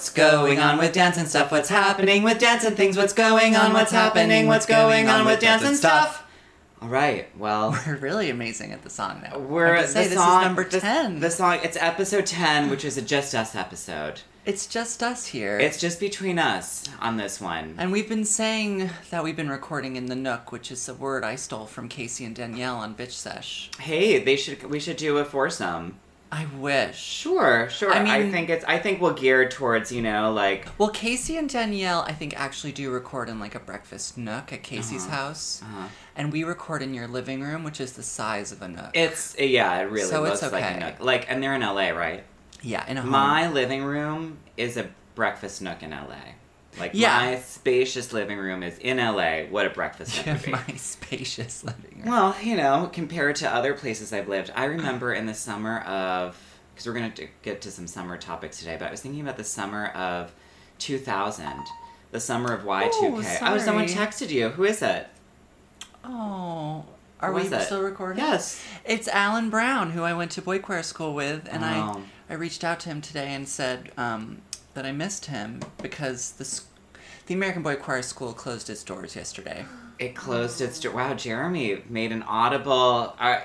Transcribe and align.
What's 0.00 0.08
going 0.12 0.58
on 0.58 0.78
with 0.78 0.94
dance 0.94 1.18
and 1.18 1.28
stuff? 1.28 1.52
What's 1.52 1.68
happening 1.68 2.22
with 2.22 2.38
dance 2.38 2.64
and 2.64 2.74
things? 2.74 2.96
What's 2.96 3.12
going 3.12 3.54
on? 3.54 3.74
What's 3.74 3.92
happening? 3.92 4.46
What's 4.46 4.64
going 4.64 5.10
on 5.10 5.26
with 5.26 5.40
dance 5.40 5.62
and 5.62 5.76
stuff? 5.76 6.24
All 6.80 6.88
right. 6.88 7.28
Well, 7.36 7.78
We're 7.86 7.96
really 7.96 8.30
amazing 8.30 8.72
at 8.72 8.80
the 8.80 8.88
song 8.88 9.20
now. 9.22 9.38
we're 9.38 9.76
I 9.76 9.84
say 9.84 10.04
the 10.04 10.08
this 10.08 10.18
song, 10.18 10.40
is 10.40 10.46
number 10.46 10.64
ten. 10.64 11.20
The, 11.20 11.30
song. 11.30 11.58
It's 11.62 11.76
episode 11.76 12.24
ten, 12.24 12.70
which 12.70 12.82
is 12.82 12.96
a 12.96 13.02
just 13.02 13.34
us 13.34 13.54
episode. 13.54 14.22
It's 14.46 14.66
just 14.66 15.02
us 15.02 15.26
here. 15.26 15.58
It's 15.58 15.78
just 15.78 16.00
between 16.00 16.38
us 16.38 16.88
on 16.98 17.18
this 17.18 17.38
one. 17.38 17.74
and 17.76 17.92
we've 17.92 18.08
been 18.08 18.24
saying 18.24 18.88
that 19.10 19.22
we've 19.22 19.36
been 19.36 19.50
recording 19.50 19.96
in 19.96 20.06
the 20.06 20.16
Nook, 20.16 20.50
which 20.50 20.72
is 20.72 20.88
a 20.88 20.94
word 20.94 21.24
I 21.24 21.34
stole 21.34 21.66
from 21.66 21.90
Casey 21.90 22.24
and 22.24 22.34
Danielle 22.34 22.76
on 22.76 22.94
Bitch 22.94 23.12
Sesh. 23.12 23.70
Hey, 23.78 24.18
they 24.18 24.36
should. 24.36 24.62
We 24.64 24.80
should 24.80 24.96
do 24.96 25.18
a 25.18 25.26
foursome. 25.26 26.00
I 26.32 26.46
wish. 26.58 26.96
Sure, 26.96 27.68
sure. 27.70 27.92
I 27.92 28.18
I, 28.18 28.30
think 28.30 28.50
it's. 28.50 28.64
I 28.64 28.78
think 28.78 29.00
we'll 29.00 29.14
gear 29.14 29.48
towards 29.48 29.90
you 29.90 30.00
know 30.00 30.32
like. 30.32 30.68
Well, 30.78 30.90
Casey 30.90 31.36
and 31.36 31.48
Danielle, 31.48 32.02
I 32.02 32.12
think, 32.12 32.38
actually 32.38 32.70
do 32.72 32.90
record 32.92 33.28
in 33.28 33.40
like 33.40 33.54
a 33.56 33.58
breakfast 33.60 34.16
nook 34.16 34.52
at 34.52 34.62
Casey's 34.62 35.06
Uh-huh. 35.06 35.16
house. 35.16 35.62
Uh, 35.62 35.88
And 36.14 36.32
we 36.32 36.44
record 36.44 36.82
in 36.82 36.94
your 36.94 37.08
living 37.08 37.42
room, 37.42 37.64
which 37.64 37.80
is 37.80 37.94
the 37.94 38.02
size 38.02 38.52
of 38.52 38.62
a 38.62 38.68
nook. 38.68 38.90
it's 38.94 39.34
yeah. 39.38 39.80
It 39.80 39.90
really 39.90 40.08
So 40.08 40.22
looks 40.22 40.42
it's 40.42 40.52
like 40.52 40.64
a 40.64 40.78
nook. 40.78 41.00
Like, 41.00 41.30
and 41.30 41.42
they're 41.42 41.54
in 41.54 41.62
LA, 41.62 41.90
right? 41.90 42.24
yeah, 42.62 42.86
in 42.88 42.96
a 42.96 43.00
home. 43.02 43.10
My 43.10 43.50
living 43.50 43.82
room 43.82 44.38
is 44.56 44.76
a 44.76 44.88
breakfast 45.16 45.60
nook 45.62 45.82
in 45.82 45.90
LA. 45.90 46.34
Like 46.78 46.92
Yeah. 46.94 47.16
my 47.18 47.38
spacious 47.40 48.12
living 48.12 48.38
room 48.38 48.62
is 48.62 48.78
in 48.78 48.98
LA. 48.98 49.42
What 49.50 49.66
a 49.66 49.70
breakfast 49.70 50.24
Yeah, 50.26 50.38
my 50.46 50.62
spacious 50.76 51.64
living 51.64 52.02
room. 52.02 52.08
Well, 52.10 52.36
you 52.42 52.56
know, 52.56 52.88
compared 52.92 53.36
to 53.36 53.52
other 53.52 53.74
places 53.74 54.12
I've 54.12 54.28
lived, 54.28 54.52
I 54.54 54.64
remember 54.66 55.12
in 55.12 55.26
the 55.26 55.34
summer 55.34 55.80
of 55.80 56.36
because 56.72 56.86
we're 56.86 56.94
gonna 56.94 57.12
get 57.42 57.60
to 57.62 57.70
some 57.70 57.86
summer 57.86 58.16
topics 58.16 58.58
today, 58.58 58.76
but 58.78 58.88
I 58.88 58.90
was 58.90 59.00
thinking 59.02 59.20
about 59.20 59.36
the 59.36 59.44
summer 59.44 59.86
of 59.88 60.32
2000, 60.78 61.46
the 62.12 62.20
summer 62.20 62.52
of 62.54 62.62
Y2K. 62.64 63.38
oh, 63.42 63.58
someone 63.58 63.86
texted 63.86 64.30
you. 64.30 64.48
Who 64.50 64.64
is 64.64 64.80
it? 64.80 65.06
Oh, 66.04 66.84
are 67.20 67.32
we 67.32 67.42
it? 67.42 67.62
still 67.62 67.82
recording? 67.82 68.22
Yes. 68.24 68.64
It's 68.84 69.08
Alan 69.08 69.50
Brown, 69.50 69.90
who 69.90 70.02
I 70.02 70.14
went 70.14 70.30
to 70.32 70.42
boy 70.42 70.58
choir 70.58 70.82
school 70.82 71.14
with, 71.14 71.46
and 71.50 71.62
Oh. 71.64 71.66
I 71.68 72.32
I 72.32 72.34
reached 72.36 72.62
out 72.62 72.78
to 72.80 72.88
him 72.88 73.00
today 73.00 73.34
and 73.34 73.48
said 73.48 73.90
um, 73.98 74.40
that 74.74 74.86
I 74.86 74.92
missed 74.92 75.26
him 75.26 75.60
because 75.82 76.32
the 76.32 76.62
the 77.26 77.34
American 77.34 77.62
Boy 77.62 77.76
Choir 77.76 78.02
School 78.02 78.32
closed 78.32 78.68
its 78.68 78.82
doors 78.82 79.16
yesterday. 79.16 79.64
It 80.00 80.16
closed 80.16 80.62
its 80.62 80.80
door. 80.80 80.94
Wow, 80.94 81.12
Jeremy 81.12 81.82
made 81.90 82.10
an 82.10 82.22
audible. 82.22 83.14
Uh, 83.18 83.40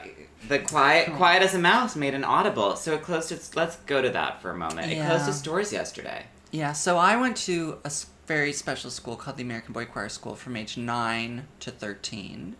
the 0.47 0.59
quiet, 0.59 1.13
quiet 1.17 1.43
as 1.43 1.53
a 1.53 1.59
mouse 1.59 1.97
made 1.97 2.13
an 2.13 2.23
audible. 2.23 2.77
So 2.77 2.93
it 2.93 3.01
closed 3.01 3.33
its. 3.33 3.57
Let's 3.57 3.75
go 3.75 4.01
to 4.01 4.09
that 4.11 4.41
for 4.41 4.51
a 4.51 4.55
moment. 4.55 4.89
It 4.89 5.05
closed 5.05 5.27
its 5.27 5.41
doors 5.41 5.73
yesterday. 5.73 6.27
Yeah, 6.51 6.71
so 6.71 6.97
I 6.97 7.17
went 7.17 7.35
to 7.37 7.79
a 7.83 7.91
very 8.25 8.53
special 8.53 8.89
school 8.89 9.17
called 9.17 9.35
the 9.35 9.43
American 9.43 9.73
Boy 9.73 9.83
Choir 9.83 10.07
School 10.07 10.35
from 10.35 10.55
age 10.55 10.77
9 10.77 11.45
to 11.59 11.71
13. 11.71 12.55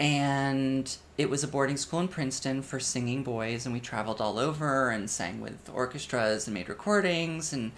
And 0.00 0.96
it 1.18 1.28
was 1.28 1.44
a 1.44 1.48
boarding 1.48 1.76
school 1.76 2.00
in 2.00 2.08
Princeton 2.08 2.62
for 2.62 2.80
singing 2.80 3.22
boys, 3.22 3.66
and 3.66 3.74
we 3.74 3.80
traveled 3.80 4.18
all 4.20 4.38
over 4.38 4.88
and 4.88 5.10
sang 5.10 5.40
with 5.42 5.68
orchestras 5.72 6.46
and 6.46 6.54
made 6.54 6.70
recordings. 6.70 7.52
And 7.52 7.72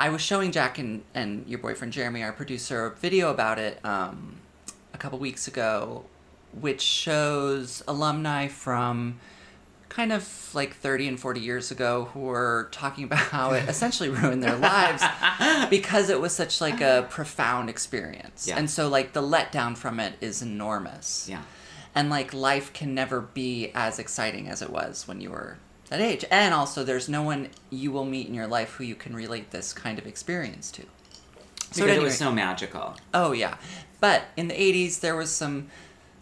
I 0.00 0.08
was 0.08 0.22
showing 0.22 0.50
Jack 0.50 0.78
and, 0.78 1.02
and 1.14 1.46
your 1.46 1.58
boyfriend 1.58 1.92
Jeremy, 1.92 2.22
our 2.22 2.32
producer, 2.32 2.86
a 2.86 2.90
video 2.96 3.30
about 3.30 3.58
it 3.58 3.84
um, 3.84 4.36
a 4.94 4.98
couple 4.98 5.18
weeks 5.18 5.46
ago, 5.46 6.06
which 6.58 6.80
shows 6.80 7.82
alumni 7.86 8.48
from 8.48 9.20
kind 9.90 10.10
of 10.12 10.50
like 10.54 10.74
30 10.74 11.08
and 11.08 11.20
40 11.20 11.40
years 11.40 11.70
ago 11.70 12.08
who 12.14 12.20
were 12.20 12.68
talking 12.72 13.04
about 13.04 13.18
how 13.18 13.52
it 13.52 13.64
essentially 13.68 14.08
ruined 14.08 14.42
their 14.42 14.56
lives 14.56 15.02
because 15.70 16.08
it 16.10 16.20
was 16.20 16.34
such 16.34 16.60
like 16.60 16.80
a 16.82 17.06
profound 17.10 17.70
experience 17.70 18.46
Yeah. 18.46 18.58
and 18.58 18.68
so 18.68 18.86
like 18.88 19.14
the 19.14 19.22
letdown 19.22 19.76
from 19.78 19.98
it 19.98 20.12
is 20.20 20.42
enormous 20.42 21.26
Yeah. 21.30 21.40
And 21.94 22.10
like 22.10 22.32
life 22.32 22.72
can 22.72 22.94
never 22.94 23.20
be 23.20 23.70
as 23.74 23.98
exciting 23.98 24.48
as 24.48 24.62
it 24.62 24.70
was 24.70 25.08
when 25.08 25.20
you 25.20 25.30
were 25.30 25.58
that 25.88 26.00
age. 26.00 26.24
And 26.30 26.54
also 26.54 26.84
there's 26.84 27.08
no 27.08 27.22
one 27.22 27.48
you 27.70 27.90
will 27.90 28.04
meet 28.04 28.28
in 28.28 28.34
your 28.34 28.46
life 28.46 28.74
who 28.74 28.84
you 28.84 28.94
can 28.94 29.14
relate 29.14 29.50
this 29.50 29.72
kind 29.72 29.98
of 29.98 30.06
experience 30.06 30.70
to. 30.72 30.82
Because 31.68 31.80
at 31.80 31.88
it 31.90 32.02
was 32.02 32.16
so 32.16 32.32
magical. 32.32 32.96
Oh 33.12 33.32
yeah, 33.32 33.56
but 34.00 34.24
in 34.36 34.48
the 34.48 34.54
'80s 34.54 35.00
there 35.00 35.16
was 35.16 35.30
some 35.30 35.68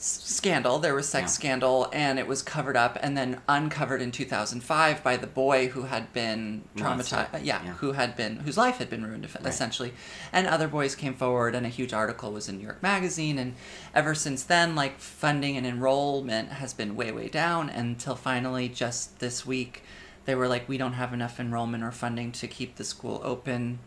scandal. 0.07 0.79
There 0.79 0.95
was 0.95 1.09
sex 1.09 1.23
Yeah. 1.33 1.35
scandal, 1.35 1.89
and 1.93 2.19
it 2.19 2.27
was 2.27 2.43
covered 2.43 2.77
up 2.77 2.99
and 3.01 3.17
then 3.17 3.41
uncovered 3.49 4.01
in 4.03 4.13
2005 4.13 5.03
by 5.03 5.17
the 5.17 5.27
boy 5.27 5.69
who 5.69 5.83
had 5.83 6.13
been 6.13 6.63
traumatized. 6.77 7.35
Uh, 7.35 7.39
yeah, 7.43 7.63
Yeah. 7.65 7.73
who 7.75 7.93
had 7.93 8.17
been 8.17 8.41
whose 8.41 8.57
life 8.57 8.79
had 8.79 8.89
been 8.91 9.05
ruined 9.05 9.25
Right. 9.35 9.47
essentially, 9.47 9.93
and 10.33 10.47
other 10.47 10.69
boys 10.69 10.95
came 10.95 11.15
forward, 11.15 11.55
and 11.55 11.67
a 11.67 11.71
huge 11.71 11.93
article 11.93 12.33
was 12.33 12.49
in 12.49 12.59
New 12.59 12.65
York 12.65 12.83
Magazine, 12.83 13.39
and 13.39 13.55
ever 13.95 14.15
since 14.15 14.43
then, 14.43 14.75
like 14.75 15.01
funding 15.01 15.57
and 15.57 15.67
enrollment 15.67 16.53
has 16.53 16.73
been 16.73 16.97
way 16.97 17.11
way 17.13 17.29
down 17.29 17.69
until 17.69 18.15
finally 18.15 18.69
just 18.69 19.19
this 19.19 19.45
week. 19.45 19.83
They 20.25 20.35
were 20.35 20.49
like, 20.49 20.69
we 20.69 20.77
don't 20.77 20.95
have 20.95 21.13
enough 21.13 21.39
enrollment 21.39 21.85
or 21.85 21.93
funding 21.93 22.33
to 22.33 22.49
keep 22.49 22.75
the 22.77 22.85
school 22.85 23.21
open 23.23 23.79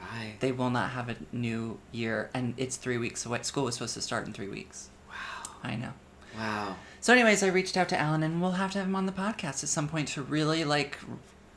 Bye. 0.00 0.32
they 0.40 0.50
will 0.52 0.70
not 0.70 0.90
have 0.90 1.08
a 1.08 1.16
new 1.32 1.78
year 1.92 2.30
and 2.34 2.52
it's 2.56 2.76
three 2.76 2.98
weeks 2.98 3.24
away 3.24 3.40
school 3.42 3.64
was 3.64 3.74
supposed 3.76 3.94
to 3.94 4.02
start 4.02 4.26
in 4.26 4.32
three 4.32 4.48
weeks. 4.48 4.90
I 5.64 5.74
know 5.76 5.92
Wow. 6.36 6.76
so 7.00 7.12
anyways 7.12 7.42
i 7.42 7.46
reached 7.48 7.76
out 7.76 7.88
to 7.90 7.98
alan 7.98 8.22
and 8.22 8.40
we'll 8.42 8.52
have 8.52 8.72
to 8.72 8.78
have 8.78 8.86
him 8.86 8.96
on 8.96 9.06
the 9.06 9.12
podcast 9.12 9.62
at 9.62 9.68
some 9.68 9.88
point 9.88 10.08
to 10.08 10.22
really 10.22 10.64
like 10.64 10.98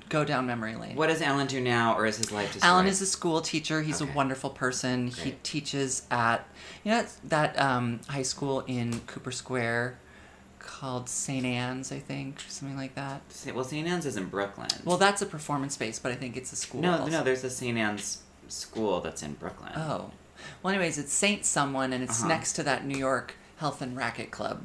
go 0.10 0.24
down 0.24 0.46
memory 0.48 0.76
lane 0.76 0.96
What 0.96 1.08
does 1.08 1.22
Alan 1.22 1.48
do 1.48 1.60
now, 1.60 1.98
or 1.98 2.06
is 2.06 2.16
his 2.18 2.32
life 2.32 2.54
destroyed? 2.54 2.70
alan 2.70 2.88
is 2.88 3.02
a 3.02 3.06
school 3.06 3.42
teacher 3.42 3.82
he's 3.82 4.02
Okay. 4.02 4.10
a 4.10 4.16
wonderful 4.16 4.50
person 4.52 5.08
he 5.08 5.32
teaches 5.44 6.04
at 6.10 6.48
you 6.86 6.92
know 6.92 7.06
that 7.26 7.60
um, 7.60 8.00
high 8.08 8.22
school 8.22 8.64
in 8.68 9.00
cooper 9.02 9.32
square 9.32 10.00
called 10.60 11.10
st 11.10 11.46
anne's 11.46 11.92
i 11.92 12.00
think 12.00 12.40
something 12.48 12.78
like 12.78 12.96
that 12.96 13.22
Well, 13.54 13.64
St. 13.66 13.86
Anne's 13.88 14.06
is 14.06 14.16
in 14.16 14.26
Brooklyn. 14.28 14.70
well 14.86 14.98
that's 14.98 15.22
a 15.22 15.26
performance 15.26 15.74
space 15.74 16.00
but 16.00 16.12
i 16.12 16.16
think 16.16 16.38
it's 16.38 16.54
a 16.54 16.56
school 16.56 16.82
no, 16.82 17.00
also. 17.00 17.12
no, 17.12 17.24
there's 17.24 17.44
a 17.44 17.50
St. 17.50 17.78
Anne's 17.78 18.20
school 18.48 19.02
that's 19.02 19.22
in 19.24 19.34
Brooklyn. 19.34 19.74
Oh. 19.76 20.12
Well, 20.64 20.74
anyways, 20.74 20.98
it's 20.98 21.12
Saint 21.12 21.44
someone, 21.46 21.92
and 21.92 22.02
it's 22.02 22.20
Uh-huh. 22.22 22.30
next 22.30 22.54
to 22.54 22.64
that 22.64 22.86
New 22.86 22.98
York 22.98 23.36
Health 23.58 23.82
and 23.82 23.96
Racket 23.98 24.32
Club. 24.32 24.64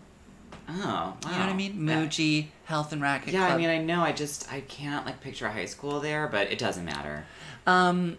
Oh, 0.69 0.75
wow. 0.75 1.17
You 1.25 1.31
know 1.33 1.39
what 1.39 1.49
I 1.49 1.53
mean? 1.55 1.75
Muji 1.79 2.47
Health 2.65 2.93
and 2.93 3.03
Racket 3.03 3.33
Yeah, 3.35 3.47
Club. 3.47 3.53
I 3.53 3.57
mean, 3.57 3.69
I 3.71 3.79
know. 3.79 4.03
I 4.03 4.13
just 4.13 4.51
I 4.53 4.61
can't 4.61 5.05
like 5.05 5.21
picture 5.21 5.47
a 5.47 5.53
high 5.53 5.65
school 5.65 6.01
there, 6.01 6.29
but 6.29 6.51
it 6.53 6.59
doesn't 6.59 6.85
matter. 6.85 7.25
um, 7.67 8.19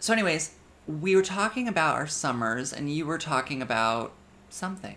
so, 0.00 0.12
anyways, 0.12 0.54
we 0.86 1.16
were 1.16 1.22
talking 1.22 1.66
about 1.68 1.94
our 1.96 2.06
summers, 2.06 2.72
and 2.72 2.92
you 2.92 3.04
were 3.06 3.18
talking 3.18 3.60
about 3.62 4.12
something. 4.48 4.96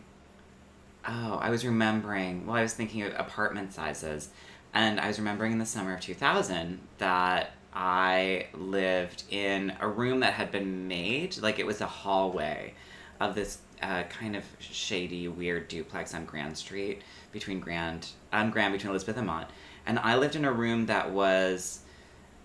Oh, 1.07 1.39
I 1.41 1.49
was 1.49 1.65
remembering. 1.65 2.45
Well, 2.45 2.55
I 2.55 2.61
was 2.61 2.73
thinking 2.73 3.01
of 3.01 3.13
apartment 3.17 3.73
sizes, 3.73 4.29
and 4.73 4.99
I 4.99 5.07
was 5.07 5.17
remembering 5.17 5.51
in 5.51 5.57
the 5.57 5.65
summer 5.65 5.93
of 5.95 6.01
2000 6.01 6.79
that 6.99 7.51
I 7.73 8.47
lived 8.53 9.23
in 9.31 9.73
a 9.79 9.87
room 9.87 10.19
that 10.19 10.33
had 10.33 10.51
been 10.51 10.87
made 10.87 11.37
like 11.37 11.57
it 11.57 11.65
was 11.65 11.81
a 11.81 11.87
hallway 11.87 12.73
of 13.19 13.33
this 13.33 13.59
uh, 13.81 14.03
kind 14.03 14.35
of 14.35 14.43
shady, 14.59 15.27
weird 15.27 15.67
duplex 15.67 16.13
on 16.13 16.25
Grand 16.25 16.57
Street 16.57 17.01
between 17.31 17.59
Grand 17.59 18.09
on 18.31 18.51
Grand 18.51 18.73
between 18.73 18.91
Elizabeth 18.91 19.17
and 19.17 19.27
Mott, 19.27 19.49
and 19.85 19.99
I 19.99 20.17
lived 20.17 20.35
in 20.35 20.45
a 20.45 20.51
room 20.51 20.85
that 20.87 21.11
was 21.11 21.81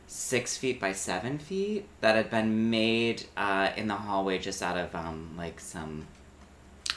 six 0.07 0.57
feet 0.57 0.81
by 0.81 0.93
seven 0.93 1.39
feet 1.39 1.89
that 2.01 2.15
had 2.15 2.31
been 2.31 2.71
made 2.71 3.25
uh, 3.37 3.71
in 3.77 3.89
the 3.89 3.95
hallway 3.95 4.39
just 4.39 4.63
out 4.63 4.77
of 4.77 4.95
um, 4.95 5.35
like 5.37 5.59
some 5.59 6.07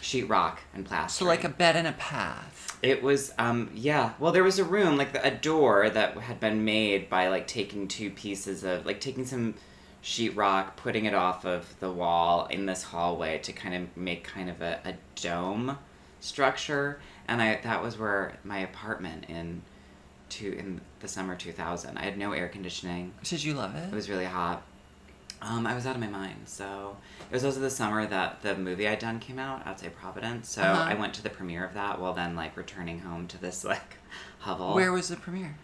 sheetrock 0.02 0.58
and 0.74 0.86
plaster. 0.86 1.24
So, 1.24 1.26
like 1.26 1.44
a 1.44 1.50
bed 1.50 1.76
and 1.76 1.88
a 1.88 1.94
path. 1.94 2.78
It 2.82 3.04
was, 3.04 3.34
um, 3.38 3.72
yeah. 3.74 4.14
Well, 4.20 4.32
there 4.32 4.44
was 4.44 4.60
a 4.60 4.64
room, 4.64 4.98
like 4.98 5.14
the, 5.14 5.26
a 5.26 5.32
door 5.32 5.90
that 5.90 6.18
had 6.18 6.40
been 6.40 6.64
made 6.64 7.10
by 7.10 7.28
like 7.28 7.48
taking 7.48 7.88
two 7.88 8.10
pieces 8.10 8.64
of, 8.64 8.86
like 8.86 9.02
taking 9.02 9.26
some 9.26 9.56
sheetrock, 10.04 10.76
putting 10.78 11.06
it 11.06 11.14
off 11.14 11.46
of 11.46 11.78
the 11.80 11.92
wall 11.92 12.46
in 12.48 12.66
this 12.66 12.84
hallway 12.84 13.38
to 13.40 13.52
kind 13.54 13.76
of 13.76 13.98
make 13.98 14.24
kind 14.24 14.50
of 14.50 14.62
a, 14.62 14.80
a 14.86 14.94
dome 15.22 15.78
structure. 16.20 17.00
And 17.28 17.42
I 17.42 17.60
that 17.64 17.82
was 17.84 17.98
where 17.98 18.38
my 18.44 18.60
apartment 18.60 19.26
in, 19.30 19.62
to 20.30 20.58
in 20.58 20.82
the 21.00 21.08
summer 21.08 21.36
two 21.36 21.52
thousand. 21.52 21.98
I 21.98 22.04
had 22.04 22.18
no 22.18 22.32
air 22.34 22.48
conditioning. 22.48 23.14
Did 23.24 23.44
you 23.44 23.54
love 23.54 23.76
It 23.76 23.86
it? 23.90 23.94
was 23.94 24.10
really 24.10 24.26
hot. 24.26 24.64
Um, 25.42 25.66
I 25.66 25.74
was 25.74 25.86
out 25.86 25.96
of 25.96 26.02
my 26.02 26.08
mind. 26.08 26.42
So 26.48 26.98
it 27.30 27.34
was 27.34 27.46
also 27.46 27.62
the 27.62 27.70
summer 27.70 28.06
that 28.06 28.42
the 28.42 28.56
movie 28.58 28.88
I'd 28.90 29.00
done 29.00 29.20
came 29.20 29.40
out 29.40 29.66
outside 29.66 29.96
Providence. 29.96 30.50
So 30.50 30.62
Uh-huh. 30.62 30.84
I 30.90 30.96
went 30.96 31.14
to 31.14 31.24
the 31.24 31.30
premiere 31.30 31.64
of 31.64 31.74
that 31.76 32.00
while 32.02 32.14
then 32.14 32.36
like 32.36 32.58
returning 32.58 33.00
home 33.00 33.26
to 33.28 33.38
this 33.38 33.64
like 33.74 33.96
hovel. 34.40 34.74
Where 34.76 34.92
was 34.92 35.08
the 35.10 35.16
premiere? 35.16 35.56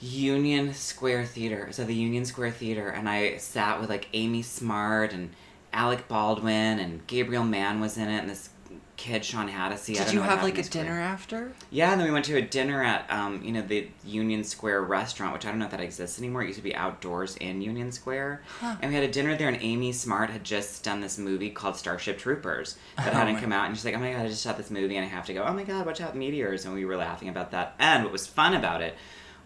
Union 0.00 0.74
Square 0.74 1.26
Theater. 1.26 1.68
So 1.72 1.84
the 1.84 1.94
Union 1.94 2.24
Square 2.24 2.52
Theater, 2.52 2.88
and 2.88 3.08
I 3.08 3.36
sat 3.38 3.80
with 3.80 3.88
like 3.90 4.08
Amy 4.12 4.42
Smart 4.42 5.12
and 5.12 5.30
Alec 5.72 6.08
Baldwin 6.08 6.78
and 6.78 7.06
Gabriel 7.06 7.44
Mann 7.44 7.80
was 7.80 7.96
in 7.96 8.08
it, 8.08 8.18
and 8.20 8.28
this 8.30 8.50
kid 8.96 9.22
Shawn 9.24 9.46
Hatosy. 9.48 10.00
I 10.00 10.04
Did 10.04 10.14
you 10.14 10.22
have 10.22 10.42
like 10.42 10.54
a 10.54 10.62
career. 10.62 10.70
dinner 10.84 10.98
after? 11.00 11.52
Yeah, 11.70 11.92
and 11.92 12.00
then 12.00 12.06
we 12.08 12.12
went 12.14 12.24
to 12.26 12.36
a 12.36 12.40
dinner 12.42 12.82
at 12.82 13.10
um, 13.10 13.42
you 13.42 13.52
know 13.52 13.60
the 13.62 13.88
Union 14.06 14.42
Square 14.44 14.82
restaurant, 14.82 15.32
which 15.34 15.44
I 15.44 15.50
don't 15.50 15.58
know 15.58 15.66
if 15.66 15.70
that 15.72 15.80
exists 15.80 16.18
anymore. 16.18 16.42
It 16.42 16.46
used 16.48 16.58
to 16.58 16.62
be 16.62 16.74
outdoors 16.74 17.36
in 17.36 17.60
Union 17.60 17.92
Square, 17.92 18.42
Huh. 18.60 18.76
and 18.80 18.90
we 18.90 18.94
had 18.94 19.04
a 19.04 19.10
dinner 19.12 19.36
there. 19.36 19.48
And 19.48 19.58
Amy 19.60 19.92
Smart 19.92 20.30
had 20.30 20.44
just 20.44 20.82
done 20.84 21.00
this 21.00 21.18
movie 21.18 21.50
called 21.50 21.76
Starship 21.76 22.18
Troopers 22.18 22.76
that 22.96 23.12
Oh 23.12 23.16
hadn't 23.16 23.36
come 23.40 23.52
out, 23.52 23.66
and 23.66 23.76
she's 23.76 23.84
like, 23.84 23.94
"Oh 23.94 23.98
my 23.98 24.12
god, 24.12 24.24
I 24.24 24.28
just 24.28 24.44
shot 24.44 24.56
this 24.56 24.70
movie, 24.70 24.96
and 24.96 25.04
I 25.04 25.08
have 25.08 25.26
to 25.26 25.34
go. 25.34 25.42
Oh 25.42 25.52
my 25.52 25.64
god, 25.64 25.84
watch 25.84 26.00
out 26.00 26.16
meteors!" 26.16 26.64
And 26.64 26.74
we 26.74 26.84
were 26.86 26.96
laughing 26.96 27.28
about 27.28 27.50
that. 27.50 27.74
And 27.78 28.02
what 28.02 28.12
was 28.12 28.26
fun 28.26 28.54
about 28.54 28.80
it 28.82 28.94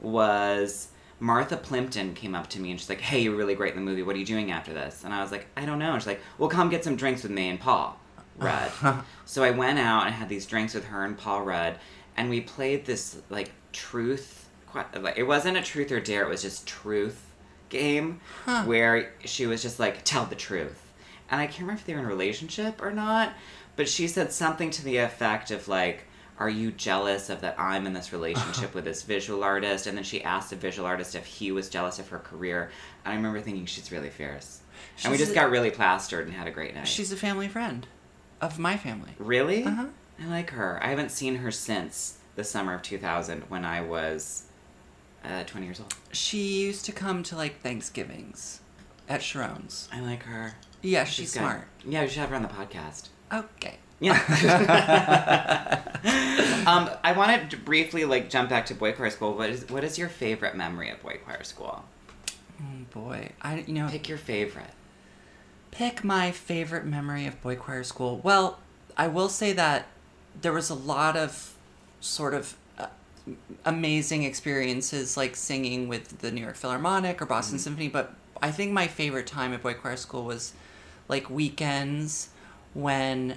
was 0.01 0.89
Martha 1.19 1.57
Plimpton 1.57 2.15
came 2.15 2.35
up 2.35 2.49
to 2.51 2.61
me 2.61 2.71
and 2.71 2.81
she's 2.81 2.89
like, 2.89 3.01
"Hey, 3.01 3.21
you're 3.21 3.35
really 3.37 3.55
great 3.55 3.75
in 3.75 3.77
the 3.77 3.85
movie. 3.89 4.03
What 4.03 4.17
are 4.17 4.19
you 4.19 4.25
doing 4.27 4.51
after 4.51 4.73
this?" 4.73 5.05
And 5.05 5.13
I 5.13 5.23
was 5.23 5.31
like, 5.31 5.47
"I 5.57 5.65
don't 5.65 5.79
know." 5.79 5.93
And 5.93 6.01
she's 6.03 6.07
like, 6.07 6.21
"Well, 6.39 6.49
come 6.49 6.71
get 6.71 6.85
some 6.85 6.97
drinks 6.97 7.23
with 7.23 7.33
me 7.33 7.49
and 7.49 7.61
Paul 7.61 7.99
Rudd." 8.39 8.73
so 9.27 9.43
I 9.43 9.51
went 9.51 9.79
out 9.79 10.07
and 10.07 10.15
had 10.15 10.29
these 10.29 10.47
drinks 10.47 10.75
with 10.75 10.87
her 10.87 11.05
and 11.05 11.17
Paul 11.19 11.43
Rudd, 11.43 11.77
and 12.17 12.31
we 12.31 12.41
played 12.41 12.87
this 12.87 13.21
like 13.29 13.53
truth. 13.73 14.49
It 15.17 15.27
wasn't 15.27 15.57
a 15.57 15.63
truth 15.63 15.91
or 15.93 16.01
dare. 16.01 16.23
It 16.23 16.29
was 16.29 16.43
just 16.43 16.67
truth 16.67 17.27
game 17.69 18.21
Huh. 18.45 18.65
where 18.65 19.13
she 19.25 19.47
was 19.47 19.63
just 19.63 19.79
like, 19.79 20.05
"Tell 20.05 20.25
the 20.27 20.37
truth." 20.37 20.93
And 21.31 21.41
I 21.41 21.47
can't 21.47 21.61
remember 21.61 21.81
if 21.81 21.87
they 21.87 21.93
were 21.95 22.01
in 22.01 22.07
a 22.07 22.09
relationship 22.09 22.81
or 22.83 22.91
not, 22.91 23.35
but 23.77 23.89
she 23.89 24.09
said 24.09 24.33
something 24.33 24.71
to 24.71 24.83
the 24.83 24.97
effect 24.97 25.51
of 25.53 25.69
like, 25.69 26.05
"Are 26.41 26.49
you 26.49 26.73
jealous 26.73 27.31
of 27.31 27.43
that 27.43 27.55
I'm 27.61 27.87
in 27.87 27.93
this 27.93 28.13
relationship 28.13 28.75
with 28.75 28.85
this 28.85 29.05
visual 29.05 29.45
artist?" 29.45 29.87
And 29.87 29.97
then 29.97 30.05
she 30.05 30.25
asked 30.25 30.51
the 30.51 30.57
visual 30.57 30.89
artist 30.89 31.15
if 31.15 31.25
he 31.27 31.53
was 31.53 31.69
jealous 31.69 32.01
of 32.01 32.09
her 32.09 32.19
career. 32.19 32.71
And 33.05 33.13
I 33.13 33.17
remember 33.17 33.41
thinking, 33.41 33.67
"She's 33.67 33.93
really 33.93 34.11
fierce." 34.11 34.61
and 35.05 35.13
we 35.13 35.19
just 35.19 35.33
a- 35.33 35.35
got 35.35 35.51
really 35.51 35.71
plastered 35.71 36.27
and 36.27 36.35
had 36.35 36.49
a 36.49 36.51
great 36.51 36.75
night. 36.75 36.89
She's 36.89 37.13
a 37.13 37.17
family 37.17 37.47
friend 37.49 37.87
of 38.41 38.59
my 38.59 38.77
family. 38.77 39.13
really. 39.19 39.65
Uh-huh. 39.65 39.87
I 40.23 40.27
like 40.27 40.51
her. 40.51 40.79
I 40.83 40.89
haven't 40.89 41.11
seen 41.11 41.37
her 41.37 41.51
since 41.51 42.19
the 42.37 42.45
summer 42.45 42.75
of 42.75 42.83
2000 42.83 43.43
when 43.49 43.65
I 43.65 43.81
was 43.81 44.45
uh, 45.25 45.45
20 45.45 45.67
years 45.67 45.81
old. 45.81 45.95
She 46.13 46.61
used 46.63 46.85
to 46.87 46.93
come 46.93 47.23
to 47.25 47.37
like 47.37 47.61
Thanksgivings 47.63 48.61
at 49.09 49.23
Sharon's. 49.23 49.89
I 49.93 50.01
like 50.01 50.23
her. 50.25 50.55
Yeah, 50.83 51.05
she's, 51.05 51.33
good. 51.33 51.41
smart. 51.41 51.69
Yeah, 51.87 52.03
we 52.03 52.09
should 52.09 52.19
have 52.21 52.31
her 52.31 52.37
on 52.37 52.43
the 52.43 52.49
podcast. 52.49 53.09
Okay. 53.33 53.79
Yeah. 54.01 54.15
um, 56.67 56.91
I 57.05 57.13
want 57.17 57.51
to 57.51 57.57
briefly 57.57 58.05
like 58.05 58.31
jump 58.31 58.51
back 58.51 58.67
to 58.67 58.75
boy 58.75 58.93
choir 58.93 59.11
school. 59.11 59.35
What 59.35 59.51
is 59.51 59.69
what 59.69 59.85
is 59.85 59.99
your 59.99 60.09
favorite 60.09 60.57
memory 60.57 60.91
of 60.91 61.03
boy 61.03 61.19
choir 61.25 61.43
school? 61.45 61.85
Oh 62.61 62.65
boy, 62.93 63.31
I 63.43 63.65
you 63.67 63.75
know 63.75 63.89
Pick 63.89 64.09
your 64.09 64.19
favorite. 64.19 64.71
pick 65.71 66.05
my 66.05 66.31
favorite 66.31 66.85
memory 66.85 67.27
of 67.27 67.41
boy 67.43 67.57
choir 67.57 67.85
school. 67.85 68.21
Well, 68.23 68.59
I 68.97 69.09
will 69.09 69.29
say 69.29 69.53
that 69.53 69.87
there 70.41 70.53
was 70.53 70.71
a 70.71 70.75
lot 70.75 71.17
of 71.17 71.55
sort 72.01 72.35
of 72.35 72.57
uh, 72.79 72.87
amazing 73.65 74.23
experiences 74.23 75.17
like 75.17 75.37
singing 75.37 75.89
with 75.89 76.21
the 76.21 76.31
New 76.31 76.41
York 76.41 76.57
Philharmonic 76.57 77.21
or 77.21 77.27
Boston 77.27 77.59
Symphony, 77.59 77.89
but 77.89 78.15
I 78.41 78.51
think 78.51 78.73
my 78.73 78.87
favorite 78.87 79.27
time 79.27 79.53
at 79.53 79.63
boy 79.63 79.75
choir 79.75 79.97
school 79.97 80.25
was 80.25 80.53
like 81.09 81.29
weekends 81.29 82.29
when 82.73 83.37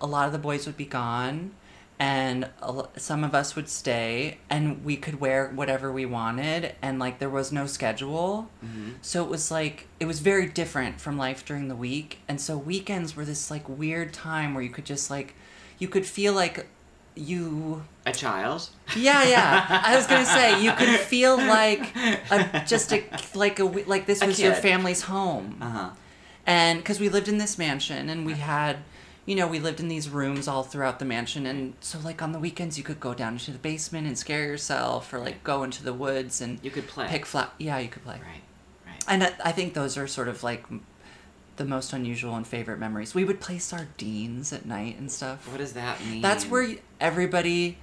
a 0.00 0.06
lot 0.06 0.26
of 0.26 0.32
the 0.32 0.38
boys 0.38 0.66
would 0.66 0.76
be 0.76 0.84
gone 0.86 1.52
and 2.00 2.48
some 2.96 3.24
of 3.24 3.34
us 3.34 3.56
would 3.56 3.68
stay 3.68 4.38
and 4.48 4.84
we 4.84 4.96
could 4.96 5.18
wear 5.20 5.48
whatever 5.48 5.90
we 5.92 6.06
wanted 6.06 6.74
and 6.80 6.98
like 7.00 7.18
there 7.18 7.28
was 7.30 7.50
no 7.50 7.66
schedule. 7.66 8.48
So 9.02 9.24
it 9.24 9.28
was 9.30 9.50
like 9.50 9.88
it 9.98 10.04
was 10.06 10.20
very 10.20 10.46
different 10.46 11.00
from 11.00 11.18
life 11.18 11.44
during 11.44 11.66
the 11.68 11.74
week 11.76 12.18
and 12.28 12.40
so 12.40 12.56
weekends 12.56 13.16
were 13.16 13.24
this 13.24 13.50
like 13.50 13.68
weird 13.68 14.12
time 14.12 14.54
where 14.54 14.62
you 14.62 14.70
could 14.70 14.84
just 14.86 15.10
like 15.10 15.34
you 15.78 15.88
could 15.88 16.06
feel 16.06 16.32
like 16.34 16.66
you 17.16 17.82
A 18.06 18.12
child. 18.12 18.68
yeah 18.96 19.24
yeah. 19.24 19.82
I 19.84 19.96
was 19.96 20.06
gonna 20.06 20.24
say 20.24 20.62
you 20.62 20.70
could 20.72 21.00
feel 21.12 21.36
like 21.36 21.96
a, 22.30 22.62
just 22.64 22.92
a 22.92 23.02
like 23.34 23.58
a 23.58 23.64
like 23.64 24.06
this 24.06 24.24
was 24.24 24.38
your 24.40 24.54
family's 24.54 25.02
home. 25.02 25.58
Uh 25.60 25.70
huh. 25.70 25.90
and 26.46 26.78
because 26.78 27.00
we 27.00 27.08
lived 27.08 27.26
in 27.26 27.38
this 27.38 27.58
mansion 27.58 28.08
and 28.08 28.24
we 28.24 28.34
had 28.34 28.76
you 29.28 29.34
know 29.36 29.46
we 29.46 29.58
lived 29.58 29.78
in 29.80 29.88
these 29.88 30.08
rooms 30.08 30.48
all 30.48 30.62
throughout 30.62 30.98
the 30.98 31.04
mansion 31.04 31.44
and 31.46 31.74
so 31.80 31.98
like 32.00 32.22
on 32.22 32.32
the 32.32 32.38
weekends 32.38 32.78
you 32.78 32.84
could 32.84 32.98
go 33.08 33.12
down 33.14 33.34
into 33.34 33.50
the 33.50 33.58
basement 33.58 34.06
and 34.06 34.16
scare 34.18 34.44
yourself 34.44 35.12
or 35.12 35.18
like 35.18 35.38
go 35.44 35.62
into 35.62 35.82
the 35.84 35.92
woods 35.92 36.40
and 36.40 36.58
You 36.62 36.70
could 36.70 36.86
play. 36.88 37.06
pick 37.08 37.26
fla- 37.26 37.52
yeah 37.58 37.78
you 37.78 37.88
could 37.88 38.04
play 38.04 38.14
Right. 38.32 38.42
Right. 38.86 39.04
and 39.06 39.22
I, 39.24 39.30
I 39.50 39.52
think 39.52 39.74
those 39.74 39.96
are 39.98 40.06
sort 40.06 40.28
of 40.28 40.42
like 40.42 40.64
the 41.56 41.64
most 41.64 41.92
unusual 41.92 42.34
and 42.36 42.46
favorite 42.46 42.78
memories 42.78 43.14
we 43.14 43.24
would 43.24 43.40
play 43.40 43.58
sardines 43.58 44.52
at 44.52 44.64
night 44.64 44.98
and 44.98 45.10
stuff 45.12 45.46
What 45.50 45.58
does 45.58 45.74
that 45.74 46.00
mean? 46.06 46.22
that's 46.22 46.44
where 46.46 46.66
everybody 47.00 47.78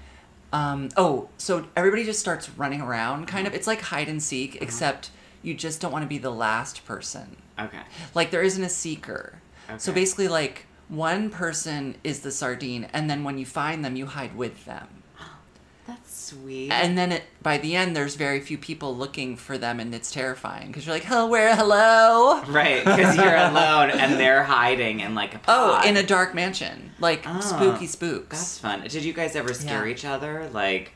um, 0.54 0.90
oh 0.98 1.30
so 1.38 1.68
everybody 1.76 2.06
just 2.06 2.20
starts 2.20 2.50
running 2.52 2.82
around 2.82 3.28
kind 3.28 3.46
of 3.46 3.52
Uh-huh. 3.54 3.58
it's 3.58 3.68
like 3.68 3.82
hide 3.82 4.08
and 4.10 4.22
seek 4.24 4.62
except 4.62 5.12
you 5.44 5.54
just 5.54 5.80
don't 5.82 5.92
want 5.92 6.04
to 6.04 6.08
be 6.10 6.18
the 6.18 6.32
last 6.32 6.86
person 6.86 7.36
Okay. 7.60 7.82
like 8.16 8.32
there 8.32 8.42
isn't 8.44 8.64
a 8.64 8.70
seeker. 8.70 9.40
Okay. 9.70 9.78
So 9.78 9.94
basically 9.94 10.28
like 10.28 10.66
one 10.88 11.30
person 11.30 11.96
is 12.04 12.20
the 12.22 12.32
sardine 12.32 12.88
and 12.94 13.10
then 13.10 13.24
when 13.24 13.38
you 13.38 13.46
find 13.46 13.84
them 13.84 13.96
you 13.96 14.06
hide 14.06 14.36
with 14.36 14.66
them. 14.66 14.88
That's 15.88 16.30
sweet. 16.30 16.72
And 16.72 16.98
then 16.98 17.12
it, 17.12 17.24
by 17.44 17.58
the 17.58 17.76
end 17.76 17.96
there's 17.96 18.16
very 18.16 18.40
few 18.40 18.58
people 18.58 18.96
looking 18.96 19.36
for 19.38 19.58
them 19.58 19.80
and 19.80 19.94
it's 19.94 20.12
terrifying 20.12 20.68
because 20.68 20.86
you're 20.86 20.96
like, 20.96 21.04
"Hello, 21.04 21.28
where 21.28 21.56
hello?" 21.56 22.42
right, 22.48 22.84
because 22.84 23.16
you're 23.16 23.36
alone 23.36 23.92
and 23.92 24.20
they're 24.20 24.44
hiding 24.44 25.00
in 25.02 25.14
like 25.16 25.36
a 25.36 25.42
Oh, 25.48 25.82
in 25.86 25.96
a 25.98 26.04
dark 26.04 26.34
mansion. 26.34 26.92
Like 27.00 27.24
Ah, 27.28 27.40
spooky 27.40 27.88
spooks. 27.88 28.38
That's 28.38 28.58
fun. 28.60 28.82
Did 28.82 29.04
you 29.04 29.14
guys 29.14 29.36
ever 29.36 29.54
scare 29.54 29.86
Yeah. 29.88 29.94
each 29.94 30.06
other? 30.06 30.50
Like, 30.52 30.92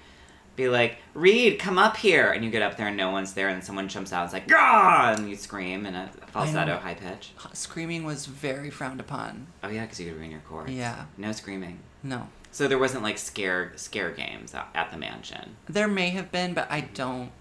be 0.60 0.70
like, 0.70 0.98
Reed, 1.14 1.58
come 1.60 1.78
up 1.78 1.98
here, 1.98 2.32
and 2.32 2.44
you 2.46 2.52
get 2.52 2.62
up 2.62 2.78
there 2.78 2.88
and 2.88 2.98
no 2.98 3.12
one's 3.12 3.34
there, 3.34 3.48
and 3.48 3.56
then 3.58 3.62
someone 3.64 3.88
jumps 3.88 4.14
out. 4.14 4.20
and 4.20 4.26
It's 4.28 4.34
like, 4.34 4.48
Gah! 4.48 5.16
and 5.18 5.30
you 5.30 5.36
scream 5.36 5.86
in 5.86 5.96
a 5.96 6.10
falsetto, 6.28 6.78
high 6.78 6.94
pitch. 6.94 7.32
Screaming 7.54 8.04
was 8.04 8.26
very 8.26 8.70
frowned 8.70 9.00
upon. 9.00 9.48
Oh 9.64 9.70
yeah, 9.70 9.84
because 9.84 10.00
you 10.00 10.08
could 10.10 10.18
ruin 10.18 10.32
your 10.32 10.42
chords. 10.42 10.72
Yeah. 10.72 11.06
No 11.18 11.32
screaming. 11.32 11.80
No. 12.04 12.28
So 12.52 12.68
there 12.68 12.80
wasn't 12.80 13.04
like 13.04 13.18
scare 13.18 13.74
scare 13.76 14.12
games 14.12 14.54
at, 14.56 14.90
the 14.92 14.98
mansion. 14.98 15.56
There 15.68 15.88
may 15.88 16.10
have 16.12 16.32
been, 16.32 16.54
but 16.54 16.68
I 16.72 16.82
don't 16.82 17.32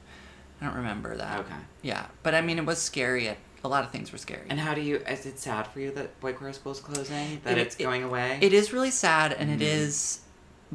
I 0.61 0.67
don't 0.67 0.77
remember 0.77 1.17
that. 1.17 1.39
Okay. 1.41 1.55
Yeah. 1.83 2.07
But 2.23 2.35
I 2.35 2.41
mean 2.43 2.59
it 2.59 2.67
was 2.67 2.79
scary. 2.81 3.35
A 3.65 3.69
lot 3.69 3.85
of 3.85 3.91
things 3.91 4.13
were 4.13 4.19
scary. 4.19 4.47
And 4.51 4.61
how 4.61 4.75
do 4.75 4.81
you? 4.81 4.97
Is 4.99 5.25
it 5.27 5.39
sad 5.39 5.67
for 5.69 5.81
you 5.81 5.91
that 5.93 6.21
Boy 6.21 6.33
Choir 6.35 6.53
School 6.53 6.73
is 6.73 6.81
closing? 6.81 7.41
That 7.45 7.57
It- 7.59 7.67
it's 7.67 7.77
it- 7.77 7.83
going 7.83 8.03
away? 8.05 8.39
It 8.43 8.53
is 8.53 8.73
really 8.73 8.91
sad, 8.91 9.33
and 9.33 9.51
it 9.51 9.59
Mhm. 9.61 9.63
is, 9.63 10.21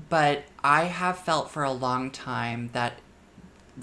but 0.09 0.43
I 0.63 0.85
have 0.85 1.17
felt 1.19 1.51
for 1.51 1.63
a 1.63 1.71
long 1.71 2.11
time 2.11 2.69
that 2.73 2.99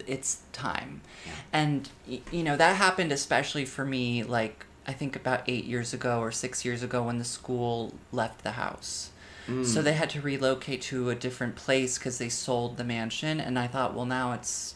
it's 0.07 0.43
time. 0.53 1.01
Yeah. 1.27 1.33
And, 1.53 1.89
you 2.31 2.43
know, 2.43 2.57
that 2.57 2.77
happened 2.77 3.13
especially 3.13 3.65
for 3.65 3.85
me, 3.85 4.23
like, 4.23 4.67
I 4.87 4.93
think 4.93 5.17
about 5.17 5.43
eight 5.47 5.65
years 5.65 5.93
ago 5.93 6.21
or 6.21 6.33
six 6.33 6.65
years 6.65 6.83
ago 6.83 7.03
when 7.03 7.19
the 7.19 7.25
school 7.25 7.95
left 8.13 8.43
the 8.43 8.53
house. 8.53 9.11
Mm. 9.47 9.65
So 9.67 9.83
they 9.83 9.93
had 9.95 10.11
to 10.11 10.21
relocate 10.21 10.83
to 10.83 11.11
a 11.11 11.15
different 11.15 11.57
place 11.57 11.99
because 11.99 12.19
they 12.19 12.29
sold 12.29 12.77
the 12.77 12.85
mansion, 12.85 13.41
and 13.41 13.59
I 13.59 13.67
thought, 13.67 13.95
well, 13.95 14.07
now 14.07 14.33
it's. 14.33 14.75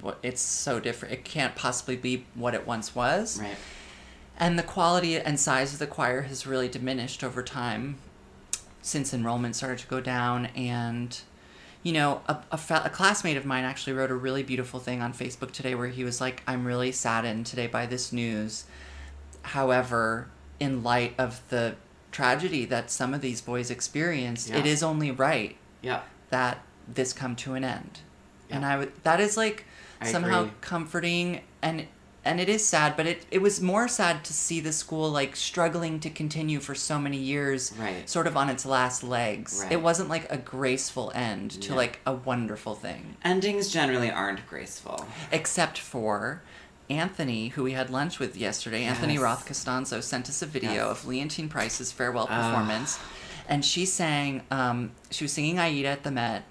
What 0.00 0.20
it's 0.22 0.40
so 0.40 0.78
different. 0.78 1.14
It 1.14 1.24
can't 1.24 1.56
possibly 1.56 1.96
be 1.96 2.24
what 2.36 2.54
it 2.54 2.64
once 2.64 2.94
was 2.94 3.40
Right. 3.40 3.56
and 4.38 4.56
the 4.56 4.62
quality 4.62 5.16
and 5.16 5.40
size 5.40 5.72
of 5.72 5.80
the 5.80 5.86
choir 5.88 6.22
has 6.22 6.46
really 6.46 6.68
diminished 6.68 7.24
over 7.24 7.42
time 7.42 7.96
since 8.82 9.12
enrollment 9.14 9.54
started 9.56 9.78
to 9.78 9.86
go 9.86 10.00
down 10.00 10.46
and 10.56 11.20
you 11.82 11.92
know 11.92 12.20
a, 12.28 12.36
a, 12.52 12.56
fa- 12.58 12.82
a 12.84 12.90
classmate 12.90 13.36
of 13.36 13.44
mine 13.44 13.64
actually 13.64 13.92
wrote 13.92 14.10
a 14.10 14.14
really 14.14 14.42
beautiful 14.42 14.80
thing 14.80 15.00
on 15.02 15.12
facebook 15.12 15.50
today 15.50 15.74
where 15.74 15.88
he 15.88 16.04
was 16.04 16.20
like 16.20 16.42
i'm 16.46 16.66
really 16.66 16.92
saddened 16.92 17.44
today 17.46 17.66
by 17.66 17.86
this 17.86 18.12
news 18.12 18.64
however 19.42 20.28
in 20.58 20.82
light 20.82 21.14
of 21.18 21.40
the 21.48 21.74
tragedy 22.12 22.64
that 22.64 22.90
some 22.90 23.14
of 23.14 23.20
these 23.20 23.40
boys 23.40 23.70
experienced 23.70 24.50
it 24.50 24.64
Yeah. 24.66 24.72
is 24.72 24.82
only 24.82 25.10
right 25.10 25.56
Yeah. 25.82 26.00
that 26.30 26.58
this 26.88 27.12
come 27.12 27.36
to 27.36 27.54
an 27.54 27.64
end 27.64 28.00
and 28.50 28.64
i 28.66 28.76
would 28.76 28.92
that 29.04 29.20
is 29.20 29.36
like 29.36 29.64
I 30.00 30.10
somehow 30.10 30.40
agree. 30.42 30.52
comforting 30.62 31.40
and 31.62 31.86
and 32.24 32.40
it 32.40 32.48
is 32.48 32.66
sad 32.66 32.96
but 32.96 33.06
it, 33.06 33.24
it 33.30 33.40
was 33.40 33.60
more 33.60 33.88
sad 33.88 34.22
to 34.24 34.32
see 34.32 34.60
the 34.60 34.72
school 34.72 35.10
like 35.10 35.34
struggling 35.34 35.98
to 36.00 36.10
continue 36.10 36.60
for 36.60 36.74
so 36.74 36.98
many 36.98 37.16
years 37.16 37.72
Right. 37.78 38.08
sort 38.08 38.26
of 38.26 38.36
on 38.36 38.48
its 38.50 38.66
last 38.66 39.02
legs 39.02 39.60
Right. 39.62 39.72
it 39.72 39.80
wasn't 39.82 40.08
like 40.10 40.30
a 40.30 40.36
graceful 40.36 41.10
end 41.14 41.50
to 41.62 41.74
like 41.74 42.00
a 42.06 42.12
wonderful 42.12 42.74
thing 42.74 43.16
Endings 43.24 43.70
generally 43.70 44.10
aren't 44.10 44.46
graceful. 44.46 45.06
except 45.32 45.78
for 45.78 46.42
Anthony, 46.90 47.48
who 47.48 47.62
we 47.62 47.72
had 47.72 47.88
lunch 47.88 48.18
with 48.18 48.36
yesterday, 48.36 48.82
Anthony 48.82 49.16
Roth 49.16 49.46
Costanzo 49.46 50.00
sent 50.00 50.28
us 50.28 50.42
a 50.42 50.46
video 50.46 50.72
Yes. 50.72 50.86
of 50.90 51.04
Leontyne 51.04 51.48
Price's 51.48 51.92
farewell 51.92 52.26
performance, 52.26 52.98
and 53.48 53.64
she 53.64 53.86
sang. 53.86 54.42
Um, 54.50 54.90
she 55.08 55.22
was 55.22 55.32
singing 55.32 55.60
Aida 55.60 55.86
at 55.86 56.02
the 56.02 56.10
Met 56.10 56.42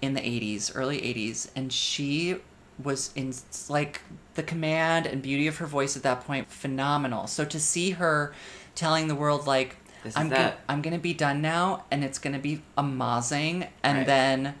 in 0.00 0.14
the 0.14 0.20
'80s, 0.20 0.70
early 0.76 0.98
'80s, 1.00 1.50
and 1.56 1.72
she 1.72 2.36
was 2.80 3.10
in 3.16 3.34
like 3.68 4.02
the 4.38 4.42
command 4.44 5.04
and 5.04 5.20
beauty 5.20 5.46
of 5.48 5.56
her 5.58 5.66
voice 5.66 5.96
at 5.96 6.02
that 6.04 6.24
point 6.24 6.50
phenomenal. 6.50 7.26
So 7.26 7.44
to 7.44 7.58
see 7.60 7.90
her 7.90 8.32
telling 8.74 9.08
the 9.08 9.14
world 9.14 9.46
like 9.46 9.76
I'm 10.16 10.28
gonna. 10.30 10.54
I'm 10.68 10.80
gonna 10.80 10.98
be 11.00 11.12
done 11.12 11.42
now, 11.42 11.84
and 11.90 12.04
it's 12.04 12.18
gonna 12.20 12.38
be 12.38 12.62
amazing, 12.78 13.66
and 13.82 13.98
Right. 13.98 14.06
then, 14.06 14.54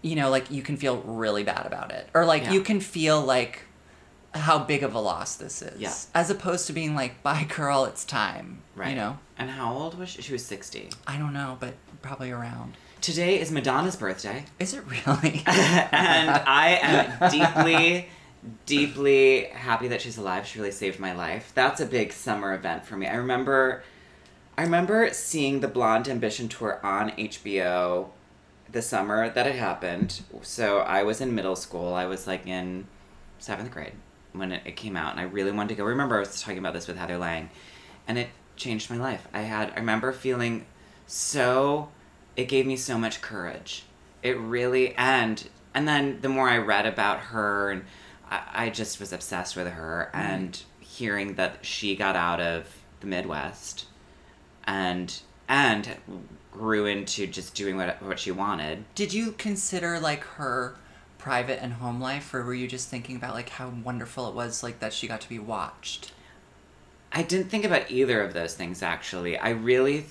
you 0.00 0.16
know, 0.16 0.30
like 0.30 0.50
you 0.50 0.62
can 0.62 0.76
feel 0.78 0.96
really 1.02 1.44
bad 1.44 1.66
about 1.66 1.92
it, 1.92 2.08
or 2.14 2.24
like 2.24 2.44
Yeah. 2.44 2.52
you 2.52 2.62
can 2.62 2.80
feel 2.80 3.20
like 3.20 3.60
how 4.34 4.58
big 4.58 4.82
of 4.82 4.94
a 4.94 4.98
loss 4.98 5.36
this 5.36 5.60
is, 5.62 5.78
Yeah. 5.80 5.92
as 6.14 6.30
opposed 6.30 6.66
to 6.68 6.72
being 6.72 6.96
like, 6.96 7.22
"Bye, 7.22 7.44
girl, 7.56 7.84
it's 7.84 8.04
time." 8.06 8.62
Right. 8.74 8.88
You 8.90 8.96
know, 8.96 9.18
And 9.38 9.50
how 9.50 9.72
old 9.74 9.98
was 9.98 10.08
she? 10.08 10.22
She 10.22 10.32
was 10.32 10.44
60. 10.44 10.88
I 11.06 11.18
don't 11.18 11.32
know, 11.34 11.56
but 11.60 11.74
probably 12.02 12.30
around. 12.32 12.76
Today 13.02 13.38
is 13.38 13.50
Madonna's 13.52 13.96
birthday. 13.96 14.46
Is 14.58 14.72
it 14.74 14.82
really? 14.86 15.42
and 15.46 16.30
I 16.46 16.78
am 16.82 17.30
deeply, 17.36 18.08
deeply 18.66 19.44
happy 19.46 19.88
that 19.88 20.00
she's 20.00 20.18
alive. 20.18 20.46
She 20.46 20.58
really 20.58 20.70
saved 20.70 21.00
my 21.00 21.12
life. 21.12 21.52
That's 21.54 21.80
a 21.80 21.86
big 21.86 22.12
summer 22.12 22.54
event 22.54 22.84
for 22.84 22.96
me. 22.96 23.06
I 23.06 23.14
remember, 23.14 23.82
I 24.56 24.62
remember 24.62 25.10
seeing 25.12 25.60
the 25.60 25.68
Blonde 25.68 26.08
Ambition 26.08 26.48
tour 26.48 26.80
on 26.82 27.10
HBO 27.12 28.08
the 28.70 28.82
summer 28.82 29.30
that 29.30 29.46
it 29.46 29.54
happened. 29.54 30.20
So 30.42 30.78
I 30.78 31.04
was 31.04 31.20
in 31.20 31.34
middle 31.34 31.56
school. 31.56 31.94
I 31.94 32.06
was 32.06 32.26
like 32.26 32.46
in 32.46 32.86
seventh 33.38 33.70
grade 33.70 33.92
when 34.32 34.52
it, 34.52 34.62
it 34.64 34.76
came 34.76 34.96
out, 34.96 35.12
and 35.12 35.20
I 35.20 35.24
really 35.24 35.52
wanted 35.52 35.70
to 35.70 35.74
go. 35.76 35.84
Remember, 35.84 36.16
I 36.16 36.20
was 36.20 36.42
talking 36.42 36.58
about 36.58 36.74
this 36.74 36.88
with 36.88 36.96
Heather 36.96 37.18
Lang, 37.18 37.50
and 38.06 38.18
it 38.18 38.28
changed 38.56 38.90
my 38.90 38.96
life. 38.96 39.28
I 39.32 39.42
had, 39.42 39.70
I 39.70 39.76
remember 39.76 40.12
feeling 40.12 40.66
so, 41.06 41.88
it 42.36 42.48
gave 42.48 42.66
me 42.66 42.76
so 42.76 42.98
much 42.98 43.20
courage. 43.20 43.84
It 44.22 44.38
really, 44.38 44.94
and 44.96 45.48
and 45.74 45.86
then 45.88 46.20
the 46.20 46.28
more 46.28 46.48
I 46.48 46.58
read 46.58 46.86
about 46.86 47.20
her, 47.20 47.70
and 47.70 47.84
I, 48.30 48.42
I 48.54 48.70
just 48.70 49.00
was 49.00 49.12
obsessed 49.12 49.56
with 49.56 49.68
her, 49.68 50.10
and 50.12 50.60
hearing 50.80 51.34
that 51.34 51.64
she 51.64 51.96
got 51.96 52.16
out 52.16 52.40
of 52.40 52.66
the 53.00 53.06
Midwest, 53.06 53.86
and 54.64 55.20
and 55.48 55.96
grew 56.52 56.86
into 56.86 57.26
just 57.26 57.54
doing 57.54 57.76
what 57.76 58.02
what 58.02 58.18
she 58.18 58.30
wanted. 58.30 58.84
Did 58.94 59.12
you 59.12 59.32
consider 59.32 59.98
like 59.98 60.24
her 60.24 60.76
private 61.18 61.62
and 61.62 61.74
home 61.74 62.00
life, 62.00 62.32
or 62.34 62.44
were 62.44 62.54
you 62.54 62.68
just 62.68 62.88
thinking 62.88 63.16
about 63.16 63.34
like 63.34 63.48
how 63.48 63.68
wonderful 63.68 64.28
it 64.28 64.34
was, 64.34 64.62
like 64.62 64.80
that 64.80 64.92
she 64.92 65.06
got 65.06 65.20
to 65.22 65.28
be 65.28 65.38
watched? 65.38 66.12
I 67.12 67.22
didn't 67.22 67.48
think 67.48 67.64
about 67.64 67.90
either 67.90 68.20
of 68.22 68.34
those 68.34 68.54
things 68.54 68.82
actually. 68.82 69.38
I 69.38 69.50
really 69.50 69.98
th- 69.98 70.06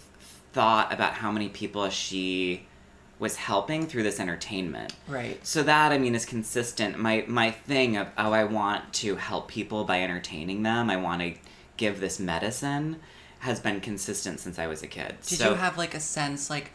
thought 0.53 0.93
about 0.93 1.13
how 1.13 1.31
many 1.31 1.49
people 1.49 1.89
she 1.89 2.65
was 3.23 3.37
helping 3.37 3.87
through 3.87 4.03
this 4.03 4.19
entertainment. 4.19 4.93
Right. 5.07 5.43
So 5.47 5.63
that 5.63 5.93
I 5.93 5.97
mean 5.97 6.13
is 6.13 6.25
consistent. 6.25 6.99
My 6.99 7.23
my 7.27 7.51
thing 7.51 7.95
of 7.97 8.07
oh 8.17 8.33
I 8.33 8.43
want 8.43 8.93
to 8.95 9.15
help 9.15 9.47
people 9.47 9.85
by 9.85 10.01
entertaining 10.03 10.61
them. 10.61 10.89
I 10.89 10.97
want 10.97 11.21
to 11.21 11.33
give 11.77 11.99
this 12.01 12.19
medicine 12.19 12.99
has 13.39 13.59
been 13.59 13.79
consistent 13.79 14.39
since 14.41 14.59
I 14.59 14.67
was 14.67 14.83
a 14.83 14.87
kid. 14.87 15.15
Did 15.25 15.39
so 15.39 15.49
you 15.51 15.55
have 15.55 15.77
like 15.77 15.95
a 15.95 15.99
sense 16.01 16.49
like 16.49 16.71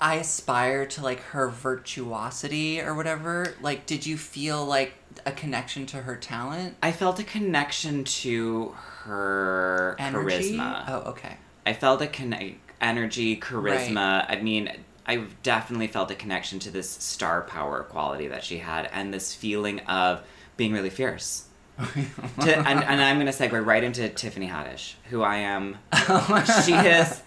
I 0.00 0.14
aspire 0.14 0.86
to 0.86 1.02
like 1.02 1.20
her 1.20 1.48
virtuosity 1.48 2.80
or 2.80 2.94
whatever? 2.94 3.54
Like 3.60 3.84
did 3.84 4.06
you 4.06 4.16
feel 4.16 4.64
like 4.64 4.94
a 5.26 5.32
connection 5.32 5.86
to 5.86 5.98
her 5.98 6.14
talent? 6.14 6.76
I 6.82 6.92
felt 6.92 7.18
a 7.18 7.24
connection 7.24 8.04
to 8.04 8.76
her 9.02 9.96
Energy? 9.98 10.56
charisma. 10.56 10.84
Oh, 10.86 11.10
okay. 11.10 11.36
I 11.66 11.72
felt 11.72 12.00
a 12.00 12.06
conne- 12.06 12.60
energy, 12.80 13.36
charisma. 13.36 14.24
I 14.28 14.40
mean, 14.40 14.70
I 15.08 15.24
definitely 15.42 15.86
felt 15.86 16.10
a 16.10 16.14
connection 16.14 16.58
to 16.60 16.70
this 16.70 16.88
star 16.88 17.40
power 17.42 17.82
quality 17.82 18.28
that 18.28 18.44
she 18.44 18.58
had, 18.58 18.90
and 18.92 19.12
this 19.12 19.34
feeling 19.34 19.80
of 19.80 20.22
being 20.58 20.72
really 20.74 20.90
fierce. 20.90 21.46
to, 21.78 22.58
and, 22.58 22.84
and 22.84 23.00
I'm 23.00 23.16
going 23.16 23.26
to 23.26 23.32
segue 23.32 23.64
right 23.64 23.82
into 23.82 24.08
Tiffany 24.10 24.48
Haddish, 24.48 24.94
who 25.10 25.22
I 25.22 25.36
am. 25.36 25.78
she 26.64 26.74
is, 26.74 27.22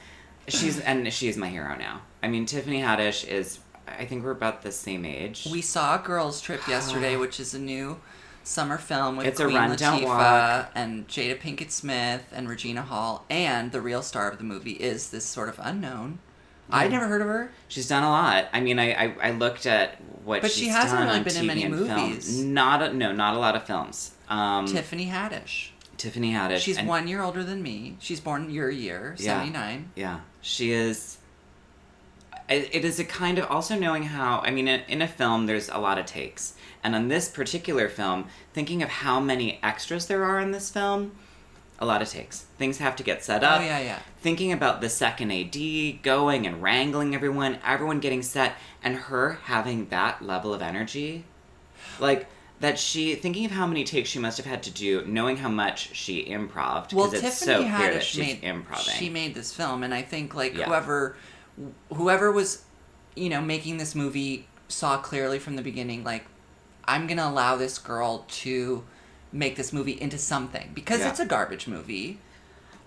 she's 0.47 0.79
and 0.81 1.11
she 1.11 1.27
is 1.27 1.37
my 1.37 1.49
hero 1.49 1.75
now. 1.75 2.01
I 2.21 2.27
mean, 2.27 2.45
Tiffany 2.45 2.81
Haddish 2.81 3.27
is. 3.27 3.59
I 3.87 4.05
think 4.05 4.23
we're 4.23 4.31
about 4.31 4.61
the 4.61 4.71
same 4.71 5.03
age. 5.03 5.47
We 5.51 5.61
saw 5.61 5.97
Girls 5.97 6.39
Trip 6.39 6.65
yesterday, 6.67 7.17
which 7.17 7.39
is 7.39 7.53
a 7.53 7.59
new 7.59 7.99
summer 8.43 8.77
film 8.77 9.17
with 9.17 9.25
It's 9.25 9.39
a 9.39 9.45
Queen 9.45 9.55
run, 9.55 9.75
Latifah 9.75 10.67
and 10.75 11.07
Jada 11.07 11.39
Pinkett 11.39 11.71
Smith 11.71 12.31
and 12.31 12.47
Regina 12.47 12.83
Hall, 12.83 13.25
and 13.29 13.71
the 13.71 13.81
real 13.81 14.01
star 14.01 14.29
of 14.29 14.37
the 14.37 14.43
movie 14.43 14.73
is 14.73 15.09
this 15.09 15.25
sort 15.25 15.49
of 15.49 15.59
unknown. 15.61 16.19
I'd 16.71 16.91
never 16.91 17.07
heard 17.07 17.21
of 17.21 17.27
her. 17.27 17.51
She's 17.67 17.87
done 17.87 18.03
a 18.03 18.09
lot. 18.09 18.47
I 18.53 18.59
mean, 18.61 18.79
I 18.79 18.93
I, 18.93 19.15
I 19.21 19.31
looked 19.31 19.65
at 19.65 19.97
what 20.23 20.41
But 20.41 20.51
she 20.51 20.67
hasn't 20.67 20.99
really 21.01 21.23
been 21.23 21.35
in 21.37 21.45
many 21.47 21.63
and 21.63 21.75
film. 21.75 22.09
movies. 22.09 22.39
Not 22.43 22.81
a, 22.81 22.93
no, 22.93 23.11
not 23.11 23.33
a 23.35 23.39
lot 23.39 23.55
of 23.55 23.63
films. 23.65 24.11
Um, 24.29 24.67
Tiffany 24.67 25.07
Haddish. 25.07 25.69
Tiffany 25.97 26.31
Haddish. 26.31 26.59
She's 26.59 26.77
and- 26.77 26.87
one 26.87 27.07
year 27.07 27.21
older 27.21 27.43
than 27.43 27.61
me. 27.61 27.95
She's 27.99 28.19
born 28.19 28.49
your 28.49 28.69
year, 28.69 29.15
79. 29.17 29.91
Yeah, 29.95 30.19
she 30.41 30.71
is. 30.71 31.17
It, 32.49 32.69
it 32.73 32.85
is 32.85 32.99
a 32.99 33.05
kind 33.05 33.37
of 33.39 33.49
also 33.49 33.75
knowing 33.77 34.03
how. 34.03 34.39
I 34.39 34.51
mean, 34.51 34.67
in, 34.67 34.81
in 34.87 35.01
a 35.01 35.07
film, 35.07 35.45
there's 35.45 35.69
a 35.69 35.77
lot 35.77 35.97
of 35.97 36.05
takes, 36.05 36.53
and 36.83 36.95
on 36.95 37.07
this 37.07 37.29
particular 37.29 37.87
film, 37.87 38.27
thinking 38.53 38.83
of 38.83 38.89
how 38.89 39.19
many 39.19 39.59
extras 39.63 40.05
there 40.07 40.23
are 40.25 40.39
in 40.39 40.51
this 40.51 40.69
film, 40.69 41.13
a 41.81 41.85
lot 41.85 42.01
of 42.01 42.07
takes. 42.07 42.41
Things 42.57 42.77
have 42.77 42.95
to 42.97 43.03
get 43.03 43.23
set 43.23 43.43
oh, 43.43 43.47
up. 43.47 43.61
Oh, 43.61 43.65
yeah, 43.65 43.79
yeah. 43.79 43.99
Thinking 44.21 44.53
about 44.53 44.81
the 44.81 44.87
second 44.87 45.31
AD 45.31 46.03
going 46.03 46.45
and 46.45 46.61
wrangling 46.61 47.15
everyone, 47.15 47.57
everyone 47.65 47.99
getting 47.99 48.21
set, 48.21 48.53
and 48.83 48.95
her 48.95 49.39
having 49.43 49.89
that 49.89 50.21
level 50.21 50.53
of 50.53 50.61
energy, 50.61 51.25
like 51.99 52.27
that 52.59 52.77
she 52.77 53.15
thinking 53.15 53.45
of 53.45 53.51
how 53.51 53.65
many 53.65 53.83
takes 53.83 54.09
she 54.09 54.19
must 54.19 54.37
have 54.37 54.45
had 54.45 54.61
to 54.63 54.71
do, 54.71 55.03
knowing 55.07 55.37
how 55.37 55.49
much 55.49 55.95
she 55.95 56.27
improved. 56.27 56.93
Well, 56.93 57.09
because 57.09 57.23
it's 57.23 57.39
Tiffany 57.39 57.67
so 57.67 57.75
clear 57.75 57.93
that 57.93 58.03
she's 58.03 58.27
made 58.27 58.43
improving. 58.43 58.93
she 58.95 59.09
made 59.09 59.33
this 59.33 59.51
film, 59.51 59.81
and 59.81 59.91
I 59.91 60.03
think 60.03 60.35
like 60.35 60.55
Yeah. 60.55 60.65
whoever 60.65 61.15
whoever 61.93 62.31
was 62.31 62.63
you 63.15 63.29
know 63.29 63.41
making 63.41 63.77
this 63.77 63.95
movie 63.95 64.47
saw 64.67 64.97
clearly 64.97 65.37
from 65.37 65.57
the 65.57 65.61
beginning 65.61 66.03
like 66.03 66.25
I'm 66.85 67.07
gonna 67.07 67.27
allow 67.27 67.57
this 67.57 67.77
girl 67.77 68.25
to 68.29 68.83
make 69.31 69.55
this 69.55 69.71
movie 69.73 69.99
into 70.01 70.17
something 70.17 70.71
because 70.73 70.99
Yeah. 70.99 71.09
it's 71.09 71.19
a 71.19 71.25
garbage 71.25 71.67
movie. 71.67 72.19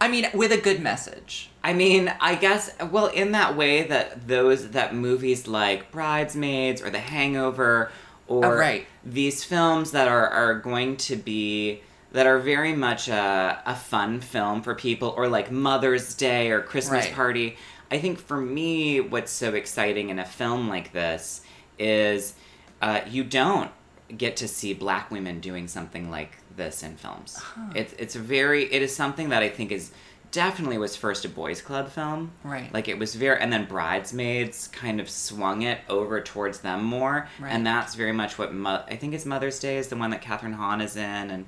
I 0.01 0.09
mean, 0.09 0.27
with 0.35 0.53
a 0.53 0.59
good 0.59 0.81
message. 0.81 1.51
I 1.63 1.73
mean, 1.73 2.13
I 2.21 2.35
guess 2.35 2.71
well, 2.91 3.07
in 3.07 3.33
that 3.33 3.57
way 3.57 3.85
that 3.85 4.29
those 4.29 4.71
that 4.71 4.95
movies 4.95 5.47
like 5.47 5.91
Bridesmaids 5.93 6.83
or 6.83 6.91
The 6.91 6.99
Hangover 6.99 7.91
or 8.27 8.45
Oh, 8.45 8.55
right. 8.57 8.87
these 9.05 9.45
films 9.45 9.93
that 9.93 10.09
are 10.09 10.29
are 10.29 10.55
going 10.59 10.97
to 10.97 11.17
be 11.17 11.81
that 12.13 12.27
are 12.27 12.39
very 12.39 12.75
much 12.75 13.09
a, 13.09 13.63
a 13.67 13.75
fun 13.75 14.21
film 14.21 14.63
for 14.63 14.75
people 14.75 15.15
or 15.17 15.27
like 15.29 15.51
Mother's 15.51 16.15
Day 16.15 16.51
or 16.51 16.61
Christmas 16.61 17.07
Right. 17.07 17.15
party. 17.15 17.57
I 17.91 17.99
think 17.99 18.19
for 18.19 18.41
me, 18.41 19.01
what's 19.01 19.33
so 19.33 19.55
exciting 19.55 20.11
in 20.11 20.19
a 20.19 20.25
film 20.25 20.69
like 20.69 20.93
this 20.93 21.41
is 21.79 22.35
uh, 22.83 23.01
you 23.09 23.25
don't 23.25 23.71
get 24.17 24.37
to 24.39 24.49
see 24.49 24.75
black 24.75 25.11
women 25.11 25.41
doing 25.41 25.69
something 25.69 26.11
like 26.11 26.37
this 26.57 26.83
in 26.83 26.97
films. 26.97 27.41
It's 27.75 27.93
it's 27.99 28.15
very 28.15 28.73
it 28.73 28.83
is 28.83 28.95
something 28.95 29.29
that 29.31 29.43
I 29.43 29.49
think 29.49 29.73
is 29.73 29.91
definitely 30.31 30.79
was 30.79 30.97
first 30.97 31.25
a 31.25 31.29
boys 31.29 31.63
club 31.63 31.89
film. 31.89 32.33
Right. 32.43 32.73
Like 32.75 32.89
it 32.89 32.99
was 32.99 33.15
very 33.15 33.41
and 33.41 33.53
then 33.53 33.67
Bridesmaids 33.67 34.69
kind 34.69 35.01
of 35.01 35.09
swung 35.09 35.63
it 35.63 35.79
over 35.89 36.21
towards 36.21 36.61
them 36.61 36.83
more 36.85 37.29
Right. 37.41 37.51
and 37.51 37.67
that's 37.67 37.95
very 37.95 38.13
much 38.13 38.39
what 38.39 38.53
Mo- 38.53 38.83
I 38.89 38.97
think 38.97 39.15
it's 39.15 39.25
Mother's 39.25 39.59
Day 39.61 39.77
is 39.79 39.89
the 39.89 39.97
one 39.97 40.11
that 40.11 40.23
Kathryn 40.23 40.55
Hahn 40.55 40.81
is 40.81 40.97
in 40.97 41.03
and 41.31 41.47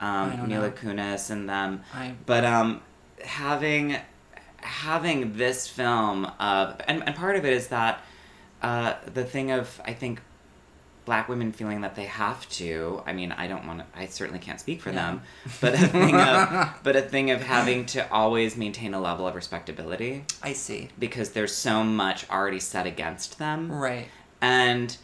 um, 0.00 0.48
Mila 0.48 0.68
know. 0.68 0.70
Kunis 0.72 1.30
and 1.30 1.48
them. 1.48 1.82
I 1.94 2.14
But 2.26 2.44
um, 2.44 2.82
having 3.24 3.96
having 4.60 5.36
this 5.36 5.68
film 5.68 6.24
of 6.40 6.80
and, 6.88 7.02
and 7.06 7.14
part 7.14 7.36
of 7.36 7.44
it 7.44 7.52
is 7.52 7.68
that 7.68 8.00
uh, 8.62 8.94
the 9.14 9.24
thing 9.24 9.50
of 9.52 9.80
I 9.84 9.92
think 9.92 10.20
black 11.08 11.26
women 11.26 11.52
feeling 11.52 11.80
that 11.80 11.94
they 11.96 12.04
have 12.04 12.46
to 12.50 13.02
I 13.06 13.14
mean 13.14 13.32
I 13.32 13.46
don't 13.48 13.66
want 13.66 13.78
to 13.80 13.86
I 13.98 14.04
certainly 14.06 14.40
can't 14.46 14.60
speak 14.60 14.82
for 14.82 14.90
Yeah. 14.90 14.96
them 14.96 15.22
but 15.62 15.72
a 15.72 15.78
thing 15.96 16.14
of 16.14 16.68
but 16.82 16.96
a 16.96 17.00
thing 17.00 17.30
of 17.30 17.40
having 17.40 17.86
to 17.94 18.00
always 18.12 18.58
maintain 18.58 18.92
a 18.92 19.00
level 19.00 19.26
of 19.26 19.34
respectability 19.34 20.24
I 20.42 20.52
see. 20.52 20.90
because 20.98 21.30
there's 21.30 21.54
so 21.54 21.82
much 21.82 22.28
already 22.28 22.60
set 22.60 22.86
against 22.86 23.38
them 23.38 23.72
Right. 23.72 24.08
and 24.42 24.94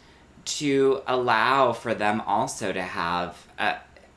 to 0.60 1.00
allow 1.06 1.72
for 1.72 1.94
them 1.94 2.20
also 2.26 2.70
to 2.70 2.82
have 2.82 3.30
uh, 3.58 3.76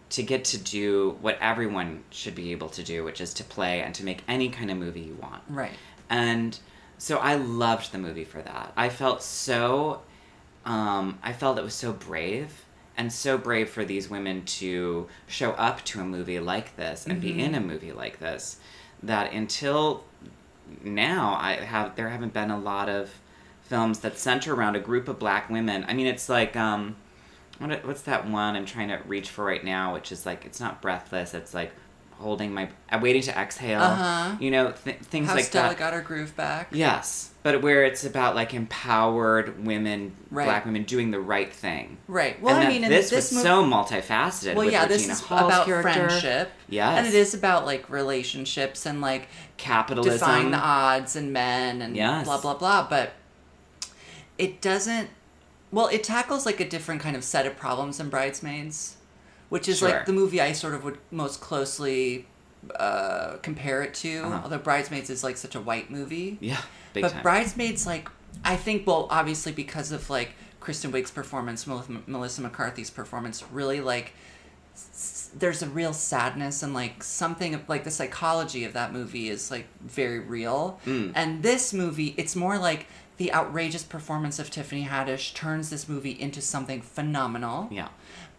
to 0.10 0.24
get 0.24 0.44
to 0.54 0.58
do 0.58 1.18
what 1.22 1.38
everyone 1.40 2.04
should 2.10 2.36
be 2.36 2.52
able 2.52 2.68
to 2.70 2.84
do 2.84 3.06
which 3.06 3.22
is 3.22 3.34
to 3.36 3.46
play 3.46 3.82
and 3.82 3.96
to 3.96 4.04
make 4.04 4.20
any 4.28 4.50
kind 4.50 4.70
of 4.70 4.78
movie 4.78 5.06
you 5.12 5.16
want 5.22 5.42
Right. 5.48 5.72
and 6.10 6.60
so 6.98 7.14
i 7.20 7.36
loved 7.36 7.92
the 7.94 7.98
movie 8.08 8.26
for 8.34 8.42
that 8.42 8.74
i 8.76 8.90
felt 8.90 9.24
so 9.24 10.02
um, 10.68 11.18
i 11.24 11.34
felt 11.34 11.58
it 11.58 11.64
was 11.64 11.74
so 11.74 11.92
brave 11.92 12.66
and 12.96 13.12
so 13.12 13.38
brave 13.38 13.70
for 13.70 13.86
these 13.86 14.10
women 14.10 14.44
to 14.46 15.08
show 15.26 15.52
up 15.52 15.84
to 15.86 16.00
a 16.00 16.04
movie 16.04 16.40
like 16.40 16.76
this 16.76 17.08
and 17.08 17.22
be 17.22 17.42
in 17.42 17.56
a 17.56 17.60
movie 17.60 17.92
like 17.92 18.20
this 18.20 18.58
that 19.02 19.32
until 19.34 20.04
now 20.84 21.38
i 21.40 21.54
have 21.54 21.96
there 21.96 22.10
haven't 22.10 22.34
been 22.34 22.52
a 22.52 22.60
lot 22.60 22.90
of 22.90 23.10
films 23.62 24.00
that 24.00 24.18
center 24.18 24.54
around 24.54 24.76
a 24.76 24.80
group 24.80 25.10
of 25.10 25.20
black 25.20 25.50
women. 25.50 25.86
I 25.90 25.94
mean 25.94 26.08
it's 26.08 26.30
like 26.30 26.56
um 26.56 26.96
what, 27.60 27.86
what's 27.86 28.02
that 28.04 28.30
one 28.30 28.56
i'm 28.56 28.66
trying 28.66 28.88
to 28.90 29.00
reach 29.06 29.30
for 29.30 29.44
right 29.44 29.64
now 29.64 29.94
which 29.94 30.12
is 30.12 30.26
like 30.26 30.46
it's 30.46 30.60
not 30.60 30.82
breathless 30.82 31.34
it's 31.34 31.54
like 31.54 31.72
holding 32.20 32.54
my, 32.54 32.70
uh, 32.92 33.00
waiting 33.02 33.22
to 33.24 33.38
exhale. 33.38 33.82
Uh-huh. 33.82 34.36
You 34.40 34.52
know, 34.52 34.72
th- 34.72 34.98
things 34.98 35.28
How 35.28 35.36
like 35.36 35.46
Stella 35.46 35.70
that. 35.70 35.78
got 35.78 35.94
her 35.94 36.02
groove 36.02 36.36
back. 36.36 36.70
Yes, 36.72 37.32
but 37.44 37.62
where 37.62 37.84
it's 37.86 38.04
about 38.04 38.36
like 38.36 38.54
empowered 38.54 39.64
women, 39.66 40.14
Right. 40.32 40.46
black 40.46 40.66
women 40.66 40.84
doing 40.84 41.12
the 41.12 41.20
right 41.20 41.52
thing. 41.54 41.98
Right. 42.08 42.42
Well, 42.42 42.56
and 42.56 42.68
I 42.68 42.70
mean, 42.72 42.82
this, 42.82 43.10
this 43.10 43.32
was 43.32 43.40
mov- 43.40 43.44
so 43.44 43.64
multifaceted. 43.64 44.56
Well, 44.56 44.66
with 44.66 44.74
yeah, 44.74 44.84
Regina 44.84 44.98
this 44.98 45.10
is 45.10 45.22
Hall's 45.22 45.42
about 45.52 45.66
character. 45.66 45.94
friendship. 46.10 46.52
Yes. 46.68 46.98
And 46.98 47.08
it 47.08 47.14
is 47.14 47.34
about 47.34 47.66
like 47.66 47.90
relationships 47.90 48.86
and 48.86 49.00
like 49.00 49.28
capitalism. 49.58 50.14
defying 50.20 50.52
the 50.52 50.58
odds 50.58 51.16
and 51.16 51.32
men 51.32 51.82
and 51.82 51.96
Yes. 51.96 52.26
blah 52.26 52.42
blah 52.42 52.56
blah. 52.56 52.88
But 52.90 53.14
it 54.38 54.62
doesn't. 54.62 55.10
Well, 55.72 55.88
it 55.88 56.04
tackles 56.04 56.46
like 56.46 56.60
a 56.60 56.68
different 56.68 57.02
kind 57.02 57.16
of 57.16 57.24
set 57.24 57.46
of 57.46 57.58
problems 57.58 58.00
in 58.00 58.10
Bridesmaids, 58.10 58.97
which 59.50 59.68
is 59.68 59.80
Sure. 59.80 59.90
like 59.90 60.06
the 60.06 60.14
movie 60.14 60.42
I 60.42 60.52
sort 60.52 60.74
of 60.74 60.84
would 60.84 60.98
most 61.12 61.40
closely 61.42 62.26
uh, 62.80 63.38
compare 63.42 63.82
it 63.84 63.94
to. 63.96 64.20
Uh-huh. 64.24 64.42
Although 64.44 64.58
Bridesmaids 64.60 65.10
is 65.10 65.24
like 65.24 65.38
such 65.38 65.56
a 65.56 65.62
white 65.62 65.90
movie. 65.92 66.38
Yeah, 66.42 66.62
but 66.94 67.12
time. 67.12 67.24
Bridesmaids, 67.24 67.86
like, 67.88 68.10
I 68.44 68.56
think, 68.56 68.86
well, 68.86 69.08
obviously 69.10 69.52
because 69.52 69.92
of 69.92 70.10
like 70.10 70.32
Kristen 70.60 70.92
Wiig's 70.92 71.12
performance, 71.12 71.66
Melissa 71.68 72.42
McCarthy's 72.42 72.90
performance, 72.90 73.44
really 73.52 73.80
like 73.80 74.14
s- 74.76 75.30
there's 75.38 75.62
a 75.64 75.68
real 75.68 75.94
sadness 75.94 76.62
and 76.64 76.74
like 76.74 77.04
something 77.04 77.54
of 77.54 77.68
like 77.70 77.84
the 77.84 77.92
psychology 77.92 78.64
of 78.66 78.74
that 78.74 78.92
movie 78.92 79.30
is 79.30 79.50
like 79.52 79.68
very 79.82 80.20
real. 80.20 80.80
Mm. 80.86 81.14
And 81.16 81.44
this 81.44 81.74
movie, 81.74 82.14
it's 82.18 82.36
more 82.36 82.58
like 82.58 82.88
the 83.18 83.34
outrageous 83.34 83.84
performance 83.84 84.40
of 84.40 84.50
Tiffany 84.52 84.86
Haddish 84.86 85.34
turns 85.34 85.70
this 85.70 85.88
movie 85.88 86.20
into 86.20 86.42
something 86.42 86.82
phenomenal. 86.82 87.68
yeah. 87.72 87.88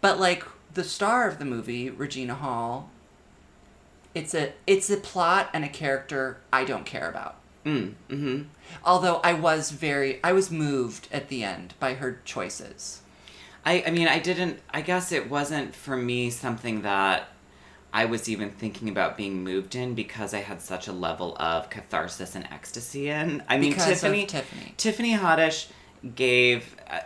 But 0.00 0.21
like 0.21 0.45
the 0.75 0.84
star 0.84 1.28
of 1.28 1.38
the 1.38 1.44
movie, 1.44 1.90
Regina 1.90 2.34
Hall, 2.34 2.90
it's 4.14 4.34
a 4.34 4.52
it's 4.66 4.90
a 4.90 4.96
plot 4.96 5.50
and 5.52 5.64
a 5.64 5.68
character 5.68 6.38
I 6.52 6.64
don't 6.64 6.87
care 6.87 7.08
about. 7.08 7.37
Mm, 7.64 7.94
mm-hmm. 8.08 8.42
Although 8.84 9.16
I 9.22 9.34
was 9.34 9.70
very, 9.70 10.20
I 10.25 10.32
was 10.32 10.50
moved 10.50 11.08
at 11.12 11.28
the 11.28 11.44
end 11.44 11.75
by 11.78 11.94
her 11.94 12.20
choices. 12.25 13.02
I, 13.64 13.84
I 13.87 13.90
mean, 13.90 14.08
I 14.08 14.18
didn't. 14.18 14.60
I 14.72 14.80
guess 14.80 15.12
it 15.12 15.28
wasn't 15.28 15.75
for 15.75 15.96
me 15.96 16.30
something 16.30 16.82
that 16.82 17.28
I 17.92 18.06
was 18.06 18.28
even 18.28 18.50
thinking 18.50 18.88
about 18.88 19.16
being 19.16 19.42
moved 19.44 19.75
in 19.75 19.94
because 19.94 20.32
I 20.32 20.40
had 20.40 20.60
such 20.62 20.88
a 20.88 20.92
level 20.92 21.37
of 21.38 21.68
catharsis 21.68 22.34
and 22.34 22.46
ecstasy 22.50 23.10
in. 23.10 23.42
I 23.48 23.58
mean, 23.58 23.70
Because 23.70 23.87
Tiffany 23.87 24.26
Tiffany. 24.26 24.75
Tiffany 24.76 25.12
Haddish 25.14 25.68
gave 26.14 26.76
uh, 26.88 27.00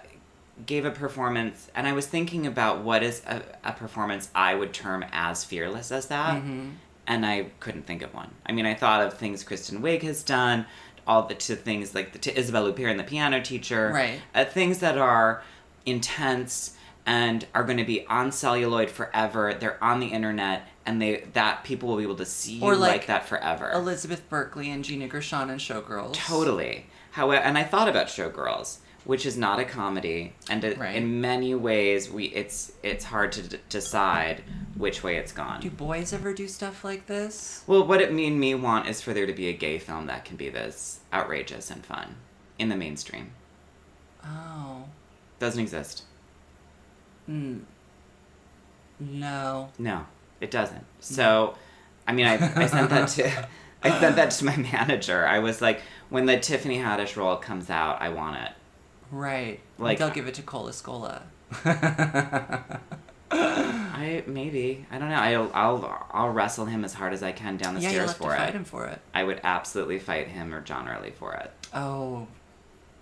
gave 0.67 0.85
a 0.85 0.91
performance, 0.91 1.71
and 1.75 1.87
I 1.87 1.93
was 1.93 2.07
thinking 2.07 2.47
about 2.47 2.83
what 2.83 3.03
is 3.03 3.23
a, 3.27 3.43
a 3.65 3.73
performance 3.73 4.31
I 4.35 4.55
would 4.55 4.73
term 4.73 5.05
as 5.13 5.45
fearless 5.45 5.91
as 5.91 6.07
that, 6.07 6.37
Mm-hmm. 6.37 6.69
and 7.07 7.25
I 7.27 7.47
couldn't 7.61 7.87
think 7.87 8.03
of 8.03 8.13
one. 8.15 8.31
I 8.47 8.53
mean, 8.53 8.67
I 8.67 8.75
thought 8.75 9.03
of 9.07 9.15
things 9.15 9.43
Kristen 9.45 9.83
Wiig 9.83 10.03
has 10.03 10.23
done, 10.23 10.67
all 11.07 11.23
the 11.23 11.35
to 11.35 11.57
things 11.57 11.95
like 11.95 12.13
the 12.13 12.19
to 12.21 12.39
Isabelle 12.39 12.71
Huppert 12.73 12.91
and 12.91 13.01
the 13.01 13.05
piano 13.05 13.41
teacher, 13.43 13.91
Right. 13.93 14.21
uh, 14.35 14.45
things 14.45 14.79
that 14.81 14.99
are 14.99 15.43
intense 15.87 16.77
and 17.05 17.45
are 17.55 17.65
going 17.65 17.79
to 17.79 17.85
be 17.85 18.07
on 18.07 18.31
celluloid 18.31 18.89
forever. 18.91 19.55
They're 19.55 19.83
on 19.83 19.99
the 20.01 20.07
internet, 20.09 20.69
and 20.87 21.03
they 21.03 21.25
that 21.33 21.65
people 21.65 21.89
will 21.89 21.97
be 21.97 22.05
able 22.05 22.15
to 22.17 22.27
see 22.27 22.55
you 22.55 22.63
Or 22.65 22.77
like, 22.77 22.93
like 22.93 23.07
that 23.07 23.27
forever. 23.29 23.71
Elizabeth 23.73 24.29
Berkley 24.29 24.71
and 24.71 24.85
Gina 24.85 25.09
Gershon 25.09 25.51
and 25.51 25.61
Showgirls. 25.61 26.15
Totally. 26.15 26.87
However, 27.13 27.43
and 27.43 27.59
I 27.59 27.65
thought 27.65 27.89
about 27.89 28.07
Showgirls, 28.07 28.79
which 29.05 29.27
is 29.27 29.37
not 29.37 29.59
a 29.59 29.65
comedy, 29.65 30.33
and 30.49 30.63
it, 30.65 30.79
Right. 30.79 30.95
in 30.97 31.21
many 31.21 31.55
ways, 31.55 32.11
we 32.11 32.27
it's 32.27 32.73
it's 32.83 33.05
hard 33.05 33.33
to 33.33 33.43
d- 33.43 33.59
decide 33.69 34.43
which 34.77 35.03
way 35.03 35.17
it's 35.17 35.33
gone. 35.33 35.61
Do 35.61 35.71
boys 35.71 36.13
ever 36.13 36.33
do 36.33 36.47
stuff 36.49 36.85
like 36.85 37.07
this? 37.07 37.63
well, 37.67 37.87
what 37.87 38.01
it 38.01 38.13
mean 38.13 38.39
me 38.39 38.55
want 38.55 38.89
is 38.89 39.01
for 39.01 39.13
there 39.13 39.27
to 39.27 39.33
be 39.33 39.49
a 39.49 39.53
gay 39.53 39.79
film 39.79 40.07
that 40.07 40.25
can 40.25 40.37
be 40.37 40.49
this 40.49 41.01
outrageous 41.13 41.71
and 41.71 41.85
fun 41.85 42.17
in 42.59 42.69
the 42.69 42.77
mainstream. 42.77 43.33
Oh. 44.25 44.85
Doesn't 45.41 45.61
exist. 45.61 46.05
Mm. 47.29 47.62
No. 49.01 49.71
No, 49.79 50.07
it 50.41 50.51
doesn't. 50.51 50.85
So, 51.01 51.57
I 52.07 52.12
mean, 52.12 52.27
I, 52.27 52.35
I 52.35 52.67
sent 52.67 52.91
that 52.91 53.09
to 53.11 53.49
I 53.83 53.99
sent 53.99 54.15
that 54.17 54.31
to 54.33 54.45
my 54.45 54.57
manager. 54.73 55.27
I 55.27 55.41
was 55.41 55.61
like, 55.61 55.81
when 56.09 56.27
the 56.27 56.38
Tiffany 56.38 56.79
Haddish 56.79 57.17
role 57.17 57.37
comes 57.37 57.69
out, 57.71 58.01
I 58.01 58.11
want 58.11 58.37
it. 58.37 58.53
Right. 59.12 59.61
Like- 59.79 59.98
they'll 59.98 60.11
give 60.11 60.27
it 60.27 60.35
to 60.35 60.42
Cole 60.42 60.66
Escola. 60.68 61.22
I 63.35 64.22
maybe 64.27 64.85
I 64.90 64.98
don't 64.98 65.09
know. 65.09 65.14
I'll 65.16 65.51
I'll 65.55 66.07
I'll 66.12 66.29
wrestle 66.31 66.66
him 66.66 66.85
as 66.85 66.92
hard 66.94 67.12
as 67.12 67.22
I 67.22 67.33
can 67.33 67.57
down 67.57 67.75
the 67.75 67.81
yeah, 67.81 67.90
you'll 67.90 68.09
stairs 68.09 68.14
to 68.14 68.18
for 68.25 68.31
fight 68.37 68.48
it. 68.51 68.55
him 68.55 68.64
for 68.64 68.87
it. 68.87 69.01
I 69.14 69.22
would 69.25 69.40
absolutely 69.44 69.98
fight 69.98 70.29
him 70.29 70.53
or 70.53 70.61
John 70.61 70.88
Early 70.88 71.11
for 71.12 71.35
it. 71.35 71.51
Oh. 71.75 72.27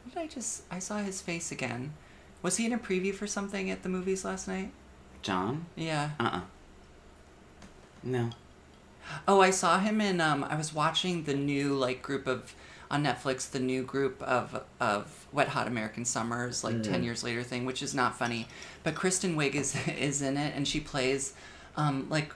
What 0.05 0.15
did 0.15 0.19
I 0.23 0.27
just 0.27 0.63
I 0.71 0.79
saw 0.79 0.99
his 0.99 1.21
face 1.21 1.51
again. 1.51 1.95
Was 2.43 2.57
he 2.59 2.67
in 2.67 2.73
a 2.73 2.79
preview 2.79 3.15
for 3.15 3.27
something 3.27 3.71
at 3.71 3.83
the 3.83 3.89
movies 3.89 4.25
last 4.25 4.47
night? 4.49 4.71
John? 5.23 5.67
Yeah. 5.77 6.11
Uh 6.21 6.31
uh 6.33 6.41
No. 8.03 8.31
Oh, 9.27 9.41
I 9.41 9.51
saw 9.51 9.79
him 9.81 10.01
in 10.01 10.21
um 10.21 10.45
I 10.45 10.55
was 10.57 10.73
watching 10.75 11.25
the 11.25 11.35
new 11.35 11.75
like 11.75 12.03
group 12.03 12.27
of 12.27 12.55
on 12.91 13.05
Netflix, 13.05 13.51
the 13.51 13.61
new 13.61 13.83
group 13.83 14.21
of 14.23 14.65
of 14.81 15.27
Wet 15.33 15.49
Hot 15.49 15.67
American 15.67 16.05
Summers, 16.05 16.65
like 16.65 16.83
ten 16.83 17.03
years 17.05 17.23
later 17.23 17.43
thing, 17.43 17.65
which 17.65 17.83
is 17.83 17.95
not 17.95 18.19
funny. 18.19 18.49
But 18.83 18.95
Kristen 18.95 19.37
Wiig 19.37 19.55
is 19.55 19.77
is 19.89 20.23
in 20.23 20.37
it 20.37 20.55
and 20.57 20.67
she 20.67 20.81
plays 20.81 21.35
um 21.77 22.07
like 22.11 22.33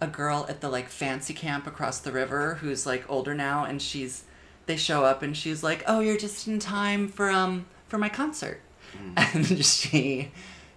a 0.00 0.06
girl 0.06 0.46
at 0.48 0.60
the 0.60 0.68
like 0.68 0.88
fancy 0.88 1.34
camp 1.34 1.66
across 1.66 1.98
the 1.98 2.12
river 2.12 2.54
who's 2.56 2.86
like 2.86 3.04
older 3.10 3.34
now 3.34 3.64
and 3.64 3.82
she's 3.82 4.24
they 4.66 4.76
show 4.76 5.04
up 5.04 5.22
and 5.22 5.36
she's 5.36 5.62
like, 5.62 5.82
Oh, 5.86 6.00
you're 6.00 6.16
just 6.16 6.46
in 6.46 6.58
time 6.58 7.08
for 7.08 7.30
um 7.30 7.66
for 7.88 7.98
my 7.98 8.08
concert. 8.08 8.60
And 9.16 9.64
she 9.64 10.30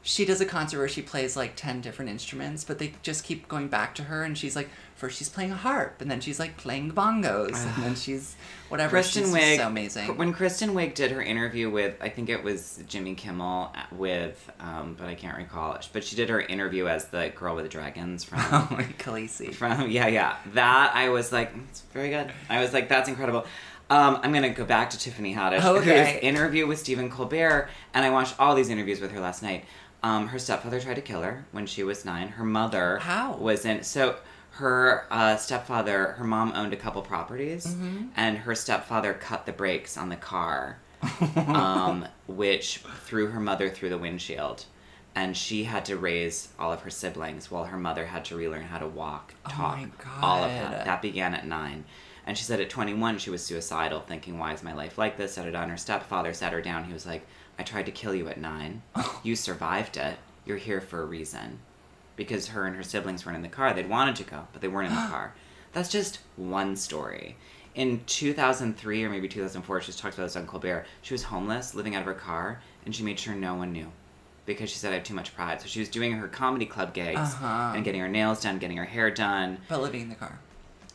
she 0.03 0.25
does 0.25 0.41
a 0.41 0.45
concert 0.45 0.79
where 0.79 0.87
she 0.87 1.01
plays 1.01 1.35
like 1.37 1.55
10 1.55 1.81
different 1.81 2.09
instruments, 2.09 2.63
but 2.63 2.79
they 2.79 2.93
just 3.03 3.23
keep 3.23 3.47
going 3.47 3.67
back 3.67 3.93
to 3.95 4.03
her 4.03 4.23
and 4.23 4.37
she's 4.37 4.55
like 4.55 4.69
first 4.95 5.17
she's 5.17 5.29
playing 5.29 5.51
a 5.51 5.55
harp 5.55 5.99
and 6.01 6.09
then 6.11 6.19
she's 6.21 6.39
like 6.39 6.57
playing 6.57 6.91
bongos 6.91 7.55
and 7.75 7.83
then 7.83 7.95
she's 7.95 8.35
whatever 8.69 8.89
Kristen 8.91 9.23
she's 9.25 9.33
Wiig 9.33 9.57
so 9.57 9.67
amazing. 9.67 10.17
When 10.17 10.33
Kristen 10.33 10.71
Wiig 10.71 10.95
did 10.95 11.11
her 11.11 11.21
interview 11.21 11.69
with, 11.69 11.95
I 12.01 12.09
think 12.09 12.29
it 12.29 12.43
was 12.43 12.83
Jimmy 12.87 13.13
Kimmel 13.15 13.71
uh, 13.75 13.79
with, 13.95 14.51
um, 14.59 14.95
but 14.99 15.07
I 15.07 15.13
can't 15.15 15.37
recall. 15.37 15.77
But 15.93 16.03
she 16.03 16.15
did 16.15 16.29
her 16.29 16.41
interview 16.41 16.87
as 16.87 17.05
the 17.05 17.31
girl 17.35 17.55
with 17.55 17.65
the 17.65 17.69
dragons 17.69 18.23
from 18.23 18.39
oh 18.51 18.77
Khaleesi. 18.97 19.53
from 19.53 19.89
yeah 19.89 20.07
yeah 20.07 20.35
that 20.53 20.93
I 20.95 21.09
was 21.09 21.31
like 21.31 21.51
it's 21.69 21.81
very 21.93 22.09
good. 22.09 22.31
I 22.49 22.59
was 22.59 22.73
like 22.73 22.89
that's 22.89 23.07
incredible. 23.07 23.45
Um, 23.91 24.19
I'm 24.23 24.31
gonna 24.33 24.49
go 24.51 24.63
back 24.65 24.89
to 24.91 24.97
Tiffany 24.97 25.35
Haddish, 25.35 25.63
Okay. 25.65 26.19
interview 26.21 26.65
with 26.65 26.79
Stephen 26.79 27.09
Colbert, 27.09 27.69
and 27.93 28.05
I 28.05 28.09
watched 28.09 28.35
all 28.39 28.55
these 28.55 28.69
interviews 28.69 29.01
with 29.01 29.11
her 29.11 29.19
last 29.19 29.43
night. 29.43 29.65
Um, 30.03 30.27
her 30.29 30.39
stepfather 30.39 30.79
tried 30.79 30.95
to 30.95 31.01
kill 31.01 31.21
her 31.21 31.45
when 31.51 31.65
she 31.67 31.83
was 31.83 32.05
nine. 32.05 32.29
Her 32.29 32.43
mother 32.43 32.97
How? 32.99 33.33
was 33.33 33.65
in 33.65 33.83
so 33.83 34.15
her 34.51 35.05
uh, 35.11 35.35
stepfather, 35.37 36.13
her 36.13 36.23
mom 36.25 36.53
owned 36.55 36.73
a 36.73 36.77
couple 36.77 37.01
properties, 37.01 37.67
Mm-hmm. 37.67 38.07
and 38.15 38.39
her 38.39 38.55
stepfather 38.55 39.13
cut 39.13 39.45
the 39.45 39.51
brakes 39.53 39.97
on 39.97 40.09
the 40.09 40.15
car, 40.15 40.79
um, 41.47 42.05
which 42.27 42.79
threw 43.05 43.27
her 43.27 43.39
mother 43.39 43.69
through 43.69 43.89
the 43.89 43.97
windshield. 43.97 44.65
And 45.13 45.35
she 45.35 45.65
had 45.65 45.83
to 45.85 45.97
raise 45.97 46.49
all 46.57 46.71
of 46.71 46.81
her 46.81 46.89
siblings 46.89 47.51
while 47.51 47.65
her 47.65 47.77
mother 47.77 48.05
had 48.05 48.23
to 48.25 48.35
relearn 48.37 48.63
how 48.63 48.77
to 48.79 48.87
walk, 48.87 49.33
Oh 49.45 49.49
talk, 49.49 49.77
my 49.77 49.87
all 50.21 50.43
of 50.43 50.49
that. 50.51 50.85
That 50.85 51.01
began 51.01 51.33
at 51.33 51.45
nine. 51.45 51.83
And 52.25 52.37
she 52.37 52.43
said 52.45 52.61
at 52.61 52.69
21 52.69 53.17
she 53.17 53.29
was 53.29 53.43
suicidal, 53.43 53.99
thinking, 53.99 54.39
why 54.39 54.53
is 54.53 54.63
my 54.63 54.73
life 54.73 54.97
like 54.97 55.17
this? 55.17 55.33
Set 55.33 55.43
her 55.45 55.51
down. 55.51 55.69
Her 55.69 55.75
stepfather 55.77 56.33
sat 56.33 56.53
her 56.53 56.61
down. 56.61 56.85
He 56.85 56.93
was 56.93 57.05
like, 57.05 57.27
I 57.61 57.63
tried 57.63 57.85
to 57.85 57.91
kill 57.91 58.15
you 58.15 58.27
at 58.27 58.41
nine. 58.41 58.81
You 59.23 59.35
survived 59.35 59.97
it. 59.97 60.17
You're 60.47 60.57
here 60.57 60.81
for 60.81 60.99
a 60.99 61.05
reason. 61.05 61.59
Because 62.15 62.47
her 62.47 62.65
and 62.65 62.75
her 62.75 62.81
siblings 62.81 63.23
weren't 63.23 63.35
in 63.35 63.43
the 63.43 63.49
car. 63.49 63.71
They'd 63.71 63.87
wanted 63.87 64.15
to 64.15 64.23
go, 64.23 64.47
but 64.51 64.63
they 64.63 64.67
weren't 64.67 64.89
in 64.89 64.95
the 64.95 65.01
car. 65.09 65.35
That's 65.71 65.91
just 65.91 66.17
one 66.37 66.75
story. 66.75 67.37
In 67.75 68.01
2003 68.07 69.03
or 69.03 69.09
maybe 69.11 69.27
2004, 69.27 69.81
she 69.81 69.87
was 69.89 69.95
talked 69.95 70.15
about 70.15 70.23
this 70.23 70.35
on 70.35 70.47
Colbert. 70.47 70.87
She 71.03 71.13
was 71.13 71.21
homeless, 71.21 71.75
living 71.75 71.93
out 71.93 71.99
of 72.01 72.07
her 72.07 72.15
car, 72.15 72.61
and 72.83 72.95
she 72.95 73.03
made 73.03 73.19
sure 73.19 73.35
no 73.35 73.53
one 73.53 73.71
knew. 73.73 73.91
Because 74.47 74.71
she 74.71 74.77
said, 74.77 74.91
I 74.91 74.95
have 74.95 75.03
too 75.03 75.13
much 75.13 75.35
pride. 75.35 75.61
So 75.61 75.67
she 75.67 75.79
was 75.79 75.87
doing 75.89 76.13
her 76.13 76.27
comedy 76.27 76.65
club 76.65 76.95
gigs 76.95 77.19
Uh-huh. 77.19 77.73
and 77.75 77.85
getting 77.85 78.01
her 78.01 78.09
nails 78.09 78.41
done, 78.41 78.57
getting 78.57 78.77
her 78.77 78.85
hair 78.85 79.11
done, 79.11 79.59
But 79.69 79.83
living 79.83 80.01
in 80.01 80.09
the 80.09 80.15
car. 80.15 80.39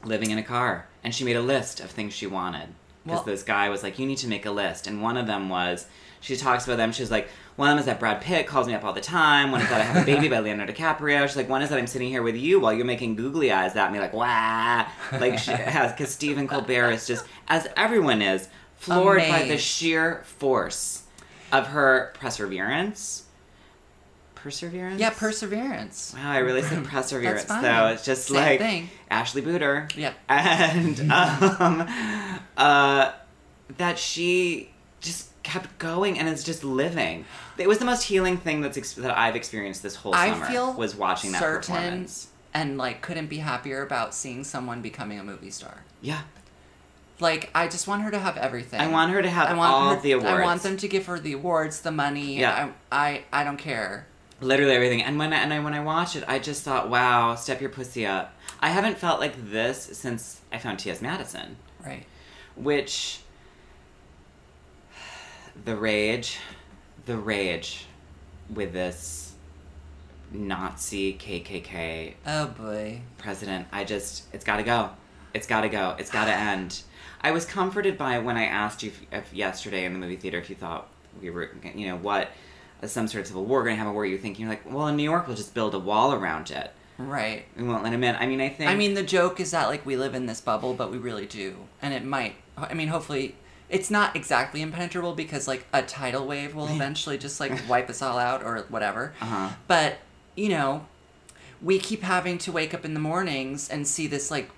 living 0.05 0.33
in 0.33 0.39
a 0.39 0.43
car 0.43 0.87
and 1.05 1.15
she 1.15 1.23
made 1.25 1.37
a 1.37 1.41
list 1.41 1.79
of 1.79 1.91
things 1.93 2.13
she 2.13 2.27
wanted 2.27 2.69
because 3.05 3.19
Well- 3.19 3.25
this 3.35 3.45
guy 3.45 3.69
was 3.69 3.85
like 3.85 4.01
you 4.01 4.07
need 4.07 4.19
to 4.19 4.27
make 4.29 4.45
a 4.47 4.51
list 4.51 4.89
and 4.89 5.01
one 5.01 5.17
of 5.17 5.27
them 5.29 5.49
was 5.49 5.87
she 6.21 6.37
talks 6.37 6.65
about 6.65 6.77
them 6.77 6.93
she's 6.93 7.11
like 7.11 7.29
one 7.57 7.69
of 7.69 7.73
them 7.73 7.79
is 7.81 7.87
that 7.87 7.99
brad 8.01 8.21
pitt 8.21 8.47
calls 8.47 8.67
me 8.67 8.75
up 8.75 8.85
all 8.85 8.93
the 8.93 9.01
time 9.01 9.51
one 9.51 9.61
is 9.61 9.69
that 9.69 9.81
i 9.81 9.85
have 9.85 10.03
a 10.03 10.07
baby 10.07 10.29
by 10.29 10.39
leonardo 10.41 10.73
dicaprio 10.73 11.27
she's 11.27 11.37
like 11.37 11.49
one 11.49 11.63
is 11.63 11.69
that 11.71 11.79
i'm 11.79 11.87
sitting 11.87 12.09
here 12.09 12.23
with 12.23 12.37
you 12.37 12.61
while 12.61 12.73
you're 12.73 12.85
making 12.85 13.15
googly 13.17 13.53
eyes 13.53 13.75
at 13.77 13.93
me 13.93 13.99
like 13.99 14.13
wah 14.13 14.87
like 15.21 15.39
she 15.39 15.51
has 15.53 15.93
because 15.93 16.11
stephen 16.11 16.47
colbert 16.47 16.91
is 16.91 17.07
just 17.07 17.25
as 17.49 17.67
everyone 17.77 18.23
is 18.23 18.49
floored 18.77 19.23
by 19.29 19.45
the 19.45 19.59
sheer 19.59 20.23
force 20.25 21.05
of 21.53 21.69
her 21.69 22.13
perseverance 22.19 23.25
Perseverance. 24.47 25.01
Yeah, 25.01 25.11
Perseverance. 25.11 26.15
Wow, 26.17 26.31
I 26.31 26.39
really 26.39 26.63
said 26.63 26.85
perseverance 26.85 27.47
though. 27.47 27.89
It's 27.89 28.05
just 28.05 28.29
Same 28.29 28.37
like 28.37 28.61
thing. 28.61 28.91
Ashley 29.11 29.43
Booter. 29.43 29.89
Yep. 29.97 30.15
And 30.29 31.01
um, 31.11 31.89
uh, 32.57 33.11
that 33.77 33.99
she 33.99 34.71
just 35.01 35.36
kept 35.47 35.79
going 35.79 36.19
and 36.19 36.29
it's 36.29 36.45
just 36.45 36.63
living. 36.65 37.25
It 37.57 37.69
was 37.69 37.79
the 37.79 37.85
most 37.87 38.03
healing 38.03 38.37
thing 38.37 38.61
that's 38.61 38.77
ex- 38.77 38.93
that 38.95 39.17
I've 39.17 39.37
experienced 39.37 39.83
this 39.83 39.95
whole 39.97 40.15
I 40.15 40.31
summer. 40.31 40.47
feel 40.47 40.73
was 40.75 40.95
watching 40.95 41.33
that 41.33 41.41
performance. 41.43 42.29
and 42.53 42.77
like 42.77 43.01
couldn't 43.01 43.29
be 43.29 43.39
happier 43.39 43.83
about 43.83 44.15
seeing 44.15 44.45
someone 44.45 44.83
becoming 44.83 45.19
a 45.19 45.25
movie 45.25 45.51
star. 45.51 45.85
Yeah, 46.03 46.21
Like 47.21 47.51
I 47.55 47.69
just 47.69 47.87
want 47.89 48.03
her 48.03 48.11
to 48.11 48.19
have 48.19 48.37
everything. 48.37 48.81
I 48.81 48.89
want 48.89 49.11
her 49.13 49.23
to 49.23 49.31
have 49.31 49.49
I 49.49 49.55
want 49.55 49.73
all 49.73 49.95
her- 49.95 50.01
the 50.03 50.13
awards. 50.13 50.29
I 50.31 50.43
want 50.43 50.63
them 50.63 50.77
to 50.77 50.89
give 50.89 51.07
her 51.07 51.19
the 51.19 51.33
awards, 51.33 51.81
the 51.81 51.93
money. 51.93 52.39
Yeah. 52.41 52.71
I 52.91 53.07
I, 53.33 53.41
I 53.41 53.45
don't 53.45 53.57
care. 53.57 54.07
literally 54.41 54.75
everything. 54.75 55.03
And 55.03 55.19
when 55.19 55.33
I, 55.33 55.37
and 55.39 55.53
I, 55.53 55.61
when 55.61 55.73
I 55.75 55.81
watched 55.81 56.17
it, 56.17 56.25
I 56.29 56.39
just 56.39 56.63
thought, 56.63 56.91
wow, 56.91 57.35
step 57.37 57.61
your 57.61 57.71
pussy 57.71 58.05
up. 58.05 58.35
I 58.61 58.69
haven't 58.69 58.99
felt 58.99 59.19
like 59.21 59.35
this 59.51 59.79
since 60.03 60.41
I 60.53 60.59
found 60.59 60.79
T.S. 60.79 61.01
Madison. 61.01 61.57
Right. 61.85 62.05
which 62.57 63.21
the 65.65 65.77
rage 65.77 66.39
the 67.07 67.17
rage 67.17 67.87
with 68.55 68.73
this 68.73 69.33
nazi 70.33 71.15
kkk 71.15 72.15
Oh 72.27 72.47
boy. 72.49 73.01
president 73.19 73.67
i 73.73 73.85
just 73.85 74.25
it's 74.33 74.45
got 74.45 74.57
to 74.57 74.63
go 74.63 74.91
it's 75.35 75.47
got 75.47 75.63
to 75.63 75.69
go 75.69 75.95
it's 75.99 76.11
got 76.11 76.27
to 76.27 76.33
end 76.35 76.83
i 77.23 77.31
was 77.31 77.45
comforted 77.45 77.97
by 77.97 78.19
when 78.19 78.37
i 78.37 78.45
asked 78.45 78.83
you 78.83 78.91
if, 78.91 79.27
if 79.29 79.35
yesterday 79.35 79.85
in 79.85 79.93
the 79.93 79.99
movie 79.99 80.17
theater 80.17 80.39
if 80.39 80.51
you 80.51 80.57
thought 80.57 80.89
we 81.21 81.31
were 81.31 81.51
you 81.75 81.87
know 81.87 81.97
what 81.97 82.31
some 82.85 83.09
sort 83.09 83.23
of 83.23 83.27
civil 83.29 83.45
war 83.45 83.63
going 83.63 83.75
to 83.75 83.79
have 83.79 83.89
a 83.89 83.93
war 83.93 84.05
you 84.05 84.19
thinking 84.19 84.43
you're 84.47 84.51
like 84.55 84.71
well 84.71 84.87
in 84.89 84.97
new 84.97 85.03
york 85.03 85.27
we'll 85.27 85.37
just 85.37 85.55
build 85.55 85.75
a 85.75 85.79
wall 85.79 86.13
around 86.13 86.51
it 86.51 86.73
Right. 86.99 87.45
we 87.57 87.63
won't 87.63 87.83
let 87.85 87.93
him 87.93 88.03
in 88.05 88.17
i 88.17 88.27
mean 88.27 88.41
i 88.41 88.49
think 88.49 88.71
I 88.71 88.75
mean, 88.75 88.95
the 88.95 89.03
joke 89.03 89.39
is 89.39 89.51
that 89.53 89.69
like 89.69 89.85
we 89.87 89.97
live 89.97 90.15
in 90.15 90.25
this 90.27 90.41
bubble, 90.41 90.73
but 90.73 90.91
we 90.91 90.97
really 90.97 91.27
do, 91.27 91.55
and 91.83 91.93
it 91.93 92.03
might. 92.05 92.37
I 92.57 92.73
mean, 92.73 92.89
hopefully, 92.89 93.35
it's 93.69 93.91
not 93.91 94.15
exactly 94.15 94.63
impenetrable 94.63 95.15
because 95.15 95.49
like 95.49 95.67
a 95.73 95.83
tidal 95.83 96.27
wave 96.27 96.55
will 96.55 96.69
eventually 96.75 97.19
just 97.19 97.41
like 97.41 97.53
wipe 97.69 97.89
us 97.91 98.01
all 98.03 98.19
out 98.19 98.43
or 98.45 98.65
whatever. 98.69 99.13
uh-huh 99.21 99.51
But 99.67 99.99
you 100.37 100.49
know, 100.51 100.87
we 101.63 101.79
keep 101.79 102.03
having 102.03 102.39
to 102.39 102.53
wake 102.53 102.75
up 102.75 102.85
in 102.85 102.95
the 102.95 103.01
mornings 103.01 103.69
and 103.69 103.87
see 103.89 104.07
this 104.07 104.31
like 104.31 104.51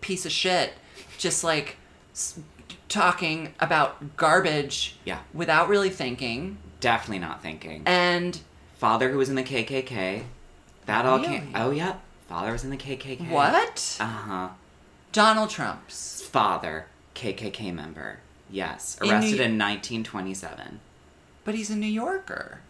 piece 0.00 0.24
of 0.24 0.32
shit, 0.32 0.72
just 1.18 1.42
like 1.44 1.76
s- 2.12 2.38
talking 2.88 3.52
about 3.60 4.16
garbage 4.16 4.96
yeah 5.04 5.18
without 5.34 5.68
really 5.68 5.90
thinking, 5.90 6.58
definitely 6.80 7.18
not 7.18 7.42
thinking 7.42 7.82
and 7.86 8.40
father 8.78 9.10
who 9.10 9.18
was 9.18 9.28
in 9.28 9.34
the 9.34 9.42
KKK. 9.42 10.24
That 10.86 11.04
all 11.04 11.18
came. 11.18 11.50
Oh, 11.56 11.70
yeah. 11.72 11.96
Father 12.28 12.52
was 12.52 12.62
in 12.62 12.70
the 12.70 12.76
KKK. 12.76 13.28
what? 13.28 13.96
Uh 13.98 14.04
huh. 14.04 14.48
Donald 15.10 15.50
Trump's. 15.50 16.22
Father, 16.22 16.86
KKK 17.16 17.74
member. 17.74 18.20
Yes. 18.50 18.98
In 19.02 19.10
Arrested 19.10 19.38
New- 19.38 19.44
in 19.44 19.58
1927. 19.58 20.80
But 21.44 21.54
he's 21.54 21.70
a 21.70 21.76
New 21.76 21.86
Yorker. 21.86 22.60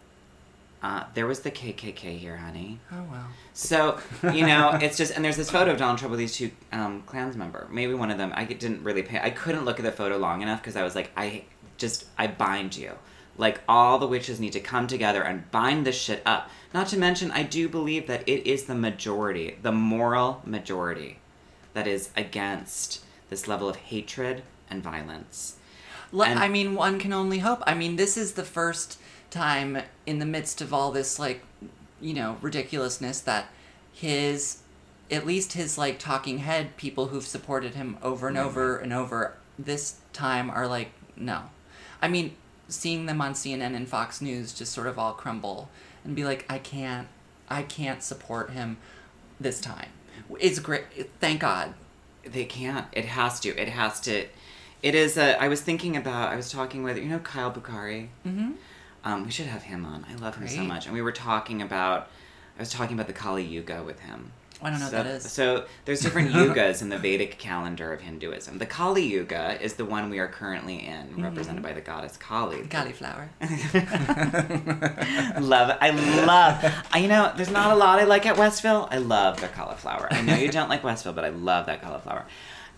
Uh, 0.83 1.05
there 1.15 1.25
was 1.25 1.39
the 1.39 1.49
KKK 1.49 2.17
here, 2.17 2.37
honey. 2.37 2.79
Oh 2.91 3.03
well. 3.09 3.27
So, 3.53 3.99
you 4.31 4.45
know, 4.45 4.77
it's 4.79 4.95
just, 4.95 5.15
and 5.15 5.25
there's 5.25 5.35
this 5.37 5.49
photo 5.49 5.71
of 5.71 5.79
Donald 5.79 5.97
Trump 5.97 6.11
with 6.11 6.19
these 6.19 6.35
two 6.35 6.51
um, 6.71 7.01
Klans 7.07 7.35
member. 7.35 7.67
Maybe 7.71 7.95
one 7.95 8.11
of 8.11 8.19
them, 8.19 8.31
I 8.35 8.45
didn't 8.45 8.83
really 8.83 9.01
pay, 9.01 9.19
I 9.19 9.31
couldn't 9.31 9.65
look 9.65 9.79
at 9.79 9.85
the 9.85 9.91
photo 9.91 10.17
long 10.17 10.41
enough 10.43 10.61
because 10.61 10.75
I 10.75 10.83
was 10.83 10.93
like, 10.95 11.11
I 11.17 11.45
just, 11.77 12.05
I 12.17 12.27
bind 12.27 12.77
you. 12.77 12.93
Like, 13.39 13.61
all 13.67 13.97
the 13.99 14.07
witches 14.07 14.39
need 14.39 14.53
to 14.53 14.59
come 14.59 14.87
together 14.87 15.23
and 15.23 15.49
bind 15.51 15.85
this 15.85 15.99
shit 15.99 16.21
up. 16.25 16.49
Not 16.73 16.87
to 16.87 16.97
mention, 16.97 17.31
I 17.31 17.43
do 17.43 17.67
believe 17.69 18.07
that 18.07 18.27
it 18.27 18.47
is 18.49 18.65
the 18.65 18.75
majority, 18.75 19.57
the 19.61 19.71
moral 19.71 20.41
majority, 20.45 21.19
that 21.73 21.87
is 21.87 22.09
against 22.15 23.03
this 23.29 23.47
level 23.47 23.67
of 23.69 23.75
hatred 23.75 24.43
and 24.69 24.81
violence. 24.83 25.56
And- 26.31 26.39
I 26.39 26.47
mean, 26.47 26.75
one 26.75 26.99
can 26.99 27.13
only 27.13 27.39
hope. 27.39 27.61
I 27.65 27.73
mean, 27.73 27.95
this 27.95 28.17
is 28.17 28.33
the 28.33 28.43
first 28.43 28.99
time 29.29 29.79
in 30.05 30.19
the 30.19 30.25
midst 30.25 30.61
of 30.61 30.73
all 30.73 30.91
this, 30.91 31.19
like, 31.19 31.43
you 31.99 32.13
know, 32.13 32.37
ridiculousness 32.41 33.19
that 33.21 33.49
his, 33.91 34.59
at 35.11 35.25
least 35.25 35.53
his, 35.53 35.77
like, 35.77 35.99
talking 35.99 36.39
head 36.39 36.77
people 36.77 37.07
who've 37.07 37.25
supported 37.25 37.75
him 37.75 37.97
over 38.01 38.27
and 38.27 38.37
Right, 38.37 38.45
over 38.45 38.75
mm-hmm. 38.75 38.83
and 38.83 38.93
over 38.93 39.33
this 39.59 39.95
time 40.13 40.49
are 40.49 40.67
like, 40.67 40.91
no. 41.15 41.43
I 42.01 42.07
mean, 42.07 42.35
seeing 42.69 43.05
them 43.05 43.21
on 43.21 43.33
CNN 43.33 43.75
and 43.75 43.87
Fox 43.87 44.21
News 44.21 44.53
just 44.53 44.73
sort 44.73 44.87
of 44.87 44.99
all 44.99 45.13
crumble 45.13 45.69
and 46.03 46.15
be 46.15 46.23
like, 46.23 46.45
I 46.49 46.59
can't, 46.59 47.07
I 47.49 47.63
can't 47.63 48.03
support 48.03 48.51
him 48.51 48.77
this 49.39 49.59
time. 49.61 49.89
It's 50.39 50.59
great. 50.59 50.83
Thank 51.19 51.41
God. 51.41 51.73
They 52.23 52.45
can't. 52.45 52.87
It 52.91 53.05
has 53.05 53.39
to. 53.41 53.49
It 53.49 53.69
has 53.69 53.99
to. 54.01 54.27
It 54.83 54.95
is 54.95 55.17
a. 55.17 55.41
I 55.41 55.47
was 55.47 55.61
thinking 55.61 55.95
about. 55.97 56.31
I 56.31 56.35
was 56.35 56.51
talking 56.51 56.83
with 56.83 56.97
you 56.97 57.05
know 57.05 57.19
Kyle 57.19 57.51
Bukhari. 57.51 58.09
Mm-hmm. 58.25 58.51
Um, 59.03 59.25
we 59.25 59.31
should 59.31 59.45
have 59.47 59.63
him 59.63 59.85
on. 59.85 60.05
I 60.09 60.15
love 60.15 60.35
him 60.35 60.47
so 60.47 60.61
much. 60.63 60.85
And 60.85 60.93
we 60.93 61.01
were 61.01 61.11
talking 61.11 61.61
about. 61.61 62.09
I 62.57 62.59
was 62.59 62.71
talking 62.71 62.95
about 62.95 63.07
the 63.07 63.13
Kali 63.13 63.43
Yuga 63.43 63.83
with 63.83 63.99
him. 63.99 64.31
I 64.59 64.71
don't 64.71 64.79
know 64.79 64.87
so, 64.89 64.97
what 64.97 65.03
that 65.03 65.15
is. 65.17 65.31
So 65.31 65.65
there's 65.85 66.01
different 66.01 66.31
yugas 66.33 66.81
in 66.81 66.89
the 66.89 66.97
Vedic 66.97 67.37
calendar 67.37 67.93
of 67.93 68.01
Hinduism. 68.01 68.57
The 68.57 68.65
Kali 68.65 69.05
Yuga 69.05 69.61
is 69.61 69.75
the 69.75 69.85
one 69.85 70.09
we 70.09 70.17
are 70.17 70.27
currently 70.27 70.83
in, 70.85 71.07
Mm-hmm. 71.09 71.23
represented 71.23 71.61
by 71.61 71.73
the 71.73 71.81
goddess 71.81 72.17
Kali. 72.17 72.65
Cauliflower. 72.67 73.29
love 75.39 75.69
it. 75.69 75.77
I 75.79 75.91
love. 76.25 76.73
I, 76.91 76.99
you 76.99 77.07
know, 77.07 77.31
there's 77.35 77.51
not 77.51 77.71
a 77.71 77.75
lot 77.75 77.99
I 77.99 78.05
like 78.05 78.25
at 78.25 78.37
Westville. 78.37 78.87
I 78.91 78.97
love 78.97 79.39
the 79.41 79.47
cauliflower. 79.47 80.07
I 80.11 80.21
know 80.21 80.35
you 80.35 80.49
don't 80.49 80.69
like 80.69 80.83
Westville, 80.83 81.13
but 81.13 81.23
I 81.23 81.29
love 81.29 81.67
that 81.67 81.81
cauliflower. 81.81 82.25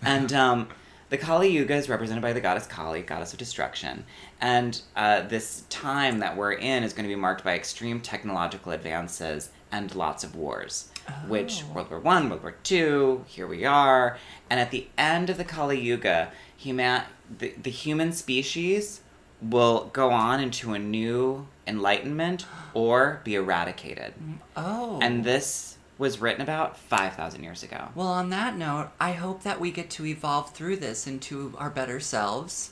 And 0.02 0.32
um, 0.32 0.68
the 1.10 1.18
Kali 1.18 1.48
Yuga 1.50 1.74
is 1.74 1.88
represented 1.88 2.22
by 2.22 2.32
the 2.32 2.40
goddess 2.40 2.66
Kali, 2.66 3.02
goddess 3.02 3.32
of 3.32 3.38
destruction. 3.38 4.04
And 4.40 4.80
uh, 4.96 5.22
this 5.22 5.64
time 5.68 6.20
that 6.20 6.36
we're 6.36 6.52
in 6.52 6.82
is 6.82 6.92
going 6.92 7.04
to 7.04 7.14
be 7.14 7.20
marked 7.20 7.44
by 7.44 7.54
extreme 7.54 8.00
technological 8.00 8.72
advances 8.72 9.50
and 9.72 9.94
lots 9.94 10.24
of 10.24 10.34
wars. 10.34 10.90
Which 11.26 11.64
Oh. 11.64 11.74
World 11.74 11.90
War 11.90 11.98
One, 11.98 12.30
World 12.30 12.42
War 12.42 12.54
Two, 12.62 13.24
here 13.26 13.46
we 13.46 13.64
are. 13.64 14.16
And 14.48 14.60
at 14.60 14.70
the 14.70 14.86
end 14.96 15.28
of 15.28 15.36
the 15.36 15.44
Kali 15.44 15.80
Yuga, 15.80 16.30
human, 16.56 17.02
the, 17.38 17.54
the 17.60 17.70
human 17.70 18.12
species 18.12 19.00
will 19.42 19.90
go 19.92 20.10
on 20.10 20.38
into 20.40 20.74
a 20.74 20.78
new 20.78 21.48
enlightenment 21.66 22.46
or 22.74 23.20
be 23.24 23.34
eradicated. 23.34 24.14
Oh. 24.56 25.00
And 25.02 25.24
this 25.24 25.78
was 26.00 26.18
written 26.20 26.40
about 26.40 26.76
5,000 26.78 27.42
years 27.44 27.62
ago. 27.62 27.88
Well, 27.94 28.08
on 28.08 28.30
that 28.30 28.56
note, 28.56 28.88
I 28.98 29.12
hope 29.12 29.42
that 29.42 29.60
we 29.60 29.70
get 29.70 29.90
to 29.90 30.06
evolve 30.06 30.52
through 30.54 30.76
this 30.78 31.06
into 31.06 31.54
our 31.58 31.68
better 31.70 32.00
selves. 32.00 32.70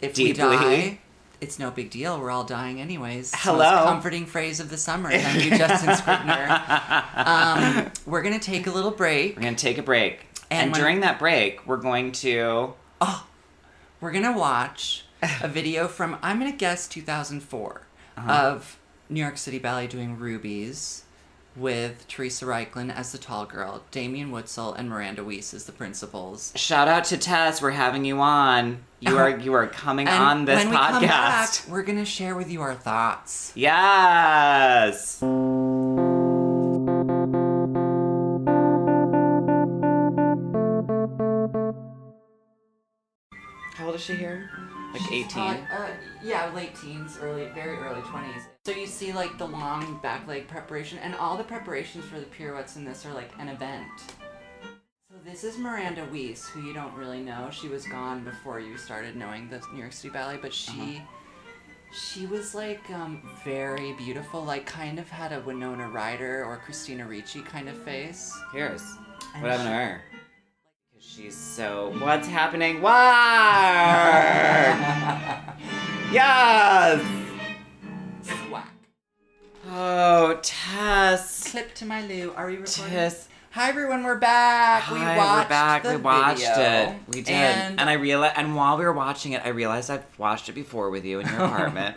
If 0.00 0.16
we 0.16 0.32
die, 0.32 0.98
it's 1.42 1.58
no 1.58 1.70
big 1.70 1.90
deal. 1.90 2.18
We're 2.18 2.30
all 2.30 2.44
dying 2.44 2.80
anyways. 2.80 3.32
Hello. 3.36 3.58
most 3.58 3.84
comforting 3.84 4.24
phrase 4.24 4.60
of 4.60 4.70
the 4.70 4.78
summer. 4.78 5.10
Thank 5.10 5.44
you, 5.44 5.56
Justin 5.58 5.94
Scribner. 5.94 6.62
Um, 7.16 7.90
we're 8.06 8.22
gonna 8.22 8.38
take 8.40 8.66
a 8.66 8.70
little 8.72 8.90
break. 8.90 9.36
We're 9.36 9.42
going 9.42 9.54
to 9.56 9.62
take 9.62 9.78
a 9.78 9.82
break. 9.82 10.20
And 10.50 10.62
And, 10.64 10.72
when- 10.72 10.80
during 10.80 11.00
that 11.00 11.18
break, 11.18 11.66
we're 11.66 11.76
going 11.76 12.12
to. 12.12 12.74
Oh, 13.00 13.26
we're 14.00 14.12
gonna 14.12 14.36
watch 14.36 15.04
a 15.42 15.48
video 15.48 15.86
from 15.88 16.16
I'm 16.22 16.38
gonna 16.38 16.52
guess 16.52 16.88
2004 16.88 17.82
Uh-huh. 18.16 18.32
of 18.32 18.78
New 19.08 19.20
York 19.20 19.36
City 19.38 19.58
Ballet 19.58 19.86
doing 19.86 20.18
Rubies 20.18 21.03
with 21.56 22.06
Teresa 22.08 22.44
Reichlen 22.44 22.94
as 22.94 23.12
the 23.12 23.18
tall 23.18 23.46
girl, 23.46 23.82
Damian 23.90 24.30
Woetzel 24.30 24.76
and 24.78 24.88
Miranda 24.88 25.22
Weese 25.22 25.54
as 25.54 25.64
the 25.64 25.72
principals. 25.72 26.52
Shout 26.56 26.88
out 26.88 27.04
to 27.06 27.16
Tess. 27.16 27.62
We're 27.62 27.70
having 27.70 28.04
you 28.04 28.20
on. 28.20 28.84
You 29.00 29.16
are 29.18 29.28
uh-huh. 29.28 29.38
you 29.42 29.52
are 29.54 29.66
coming 29.66 30.08
And 30.08 30.22
on 30.22 30.44
this 30.46 30.58
when 30.64 30.70
we 30.70 30.76
come 30.76 31.02
back, 31.02 31.48
podcast. 31.48 31.68
we're 31.68 31.82
gonna 31.82 32.04
share 32.04 32.34
with 32.34 32.50
you 32.50 32.62
our 32.62 32.74
thoughts. 32.74 33.52
Yes. 33.54 35.20
How 43.76 43.86
old 43.86 43.94
is 43.96 44.00
she 44.02 44.14
here? 44.14 44.50
Like 44.94 45.02
She's 45.02 45.26
18? 45.26 45.28
probably- 45.28 45.60
uh, 45.72 45.88
yeah, 46.22 46.52
late 46.54 46.74
teens, 46.76 47.18
early, 47.20 47.46
very 47.48 47.76
early 47.78 48.00
twenties. 48.02 48.42
So 48.64 48.70
you 48.70 48.86
see 48.86 49.12
like 49.12 49.36
the 49.38 49.46
long 49.46 49.98
back 50.02 50.26
leg 50.28 50.46
preparation, 50.46 50.98
and 50.98 51.16
all 51.16 51.36
the 51.36 51.42
preparations 51.44 52.04
for 52.04 52.20
the 52.20 52.26
pirouettes 52.26 52.76
in 52.76 52.84
this 52.84 53.04
are 53.04 53.12
like 53.12 53.32
an 53.40 53.48
event. 53.48 53.88
So 55.10 55.16
this 55.24 55.42
is 55.42 55.58
Miranda 55.58 56.06
Weese, 56.12 56.46
who 56.48 56.62
you 56.62 56.72
don't 56.72 56.94
really 56.94 57.20
know. 57.20 57.50
She 57.50 57.66
was 57.66 57.86
gone 57.86 58.22
before 58.22 58.60
you 58.60 58.76
started 58.78 59.16
knowing 59.16 59.48
the 59.50 59.60
New 59.72 59.80
York 59.80 59.92
City 59.92 60.12
Ballet, 60.12 60.38
but 60.40 60.54
she. 60.54 60.70
Uh-huh. 60.98 61.00
She 61.92 62.26
was 62.26 62.56
like 62.56 62.88
um, 62.90 63.22
very 63.44 63.92
beautiful, 63.92 64.42
like 64.44 64.66
kind 64.66 64.98
of 64.98 65.08
had 65.08 65.32
a 65.32 65.40
Winona 65.40 65.88
Ryder 65.88 66.44
or 66.44 66.56
Christina 66.56 67.06
Ricci 67.06 67.40
kind 67.40 67.68
of 67.68 67.76
face. 67.84 68.32
Here's. 68.52 68.82
What 69.40 69.50
happened 69.50 69.62
to 69.68 69.72
her? 69.72 70.02
Because 71.14 71.34
she's 71.34 71.36
so. 71.36 71.94
What's 71.98 72.26
happening? 72.26 72.80
What? 72.80 72.92
yes! 76.12 77.00
Whack. 78.50 78.72
Oh, 79.70 80.38
Tess. 80.42 81.50
Clip 81.50 81.74
to 81.76 81.86
my 81.86 82.04
Lou. 82.06 82.32
Are 82.32 82.46
we 82.46 82.56
recording? 82.56 82.94
Tess. 82.94 83.28
Hi 83.52 83.68
everyone, 83.68 84.02
we're 84.02 84.18
back. 84.18 84.90
we 84.90 84.98
Hi, 84.98 85.16
watched 85.16 85.44
we're 85.44 85.48
back. 85.48 85.82
the 85.84 85.90
we 85.90 85.96
watched 85.98 86.40
video. 86.40 86.90
it. 86.90 86.96
We 87.06 87.22
did. 87.22 87.34
And, 87.34 87.78
And, 87.78 87.88
I 87.88 87.92
realized, 87.92 88.34
and 88.36 88.56
while 88.56 88.76
we 88.76 88.84
were 88.84 88.92
watching 88.92 89.30
it, 89.32 89.42
I 89.44 89.50
realized 89.50 89.92
I've 89.92 90.04
watched 90.18 90.48
it 90.48 90.54
before 90.54 90.90
with 90.90 91.04
you 91.04 91.20
in 91.20 91.28
your 91.28 91.36
apartment. 91.44 91.96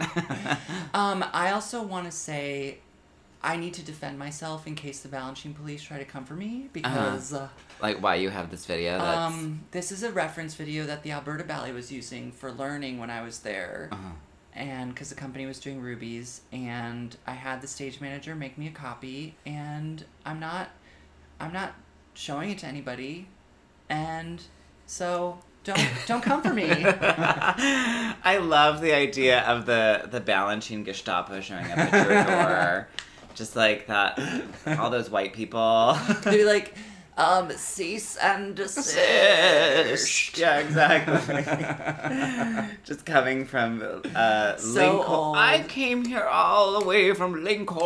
um, 0.94 1.26
I 1.34 1.50
also 1.54 1.82
want 1.82 2.06
to 2.06 2.12
say, 2.12 2.78
I 3.48 3.56
need 3.56 3.74
to 3.76 3.82
defend 3.82 4.20
myself 4.20 4.68
in 4.68 4.76
case 4.76 5.00
the 5.00 5.08
Balanchine 5.08 5.56
police 5.56 5.82
try 5.82 5.98
to 6.00 6.06
come 6.06 6.26
for 6.26 6.34
me 6.34 6.68
because. 6.74 7.34
uh 7.34 7.48
like 7.82 8.04
why 8.04 8.16
you 8.16 8.30
have 8.30 8.52
this 8.52 8.66
video? 8.66 8.98
That's, 8.98 9.18
Um, 9.18 9.64
this 9.72 9.92
is 9.92 10.04
a 10.04 10.12
reference 10.12 10.54
video 10.56 10.86
that 10.86 11.04
the 11.04 11.12
Alberta 11.12 11.46
Ballet 11.46 11.72
was 11.72 11.90
using 11.90 12.32
for 12.34 12.52
learning 12.52 13.00
when 13.00 13.10
I 13.10 13.22
was 13.22 13.40
there. 13.40 13.88
Uh-huh. 13.92 14.10
And 14.54 14.94
because 14.94 15.10
the 15.10 15.16
company 15.16 15.46
was 15.46 15.60
doing 15.60 15.80
rubies, 15.80 16.42
and 16.52 17.16
I 17.26 17.34
had 17.34 17.62
the 17.62 17.68
stage 17.68 18.02
manager 18.02 18.36
make 18.36 18.58
me 18.58 18.68
a 18.68 18.72
copy, 18.72 19.36
and 19.46 20.04
I'm 20.26 20.40
not, 20.40 20.70
I'm 21.40 21.54
not 21.54 21.76
showing 22.16 22.50
it 22.50 22.58
to 22.60 22.66
anybody, 22.66 23.28
and 23.88 24.42
so 24.88 25.38
don't 25.64 25.80
don't 26.08 26.24
come 26.24 26.42
for 26.42 26.54
me. 26.54 26.70
I 26.72 28.40
love 28.42 28.82
the 28.82 28.94
idea 28.94 29.42
of 29.42 29.66
the 29.68 30.08
the 30.10 30.20
Balanchine 30.20 30.84
Gestapo 30.84 31.40
showing 31.40 31.66
up 31.72 31.78
at 31.78 31.94
your 31.94 32.24
door, 32.24 32.88
just 33.38 33.56
like 33.56 33.88
that. 33.88 34.20
All 34.80 34.90
those 34.90 35.10
white 35.10 35.32
people. 35.34 35.98
They'd 36.24 36.38
be 36.40 36.44
like, 36.44 36.74
um, 37.18 37.50
cease 37.52 38.16
and 38.18 38.56
desist. 38.56 40.38
yeah, 40.38 40.60
exactly. 40.60 41.18
Just 42.84 43.08
coming 43.08 43.46
from 43.46 43.82
uh, 44.16 44.56
So 44.58 44.68
Lincoln. 44.70 45.06
old. 45.12 45.36
I 45.38 45.64
came 45.68 46.06
here 46.06 46.22
all 46.24 46.80
the 46.80 46.86
way 46.86 47.14
from 47.16 47.44
Lincoln. 47.44 47.78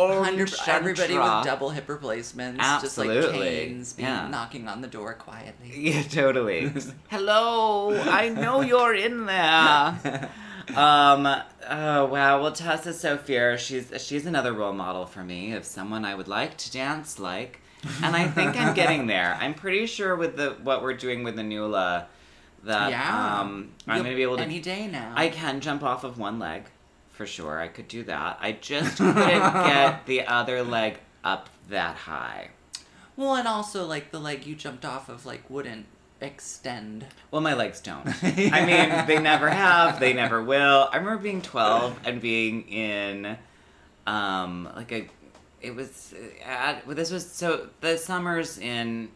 Everybody 0.66 1.14
with 1.16 1.44
double 1.44 1.70
hip 1.70 1.88
replacements, 1.88 2.58
just 2.82 2.98
like 2.98 3.08
Absolutely. 3.08 3.38
canes, 3.48 3.94
being 3.94 4.06
Yeah. 4.08 4.28
knocking 4.28 4.68
on 4.68 4.82
the 4.82 4.88
door 4.88 5.14
quietly. 5.14 5.72
Yeah, 5.78 6.02
totally. 6.02 6.70
Hello, 7.08 7.98
I 7.98 8.28
know 8.28 8.60
you're 8.60 8.94
in 8.94 9.24
there. 9.24 10.28
Um. 10.76 11.26
Oh 11.68 12.06
wow. 12.06 12.42
Well, 12.42 12.52
Tess 12.52 12.86
is 12.86 12.98
so 13.00 13.16
fierce. 13.16 13.60
She's 13.62 13.92
she's 14.04 14.26
another 14.26 14.52
role 14.52 14.72
model 14.72 15.06
for 15.06 15.22
me 15.22 15.52
of 15.52 15.64
someone 15.64 16.04
I 16.04 16.14
would 16.14 16.28
like 16.28 16.56
to 16.58 16.72
dance 16.72 17.18
like, 17.18 17.60
and 18.02 18.14
I 18.16 18.28
think 18.28 18.56
I'm 18.56 18.74
getting 18.74 19.06
there. 19.06 19.36
I'm 19.40 19.54
pretty 19.54 19.86
sure 19.86 20.16
with 20.16 20.36
the 20.36 20.56
what 20.62 20.82
we're 20.82 20.94
doing 20.94 21.24
with 21.24 21.36
the 21.36 21.42
Nula, 21.42 22.06
that 22.64 22.90
yeah, 22.90 23.40
um 23.40 23.72
I'm 23.86 23.96
You'll- 23.96 24.04
gonna 24.04 24.16
be 24.16 24.22
able 24.22 24.36
to. 24.36 24.42
any 24.42 24.60
day 24.60 24.86
now. 24.86 25.12
I 25.16 25.28
can 25.28 25.60
jump 25.60 25.82
off 25.82 26.04
of 26.04 26.18
one 26.18 26.38
leg, 26.38 26.64
for 27.10 27.26
sure. 27.26 27.58
I 27.60 27.68
could 27.68 27.88
do 27.88 28.02
that. 28.04 28.38
I 28.40 28.52
just 28.52 28.98
couldn't 28.98 29.14
get 29.16 30.06
the 30.06 30.26
other 30.26 30.62
leg 30.62 30.98
up 31.24 31.48
that 31.70 31.96
high. 31.96 32.48
Well, 33.16 33.34
and 33.36 33.46
also 33.46 33.84
like 33.86 34.10
the 34.10 34.18
leg 34.20 34.46
you 34.46 34.54
jumped 34.54 34.84
off 34.84 35.08
of 35.08 35.26
like 35.26 35.48
wouldn't 35.50 35.86
extend. 36.22 37.06
Well, 37.30 37.42
my 37.42 37.54
legs 37.54 37.80
don't. 37.80 38.06
I 38.22 38.64
mean, 38.64 39.06
they 39.06 39.18
never 39.18 39.48
have. 39.48 40.00
They 40.00 40.12
never 40.12 40.42
will. 40.42 40.88
I 40.92 40.96
remember 40.96 41.22
being 41.22 41.42
12 41.42 42.00
and 42.04 42.20
being 42.20 42.68
in, 42.68 43.36
um, 44.06 44.68
like 44.76 44.92
a, 44.92 45.08
it 45.60 45.74
was, 45.74 46.14
at, 46.44 46.86
well, 46.86 46.96
this 46.96 47.10
was, 47.10 47.30
so 47.30 47.68
the 47.80 47.96
summers 47.96 48.58
in, 48.58 49.10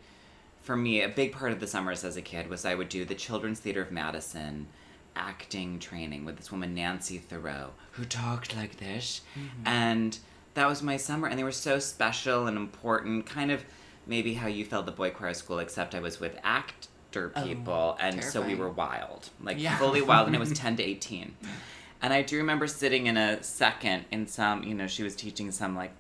for 0.63 0.77
me, 0.77 1.03
a 1.03 1.09
big 1.09 1.33
part 1.33 1.53
of 1.53 1.61
the 1.61 1.67
summers 1.67 2.05
as 2.05 2.17
a 2.17 2.23
kid 2.23 2.49
was 2.49 2.65
I 2.65 2.75
would 2.75 2.89
do 2.89 3.05
the 3.05 3.15
Children's 3.15 3.61
Theater 3.61 3.83
of 3.83 3.91
Madison 3.91 4.67
acting 5.15 5.79
training 5.79 6.25
with 6.25 6.37
this 6.37 6.53
woman, 6.53 6.75
Nancy 6.75 7.19
Thoreau, 7.19 7.71
who 7.93 8.05
talked 8.05 8.55
like 8.57 8.77
this. 8.77 9.23
And 9.65 10.19
that 10.55 10.69
was 10.69 10.83
my 10.83 10.97
summer. 10.97 11.27
And 11.27 11.39
they 11.39 11.45
were 11.45 11.53
so 11.53 11.79
special 11.79 12.47
and 12.47 12.57
important, 12.57 13.27
kind 13.27 13.51
of 13.51 13.65
maybe 14.07 14.35
how 14.35 14.47
you 14.47 14.65
felt 14.65 14.87
the 14.87 14.93
boy 14.93 15.11
choir 15.11 15.35
school, 15.35 15.59
except 15.59 15.95
I 15.95 16.01
was 16.01 16.21
with 16.21 16.39
actor 16.45 16.86
Oh, 17.35 17.43
people. 17.43 17.97
and 18.01 18.23
so 18.23 18.43
we 18.43 18.55
were 18.55 18.69
wild, 18.71 19.29
like 19.43 19.59
Yeah. 19.61 19.77
fully 19.79 20.03
wild. 20.03 20.27
And 20.27 20.37
it 20.37 20.39
was 20.41 20.53
10 20.55 20.77
to 20.77 20.83
18. 20.83 21.35
And 22.03 22.13
I 22.13 22.23
do 22.23 22.37
remember 22.39 22.67
sitting 22.67 23.07
in 23.07 23.17
a 23.17 23.43
second 23.43 24.05
in 24.11 24.27
some, 24.27 24.63
you 24.65 24.75
know, 24.75 24.87
she 24.87 25.03
was 25.03 25.17
teaching 25.17 25.51
some 25.51 25.75
like 25.75 25.93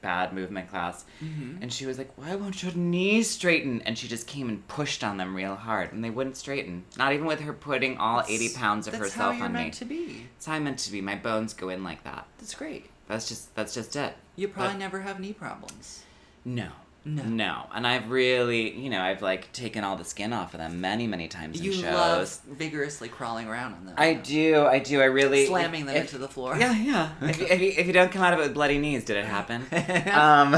bad 0.00 0.32
movement 0.32 0.68
class. 0.70 1.04
Mm-hmm. 1.22 1.62
And 1.62 1.72
she 1.72 1.86
was 1.86 1.98
like, 1.98 2.10
Why 2.16 2.34
won't 2.34 2.62
your 2.62 2.72
knees 2.74 3.28
straighten? 3.30 3.82
And 3.82 3.96
she 3.98 4.08
just 4.08 4.26
came 4.26 4.48
and 4.48 4.66
pushed 4.68 5.04
on 5.04 5.16
them 5.16 5.34
real 5.34 5.54
hard. 5.54 5.92
And 5.92 6.02
they 6.04 6.10
wouldn't 6.10 6.36
straighten. 6.36 6.84
Not 6.96 7.12
even 7.12 7.26
with 7.26 7.40
her 7.40 7.52
putting 7.52 7.98
all 7.98 8.22
80 8.26 8.50
pounds 8.54 8.86
of 8.86 8.92
That's 8.92 9.04
herself 9.04 9.32
how 9.32 9.36
you're 9.38 9.46
on 9.46 9.52
meant 9.52 9.66
me. 9.66 9.70
to 9.72 9.84
be. 9.84 10.26
That's 10.34 10.46
how 10.46 10.54
I'm 10.54 10.64
meant 10.64 10.78
to 10.80 10.92
be. 10.92 11.00
My 11.00 11.14
bones 11.16 11.52
go 11.54 11.68
in 11.68 11.84
like 11.84 12.04
that. 12.04 12.26
That's 12.38 12.54
great. 12.54 12.86
That's 13.08 13.28
just 13.28 13.54
that's 13.54 13.74
just 13.74 13.94
it. 13.96 14.14
You 14.36 14.48
probably 14.48 14.72
But- 14.74 14.78
never 14.78 15.00
have 15.00 15.20
knee 15.20 15.32
problems. 15.34 16.04
No. 16.44 16.68
No. 17.04 17.22
No. 17.24 17.66
And 17.74 17.86
I've 17.86 18.10
really, 18.10 18.70
you 18.78 18.88
know, 18.88 19.00
I've 19.00 19.22
like 19.22 19.52
taken 19.52 19.82
all 19.82 19.96
the 19.96 20.04
skin 20.04 20.32
off 20.32 20.54
of 20.54 20.60
them 20.60 20.80
many, 20.80 21.06
many 21.08 21.26
times 21.28 21.58
in 21.58 21.64
You 21.64 21.72
shows. 21.72 21.82
love 21.94 22.40
vigorously 22.48 23.08
crawling 23.08 23.48
around 23.48 23.74
on 23.74 23.86
them. 23.86 23.94
I 23.98 24.14
do, 24.14 24.64
I 24.66 24.78
do, 24.78 25.00
I 25.00 25.06
really 25.06 25.46
Slamming 25.46 25.86
them 25.86 25.96
if- 25.96 26.02
into 26.02 26.18
the 26.18 26.28
floor. 26.28 26.56
Yeah, 26.56 26.72
yeah. 26.76 27.10
if, 27.22 27.40
you, 27.40 27.46
if, 27.46 27.60
you, 27.60 27.72
if 27.76 27.86
you 27.88 27.92
don't 27.92 28.12
come 28.12 28.22
out 28.22 28.32
of 28.34 28.38
it 28.38 28.42
with 28.42 28.54
bloody 28.54 28.78
knees, 28.78 29.04
did 29.04 29.16
it 29.16 29.24
happen? 29.24 29.62
um, 30.12 30.54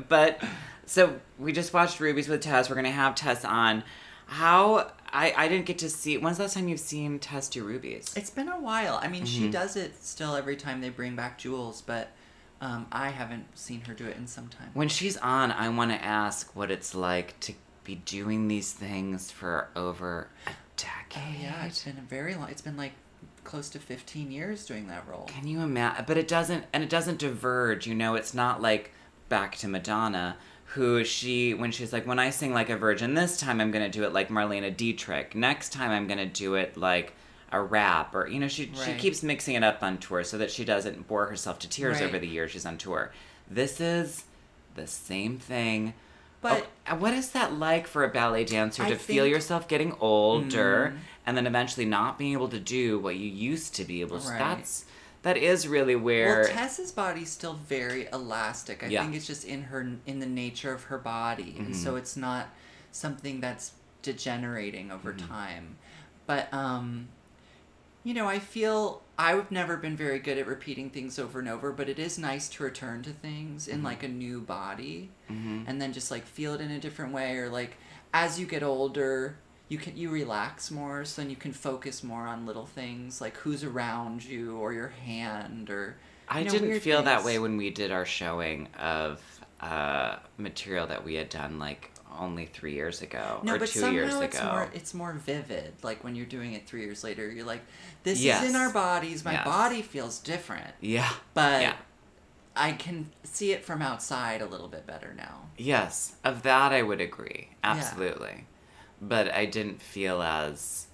but 0.08 0.42
so 0.86 1.20
we 1.38 1.52
just 1.52 1.74
watched 1.74 2.00
Rubies 2.00 2.28
with 2.28 2.40
Tess. 2.40 2.70
We're 2.70 2.76
gonna 2.76 2.90
have 2.90 3.14
Tess 3.14 3.44
on. 3.44 3.84
How 4.28 4.90
I 5.12 5.32
I 5.36 5.48
didn't 5.48 5.66
get 5.66 5.78
to 5.80 5.90
see. 5.90 6.16
When's 6.16 6.38
the 6.38 6.44
last 6.44 6.54
time 6.54 6.68
you've 6.68 6.80
seen 6.80 7.18
Tess 7.18 7.48
do 7.48 7.62
Rubies? 7.64 8.14
It's 8.16 8.30
been 8.30 8.48
a 8.48 8.58
while. 8.60 8.98
I 9.02 9.08
mean, 9.08 9.24
Mm-hmm. 9.24 9.42
she 9.44 9.48
does 9.50 9.76
it 9.76 10.02
still 10.02 10.34
every 10.36 10.56
time 10.56 10.80
they 10.80 10.88
bring 10.88 11.14
back 11.16 11.38
Jewels, 11.38 11.82
but 11.82 12.10
um, 12.60 12.86
I 12.90 13.10
haven't 13.10 13.46
seen 13.56 13.82
her 13.82 13.94
do 13.94 14.06
it 14.06 14.16
in 14.16 14.26
some 14.26 14.48
time. 14.48 14.70
When 14.74 14.88
she's 14.88 15.16
on, 15.18 15.52
I 15.52 15.68
want 15.68 15.90
to 15.90 16.02
ask 16.04 16.54
what 16.56 16.70
it's 16.70 16.94
like 16.94 17.38
to 17.40 17.52
be 17.84 17.96
doing 17.96 18.48
these 18.48 18.72
things 18.72 19.30
for 19.30 19.68
over 19.76 20.28
a 20.46 20.50
Oh 20.50 20.54
decade. 20.76 21.40
yeah, 21.42 21.64
it's 21.66 21.84
been 21.84 21.98
a 21.98 22.00
very 22.08 22.34
long. 22.34 22.48
It's 22.50 22.62
been 22.62 22.76
like 22.76 22.92
close 23.44 23.68
to 23.70 23.78
fifteen 23.78 24.30
years 24.32 24.66
doing 24.66 24.88
that 24.88 25.06
role. 25.08 25.24
Can 25.24 25.46
you 25.46 25.60
imagine? 25.60 26.04
But 26.06 26.16
it 26.18 26.28
doesn't, 26.28 26.64
and 26.72 26.82
it 26.82 26.90
doesn't 26.90 27.18
diverge. 27.18 27.86
You 27.86 27.94
know, 27.94 28.14
it's 28.14 28.34
not 28.34 28.60
like 28.60 28.92
back 29.28 29.56
to 29.58 29.68
Madonna, 29.68 30.36
who 30.74 31.04
she 31.04 31.54
when 31.54 31.70
she's 31.70 31.92
like, 31.92 32.06
when 32.06 32.18
I 32.18 32.30
sing 32.30 32.52
like 32.52 32.70
a 32.70 32.76
virgin, 32.76 33.14
this 33.14 33.38
time 33.38 33.60
I'm 33.60 33.70
gonna 33.70 33.88
do 33.88 34.04
it 34.04 34.12
like 34.12 34.28
Marlene 34.28 34.76
Dietrich. 34.76 35.34
Next 35.34 35.72
time 35.72 35.90
I'm 35.90 36.06
gonna 36.08 36.26
do 36.26 36.54
it 36.56 36.76
like 36.76 37.14
a 37.52 37.60
rap, 37.62 38.14
or 38.14 38.26
you 38.26 38.38
know, 38.40 38.48
she 38.48 38.70
she 38.84 38.92
keeps 38.94 39.22
mixing 39.22 39.54
it 39.54 39.62
up 39.64 39.82
on 39.82 39.98
tour 39.98 40.24
so 40.24 40.38
that 40.38 40.50
she 40.50 40.64
doesn't 40.64 41.06
bore 41.06 41.26
herself 41.26 41.58
to 41.60 41.68
tears 41.68 42.00
Right. 42.00 42.06
over 42.08 42.18
the 42.18 42.26
years 42.26 42.50
she's 42.50 42.66
on 42.66 42.76
tour. 42.78 43.12
This 43.48 43.80
is 43.80 44.24
the 44.74 44.86
same 44.86 45.38
thing. 45.38 45.94
But- 46.42 46.66
Oh, 46.88 46.96
what 46.96 47.14
is 47.14 47.30
that 47.30 47.54
like 47.54 47.86
for 47.88 48.04
a 48.04 48.08
ballet 48.08 48.44
dancer 48.44 48.82
I 48.84 48.90
to 48.90 48.96
feel 48.96 49.26
yourself 49.26 49.66
getting 49.68 49.92
older 50.00 50.92
Mm. 50.94 50.98
and 51.26 51.36
then 51.36 51.46
eventually 51.46 51.86
not 51.86 52.18
being 52.18 52.32
able 52.34 52.48
to 52.50 52.60
do 52.60 52.98
what 52.98 53.16
you 53.16 53.28
used 53.28 53.74
to 53.76 53.84
be 53.84 54.00
able 54.02 54.20
to? 54.20 54.28
Right. 54.28 54.38
That's 54.38 54.84
that 55.22 55.36
is 55.36 55.66
really 55.66 55.96
where 55.96 56.42
Well, 56.42 56.48
Tess's 56.52 56.92
body's 56.92 57.30
still 57.30 57.54
very 57.54 58.06
elastic. 58.12 58.84
I 58.84 58.88
Yeah. 58.88 59.02
think 59.02 59.16
it's 59.16 59.26
just 59.26 59.44
in 59.44 59.62
her 59.64 59.80
in 60.06 60.20
the 60.20 60.26
nature 60.26 60.72
of 60.72 60.84
her 60.84 60.98
body, 60.98 61.54
and 61.58 61.68
Mm-hmm. 61.68 61.82
so 61.84 61.96
it's 61.96 62.16
not 62.16 62.48
something 62.92 63.40
that's 63.40 63.72
degenerating 64.02 64.90
over 64.92 65.12
Mm-hmm. 65.12 65.26
time. 65.28 65.76
But 66.26 66.52
um, 66.52 67.08
you 68.06 68.14
know, 68.14 68.28
I 68.28 68.38
feel 68.38 69.02
I've 69.18 69.50
never 69.50 69.76
been 69.76 69.96
very 69.96 70.20
good 70.20 70.38
at 70.38 70.46
repeating 70.46 70.90
things 70.90 71.18
over 71.18 71.40
and 71.40 71.48
over, 71.48 71.72
but 71.72 71.88
it 71.88 71.98
is 71.98 72.18
nice 72.20 72.48
to 72.50 72.62
return 72.62 73.02
to 73.02 73.10
things 73.10 73.66
in 73.66 73.82
like 73.82 74.04
a 74.04 74.08
new 74.08 74.40
body, 74.40 75.10
Mhm. 75.28 75.64
and 75.66 75.82
then 75.82 75.92
just 75.92 76.12
like 76.12 76.24
feel 76.24 76.54
it 76.54 76.60
in 76.60 76.70
a 76.70 76.78
different 76.78 77.12
way, 77.12 77.36
or 77.36 77.48
like 77.48 77.76
as 78.14 78.38
you 78.38 78.46
get 78.46 78.62
older. 78.62 79.38
You 79.68 79.78
can 79.78 79.96
you 79.96 80.10
relax 80.10 80.70
more, 80.70 81.04
so 81.04 81.20
then 81.20 81.28
you 81.30 81.34
can 81.34 81.52
focus 81.52 82.04
more 82.04 82.28
on 82.28 82.46
little 82.46 82.66
things 82.66 83.20
like 83.20 83.36
who's 83.38 83.64
around 83.64 84.22
you 84.24 84.56
or 84.58 84.72
your 84.72 84.90
hand 84.90 85.68
or 85.70 85.96
I 86.28 86.44
know, 86.44 86.50
didn't 86.52 86.78
feel 86.78 87.02
that 87.02 87.24
way 87.24 87.40
when 87.40 87.56
we 87.56 87.70
did 87.70 87.90
our 87.90 88.04
showing 88.06 88.68
of 88.78 89.20
uh, 89.60 90.16
material 90.38 90.86
that 90.86 91.04
we 91.04 91.14
had 91.14 91.30
done 91.30 91.58
like 91.58 91.90
only 92.18 92.46
three 92.46 92.74
years 92.74 93.02
ago 93.02 93.40
No, 93.42 93.54
or 93.54 93.58
but 93.58 93.68
two 93.68 93.80
somehow 93.80 93.94
years 93.94 94.14
it's 94.20 94.38
ago. 94.38 94.46
more 94.50 94.70
it's 94.74 94.94
more 94.94 95.12
vivid. 95.12 95.74
Like 95.82 96.02
when 96.04 96.14
you're 96.14 96.26
doing 96.26 96.52
it 96.54 96.66
three 96.66 96.82
years 96.82 97.02
later, 97.04 97.30
you're 97.30 97.44
like, 97.46 97.62
this 98.02 98.20
Yes. 98.20 98.42
is 98.44 98.50
in 98.50 98.56
our 98.56 98.70
bodies. 98.70 99.24
My 99.24 99.32
Yes. 99.32 99.44
body 99.44 99.82
feels 99.82 100.18
different, 100.18 100.74
yeah, 100.80 101.10
but 101.34 101.62
yeah, 101.62 101.74
I 102.54 102.72
can 102.72 103.10
see 103.24 103.52
it 103.52 103.64
from 103.64 103.82
outside 103.82 104.40
a 104.42 104.46
little 104.46 104.68
bit 104.68 104.86
better 104.86 105.12
now. 105.16 105.48
yes, 105.58 106.14
of 106.24 106.42
that 106.42 106.72
I 106.72 106.82
would 106.82 107.00
agree 107.00 107.48
absolutely, 107.64 108.46
but 109.00 109.32
I 109.32 109.46
didn't 109.46 109.80
feel 109.82 110.22
as 110.22 110.86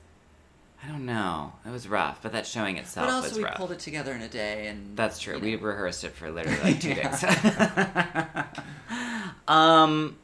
I 0.85 0.89
don't 0.89 1.07
know. 1.07 1.53
It 1.65 1.71
was 1.71 1.87
rough, 1.87 2.23
but 2.23 2.33
that 2.33 2.45
showing 2.45 2.77
itself 2.77 3.07
but 3.07 3.13
also 3.15 3.29
was 3.29 3.39
we 3.39 3.45
rough. 3.45 3.55
pulled 3.55 3.71
it 3.71 3.79
together 3.79 4.13
in 4.15 4.21
a 4.21 4.29
day, 4.29 4.67
and 4.67 4.97
That's 4.97 5.21
true. 5.21 5.35
you 5.37 5.41
We 5.41 5.55
rehearsed 5.55 6.03
it 6.03 6.11
for 6.11 6.29
literally 6.29 6.59
like 6.73 6.81
two 6.81 6.95
days. 6.95 7.25
um, 9.49 10.17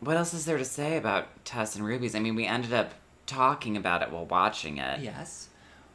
what 0.00 0.16
else 0.16 0.34
is 0.34 0.44
there 0.44 0.58
to 0.58 0.64
say 0.64 0.96
about 0.96 1.44
Tess 1.44 1.76
and 1.76 1.84
Rubies? 1.84 2.14
I 2.14 2.20
mean, 2.20 2.34
we 2.34 2.46
ended 2.46 2.72
up 2.72 2.92
talking 3.26 3.76
about 3.76 4.02
it 4.02 4.10
while 4.10 4.26
watching 4.26 4.78
it. 4.78 5.00
Yes. 5.00 5.48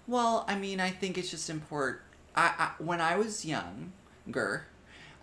Well, 0.07 0.45
I 0.47 0.57
mean, 0.57 0.79
I 0.79 0.89
think 0.89 1.17
it's 1.17 1.31
just 1.31 1.49
important. 1.49 2.01
I, 2.35 2.53
I 2.57 2.83
when 2.83 3.01
I 3.01 3.17
was 3.17 3.45
young, 3.45 3.93
younger, 4.25 4.67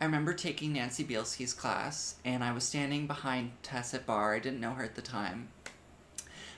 I 0.00 0.04
remember 0.04 0.32
taking 0.32 0.72
Nancy 0.72 1.04
Bielski's 1.04 1.52
class, 1.52 2.16
and 2.24 2.44
I 2.44 2.52
was 2.52 2.64
standing 2.64 3.06
behind 3.06 3.52
Tess 3.62 3.94
at 3.94 4.06
barre. 4.06 4.36
I 4.36 4.38
didn't 4.38 4.60
know 4.60 4.72
her 4.72 4.84
at 4.84 4.94
the 4.94 5.02
time. 5.02 5.48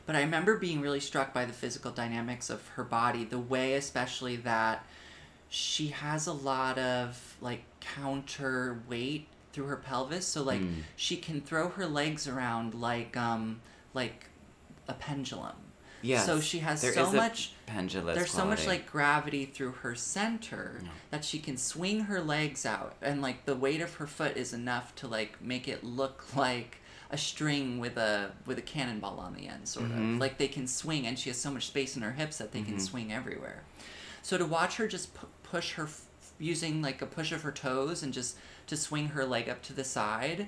But 0.06 0.16
I 0.16 0.20
remember 0.20 0.56
being 0.56 0.80
really 0.80 1.00
struck 1.00 1.32
by 1.32 1.44
the 1.44 1.52
physical 1.52 1.90
dynamics 1.90 2.50
of 2.50 2.66
her 2.68 2.84
body, 2.84 3.24
the 3.24 3.38
way, 3.38 3.74
especially 3.74 4.36
that 4.36 4.84
she 5.48 5.88
has 5.88 6.26
a 6.26 6.32
lot 6.32 6.78
of 6.78 7.36
like 7.40 7.62
counter 7.80 8.80
weight 8.88 9.28
through 9.52 9.66
her 9.66 9.76
pelvis. 9.76 10.26
So 10.26 10.42
like 10.42 10.60
Mm. 10.60 10.82
she 10.96 11.16
can 11.16 11.40
throw 11.40 11.68
her 11.70 11.86
legs 11.86 12.26
around 12.28 12.74
like 12.74 13.16
um 13.16 13.60
like 13.94 14.26
a 14.88 14.94
pendulum. 14.94 15.56
yeah 16.02 16.22
So 16.22 16.40
she 16.40 16.60
has 16.60 16.80
there 16.80 16.92
so 16.94 17.12
much 17.12 17.52
pendulous 17.66 18.16
there's 18.16 18.30
so 18.30 18.46
much 18.46 18.66
like 18.66 18.90
gravity 18.90 19.44
through 19.44 19.72
her 19.82 19.94
center 19.94 20.80
Yeah. 20.82 20.88
that 21.10 21.24
she 21.24 21.38
can 21.38 21.56
swing 21.58 22.00
her 22.04 22.20
legs 22.22 22.64
out 22.64 22.94
and 23.02 23.20
like 23.20 23.44
the 23.44 23.54
weight 23.54 23.80
of 23.82 23.94
her 23.96 24.06
foot 24.06 24.36
is 24.36 24.52
enough 24.54 24.94
to 24.96 25.06
like 25.08 25.40
make 25.42 25.68
it 25.68 25.84
look 25.84 26.24
like 26.36 26.78
a 27.10 27.18
string 27.18 27.78
with 27.80 27.96
a 27.98 28.32
with 28.46 28.56
a 28.58 28.62
cannonball 28.62 29.18
on 29.20 29.34
the 29.34 29.46
end 29.48 29.68
sort 29.68 29.90
Mhm. 29.90 30.14
of 30.14 30.20
like 30.20 30.38
they 30.38 30.48
can 30.48 30.66
swing 30.66 31.06
and 31.06 31.18
she 31.18 31.28
has 31.28 31.38
so 31.40 31.50
much 31.50 31.66
space 31.66 31.96
in 31.96 32.02
her 32.02 32.12
hips 32.12 32.38
that 32.38 32.52
they 32.52 32.62
can 32.62 32.76
Mhm. 32.76 32.80
swing 32.90 33.12
everywhere 33.12 33.62
so 34.22 34.38
to 34.38 34.46
watch 34.46 34.76
her 34.76 34.86
just 34.88 35.12
pu- 35.14 35.26
push 35.42 35.72
her 35.74 35.84
f- 35.84 36.02
using 36.38 36.80
like 36.80 37.02
a 37.02 37.06
push 37.06 37.30
of 37.32 37.42
her 37.42 37.52
toes 37.52 38.02
and 38.02 38.14
just 38.14 38.36
to 38.70 38.76
swing 38.76 39.08
her 39.08 39.24
leg 39.24 39.48
up 39.48 39.60
to 39.62 39.72
the 39.72 39.84
side 39.84 40.46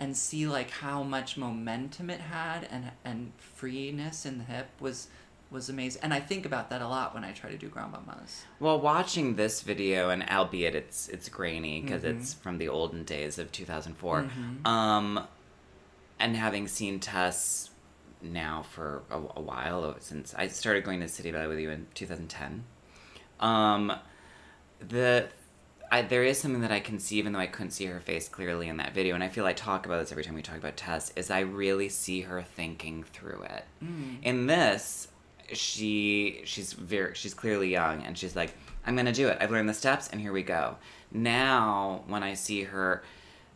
and 0.00 0.16
see 0.16 0.46
like 0.46 0.70
how 0.70 1.02
much 1.02 1.36
momentum 1.36 2.08
it 2.10 2.20
had 2.20 2.66
and 2.70 2.90
and 3.04 3.32
freeness 3.38 4.24
in 4.26 4.38
the 4.38 4.44
hip 4.44 4.68
was 4.80 5.08
was 5.50 5.68
amazing 5.68 6.02
and 6.02 6.12
i 6.14 6.18
think 6.18 6.44
about 6.46 6.68
that 6.70 6.80
a 6.82 6.88
lot 6.88 7.14
when 7.14 7.22
i 7.24 7.30
try 7.32 7.50
to 7.50 7.58
do 7.58 7.68
grand 7.68 7.92
mamas 7.92 8.44
Well, 8.58 8.80
watching 8.80 9.36
this 9.36 9.60
video, 9.60 10.10
and 10.10 10.28
albeit 10.28 10.74
it's 10.74 11.08
it's 11.08 11.28
grainy 11.28 11.80
because 11.82 12.02
Mhm. 12.02 12.10
it's 12.16 12.34
from 12.34 12.58
the 12.58 12.68
olden 12.68 13.04
days 13.04 13.38
of 13.38 13.52
2004, 13.52 14.22
Mhm. 14.24 14.66
um, 14.66 15.26
and 16.18 16.36
having 16.36 16.66
seen 16.66 16.98
Tess 16.98 17.70
now 18.22 18.62
for 18.62 19.02
a, 19.10 19.16
a 19.16 19.40
while 19.40 19.94
since 20.00 20.34
I 20.34 20.48
started 20.48 20.82
going 20.84 21.00
to 21.00 21.08
City 21.08 21.30
Ballet 21.30 21.46
with 21.46 21.58
you 21.60 21.70
in 21.70 21.86
2010, 21.94 22.64
um, 23.40 23.92
the 24.80 25.28
I, 25.90 26.02
there 26.02 26.24
is 26.24 26.38
something 26.40 26.60
that 26.62 26.72
I 26.72 26.80
can 26.80 26.98
see, 26.98 27.16
even 27.18 27.32
though 27.32 27.38
I 27.38 27.46
couldn't 27.46 27.70
see 27.70 27.86
her 27.86 28.00
face 28.00 28.28
clearly 28.28 28.68
in 28.68 28.78
that 28.78 28.94
video, 28.94 29.14
and 29.14 29.22
I 29.22 29.28
feel 29.28 29.46
I 29.46 29.52
talk 29.52 29.86
about 29.86 30.00
this 30.00 30.10
every 30.10 30.24
time 30.24 30.34
we 30.34 30.42
talk 30.42 30.56
about 30.58 30.76
Tess. 30.76 31.12
Is 31.16 31.30
I 31.30 31.40
really 31.40 31.88
see 31.88 32.22
her 32.22 32.42
thinking 32.42 33.04
through 33.04 33.42
it. 33.42 33.64
mm. 33.82 34.16
In 34.22 34.46
this, 34.46 35.08
she 35.52 36.40
she's 36.44 36.72
very 36.72 37.14
she's 37.14 37.34
clearly 37.34 37.68
young 37.70 38.02
and 38.02 38.16
she's 38.16 38.34
like 38.34 38.54
i'm 38.86 38.96
gonna 38.96 39.12
do 39.12 39.28
it 39.28 39.36
i've 39.42 39.50
learned 39.50 39.68
the 39.68 39.74
steps 39.74 40.08
and 40.08 40.18
here 40.18 40.32
we 40.32 40.42
go 40.42 40.74
now 41.12 42.02
when 42.06 42.22
i 42.22 42.32
see 42.32 42.62
her 42.62 43.04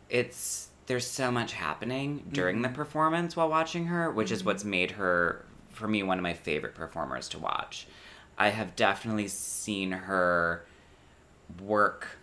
it's 0.07 0.69
there's 0.85 1.07
so 1.07 1.31
much 1.31 1.53
happening 1.53 2.23
during 2.31 2.61
the 2.61 2.69
Mhm. 2.69 2.75
performance 2.75 3.35
while 3.35 3.49
watching 3.49 3.87
her 3.87 4.11
which 4.11 4.29
is 4.31 4.43
Mhm. 4.43 4.45
what's 4.45 4.63
made 4.63 4.91
her 4.91 5.43
for 5.71 5.87
me 5.87 6.03
one 6.03 6.19
of 6.19 6.23
my 6.23 6.35
favorite 6.35 6.75
performers 6.75 7.27
to 7.29 7.39
watch 7.39 7.87
i 8.37 8.49
have 8.49 8.75
definitely 8.75 9.27
seen 9.27 9.91
her 9.91 10.63
work 11.59 12.18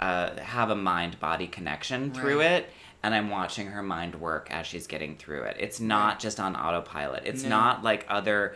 uh, 0.00 0.38
have 0.40 0.70
a 0.70 0.76
mind 0.76 1.18
body 1.20 1.46
connection 1.46 2.12
through 2.12 2.38
Right. 2.40 2.52
it 2.52 2.70
and 3.02 3.14
i'm 3.14 3.30
watching 3.30 3.68
her 3.68 3.82
mind 3.82 4.14
work 4.20 4.48
as 4.50 4.66
she's 4.66 4.86
getting 4.86 5.16
through 5.16 5.42
it 5.42 5.56
it's 5.58 5.80
not 5.80 6.08
Right. 6.14 6.20
just 6.20 6.38
on 6.40 6.54
autopilot 6.56 7.22
it's 7.26 7.42
No. 7.42 7.48
not 7.50 7.82
like 7.82 8.04
other 8.08 8.54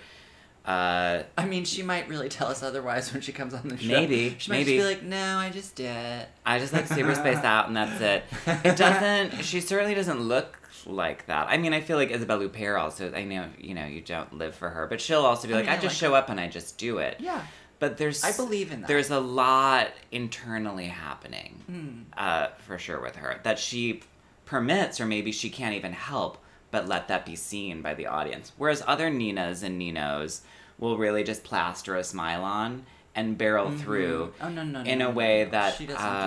uh, 0.65 1.25
I 1.37 1.45
mean, 1.47 1.65
she 1.65 1.83
might 1.83 2.09
really 2.09 2.29
tell 2.29 2.47
us 2.47 2.63
otherwise 2.63 3.13
when 3.13 3.21
she 3.21 3.33
comes 3.33 3.53
on 3.53 3.67
the 3.67 3.77
show. 3.77 3.89
Maybe, 3.89 4.37
she 4.39 4.49
might 4.49 4.59
maybe. 4.59 4.77
just 4.77 4.89
be 4.89 4.95
like, 4.95 5.03
"No, 5.03 5.39
I 5.39 5.51
just 5.51 5.75
did." 5.75 6.25
I 6.47 6.61
just 6.61 6.73
like 6.73 6.87
super 6.87 7.17
spaced 7.17 7.43
out, 7.43 7.67
and 7.67 7.77
that's 7.77 8.01
it. 8.01 8.23
It 8.65 8.77
doesn't. 8.85 9.43
She 9.45 9.61
certainly 9.61 9.95
doesn't 9.97 10.21
look 10.21 10.57
like 10.87 11.27
that. 11.27 11.49
I 11.49 11.57
mean, 11.57 11.73
I 11.75 11.81
feel 11.81 11.97
like 11.97 12.13
Isabelle 12.13 12.39
Huppert 12.39 12.81
also. 12.81 13.13
I 13.13 13.25
know 13.25 13.49
you 13.59 13.75
know 13.75 13.87
you 13.87 14.03
don't 14.03 14.33
live 14.35 14.55
for 14.55 14.71
her, 14.71 14.87
but 14.87 15.01
she'll 15.01 15.25
also 15.27 15.49
be 15.49 15.55
I 15.55 15.57
like, 15.57 15.67
mean, 15.67 15.75
I 15.75 15.79
I 15.79 15.81
just 15.81 16.01
like 16.01 16.09
show 16.09 16.15
up 16.15 16.29
and 16.31 16.39
I 16.39 16.47
just 16.47 16.79
do 16.79 16.99
it. 16.99 17.17
Yeah, 17.19 17.43
But 17.83 17.97
there's 17.97 18.23
I 18.23 18.31
believe 18.31 18.71
in 18.71 18.83
that. 18.83 18.87
there's 18.87 19.11
a 19.11 19.19
lot 19.19 19.89
internally 20.13 20.87
happening, 20.87 21.59
Mm. 21.69 22.05
uh, 22.17 22.51
for 22.65 22.79
sure 22.79 23.01
with 23.01 23.17
her 23.17 23.41
that 23.43 23.59
she 23.59 24.03
permits, 24.45 25.01
or 25.01 25.05
maybe 25.07 25.33
she 25.33 25.51
can't 25.51 25.75
even 25.75 25.93
help 25.93 26.39
but 26.71 26.87
let 26.87 27.09
that 27.09 27.27
be 27.27 27.35
seen 27.35 27.83
by 27.83 27.95
the 27.95 28.07
audience. 28.07 28.53
Whereas 28.57 28.85
other 28.87 29.11
Ninas 29.11 29.65
and 29.65 29.79
Ninos 29.79 30.43
will 30.79 30.97
really 30.97 31.25
just 31.25 31.43
plaster 31.43 31.97
a 31.97 32.05
smile 32.05 32.45
on 32.45 32.87
and 33.17 33.37
barrel 33.37 33.71
Mhm. 33.71 33.81
through 33.81 34.33
Oh 34.41 34.49
no, 34.49 34.63
no, 34.63 34.83
in 34.83 35.01
no, 35.01 35.09
a 35.09 35.11
way 35.11 35.43
that, 35.47 35.81
uh, 35.81 35.87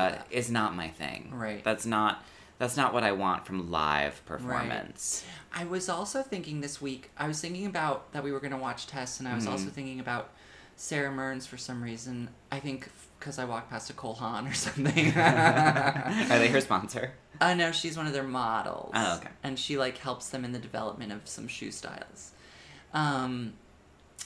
that. 0.09 0.27
is 0.29 0.51
not 0.51 0.75
my 0.75 0.89
thing. 0.89 1.29
Right. 1.33 1.63
That's 1.63 1.85
not 1.85 2.21
that's 2.57 2.75
not 2.77 2.93
what 2.93 3.03
I 3.03 3.11
want 3.13 3.45
from 3.45 3.69
live 3.71 4.25
performance. 4.25 5.23
I 5.53 5.63
was 5.65 5.87
also 5.89 6.21
thinking 6.21 6.59
this 6.61 6.81
week. 6.81 7.11
I 7.17 7.27
was 7.27 7.39
thinking 7.41 7.65
about 7.65 8.11
that 8.13 8.23
we 8.25 8.31
were 8.33 8.39
going 8.41 8.51
to 8.53 8.57
watch 8.57 8.87
Tess, 8.87 9.19
and 9.19 9.27
I 9.27 9.35
was 9.35 9.45
also 9.47 9.65
Mhm. 9.67 9.71
thinking 9.73 9.99
about 10.01 10.29
Sara 10.75 11.11
Mearns 11.11 11.45
for 11.45 11.57
some 11.57 11.81
reason. 11.81 12.29
I 12.51 12.59
think 12.59 12.89
because 13.19 13.39
I 13.39 13.45
walked 13.45 13.69
past 13.69 13.89
a 13.89 13.93
Cole 13.93 14.13
Haan 14.15 14.47
or 14.47 14.53
something. 14.65 15.07
Are 15.17 16.39
they 16.39 16.49
her 16.49 16.61
sponsor? 16.61 17.13
Uh, 17.41 17.53
no, 17.53 17.71
she's 17.71 17.97
one 17.97 18.07
of 18.07 18.13
their 18.13 18.23
models. 18.23 18.91
Oh, 18.93 19.17
okay. 19.17 19.29
And 19.43 19.57
she 19.57 19.77
like 19.77 19.97
helps 19.97 20.29
them 20.29 20.45
in 20.45 20.51
the 20.51 20.59
development 20.59 21.11
of 21.11 21.27
some 21.27 21.47
shoe 21.47 21.71
styles. 21.71 22.31
Um, 22.93 23.53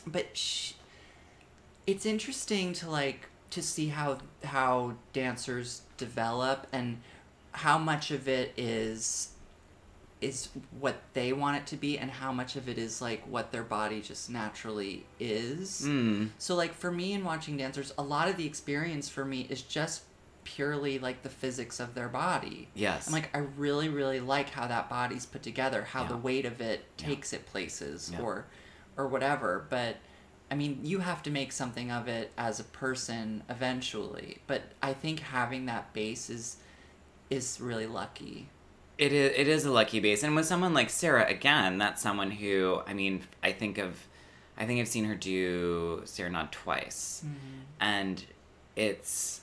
but 0.06 0.38
sh 0.38 0.74
it's 1.88 2.06
interesting 2.06 2.74
to 2.74 2.90
like 2.90 3.28
to 3.50 3.64
see 3.64 3.88
how 3.88 4.20
how 4.44 4.94
dancers 5.12 5.82
develop 5.98 6.68
and 6.72 7.02
how 7.52 7.78
much 7.80 8.12
of 8.12 8.28
it 8.28 8.54
is 8.58 9.30
is 10.22 10.50
what 10.80 10.96
they 11.14 11.32
want 11.32 11.56
it 11.58 11.66
to 11.68 11.78
be 11.78 11.98
and 11.98 12.12
how 12.12 12.32
much 12.32 12.56
of 12.58 12.68
it 12.68 12.78
is 12.78 13.02
like 13.02 13.24
what 13.26 13.52
their 13.52 13.64
body 13.64 14.02
just 14.02 14.30
naturally 14.30 15.06
is. 15.20 15.84
Mm. 15.86 16.30
So 16.38 16.56
like 16.56 16.74
for 16.74 16.92
me 16.92 17.14
in 17.14 17.24
watching 17.24 17.56
dancers, 17.56 17.94
a 17.98 18.04
lot 18.04 18.28
of 18.28 18.36
the 18.36 18.46
experience 18.46 19.08
for 19.08 19.24
me 19.24 19.48
is 19.50 19.62
just 19.62 20.04
purely 20.44 21.00
like 21.00 21.22
the 21.22 21.30
physics 21.30 21.80
of 21.80 21.94
their 21.96 22.10
body. 22.10 22.68
Yes. 22.76 23.08
I'm 23.08 23.14
like 23.14 23.30
I 23.36 23.40
really 23.40 23.88
really 23.88 24.20
like 24.20 24.50
how 24.50 24.68
that 24.68 24.90
body's 24.90 25.26
put 25.26 25.42
together, 25.44 25.84
how 25.84 26.04
the 26.04 26.18
weight 26.18 26.46
of 26.46 26.60
it 26.60 26.84
Yeah. 26.98 27.06
takes 27.08 27.32
it 27.34 27.46
places 27.46 28.12
Yeah. 28.14 28.22
or 28.22 28.46
or 28.98 29.08
whatever, 29.08 29.66
but 29.70 29.96
I 30.52 30.56
mean, 30.56 30.80
you 30.84 31.00
have 31.00 31.22
to 31.24 31.30
make 31.30 31.52
something 31.52 31.92
of 31.92 32.08
it 32.08 32.32
as 32.36 32.60
a 32.60 32.64
person 32.64 33.44
eventually, 33.50 34.40
but 34.48 34.64
I 34.82 34.94
think 34.94 35.20
having 35.20 35.68
that 35.68 35.94
base 35.94 36.30
is 36.30 36.58
is 37.30 37.62
really 37.62 37.86
lucky. 37.88 38.50
It 39.00 39.14
is, 39.14 39.32
it 39.38 39.48
is 39.48 39.64
a 39.64 39.72
lucky 39.72 40.02
base. 40.02 40.24
And 40.24 40.36
with 40.36 40.46
someone 40.46 40.74
like 40.74 40.90
Sara, 40.90 41.26
again, 41.26 41.78
that's 41.78 42.02
someone 42.02 42.32
who, 42.32 42.82
I 42.86 42.94
mean, 42.94 43.22
I 43.42 43.54
think 43.54 43.78
of, 43.78 44.06
I 44.58 44.66
think 44.66 44.82
I've 44.82 44.90
seen 44.90 45.06
her 45.06 45.16
do 45.16 46.02
Sarah 46.04 46.30
Serenade 46.30 46.52
twice. 46.52 47.24
Mm-hmm. 47.26 47.60
And 47.80 48.26
it's, 48.76 49.40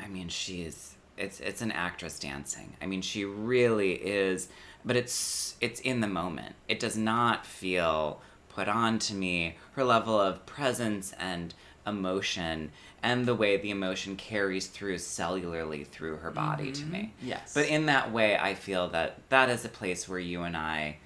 I 0.00 0.08
mean, 0.08 0.28
she's, 0.28 0.96
it's, 1.18 1.40
it's 1.40 1.60
an 1.60 1.72
actress 1.72 2.18
dancing. 2.18 2.72
I 2.80 2.86
mean, 2.86 3.02
she 3.02 3.26
really 3.26 3.92
is, 3.92 4.48
but 4.82 4.96
it's, 4.96 5.56
it's 5.60 5.80
in 5.80 6.00
the 6.00 6.08
moment. 6.08 6.54
It 6.66 6.80
does 6.80 6.96
not 6.96 7.44
feel 7.44 8.22
put 8.48 8.66
on 8.66 8.98
to 9.00 9.14
me. 9.14 9.58
Her 9.72 9.84
level 9.84 10.18
of 10.18 10.46
presence 10.46 11.12
and 11.18 11.52
emotion 11.86 12.72
and 13.06 13.24
the 13.24 13.34
way 13.36 13.56
the 13.56 13.70
emotion 13.70 14.16
carries 14.16 14.66
through 14.66 14.96
cellularly 14.96 15.86
through 15.86 16.16
her 16.16 16.30
body 16.32 16.72
to 16.72 16.82
Mhm. 16.84 16.90
me. 16.90 17.14
Yes. 17.22 17.54
But 17.54 17.66
in 17.68 17.86
that 17.86 18.10
way, 18.12 18.36
I 18.36 18.54
feel 18.54 18.88
that 18.88 19.18
that 19.28 19.48
is 19.48 19.64
a 19.64 19.68
place 19.68 20.08
where 20.08 20.18
you 20.18 20.42
and 20.42 20.56
I, 20.56 20.96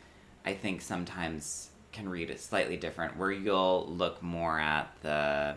I 0.45 0.55
think 0.55 0.81
sometimes 0.81 1.69
can 1.93 2.09
read 2.09 2.31
it 2.31 2.41
slightly 2.41 2.77
different, 2.79 3.17
where 3.19 3.31
you'll 3.31 3.87
look 3.87 4.23
more 4.23 4.59
at 4.59 4.91
the 5.03 5.57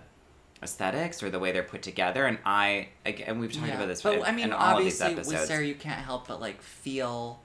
aesthetics 0.62 1.24
or 1.24 1.30
the 1.30 1.40
way 1.40 1.52
they're 1.54 1.64
put 1.64 1.82
together, 1.82 2.26
and 2.26 2.38
I, 2.46 2.90
again, 3.06 3.40
we've 3.40 3.52
talked 3.54 3.68
Yeah. 3.68 3.76
about 3.76 3.88
this 3.88 4.02
But 4.02 4.16
in, 4.18 4.24
I 4.24 4.32
mean, 4.32 4.46
in 4.46 4.54
all 4.54 4.78
of 4.80 4.84
these 4.84 5.02
obviously, 5.02 5.36
with 5.36 5.48
Sara, 5.48 5.64
you 5.66 5.76
can't 5.76 6.02
help 6.04 6.28
but 6.28 6.42
like 6.42 6.62
feel 6.62 7.42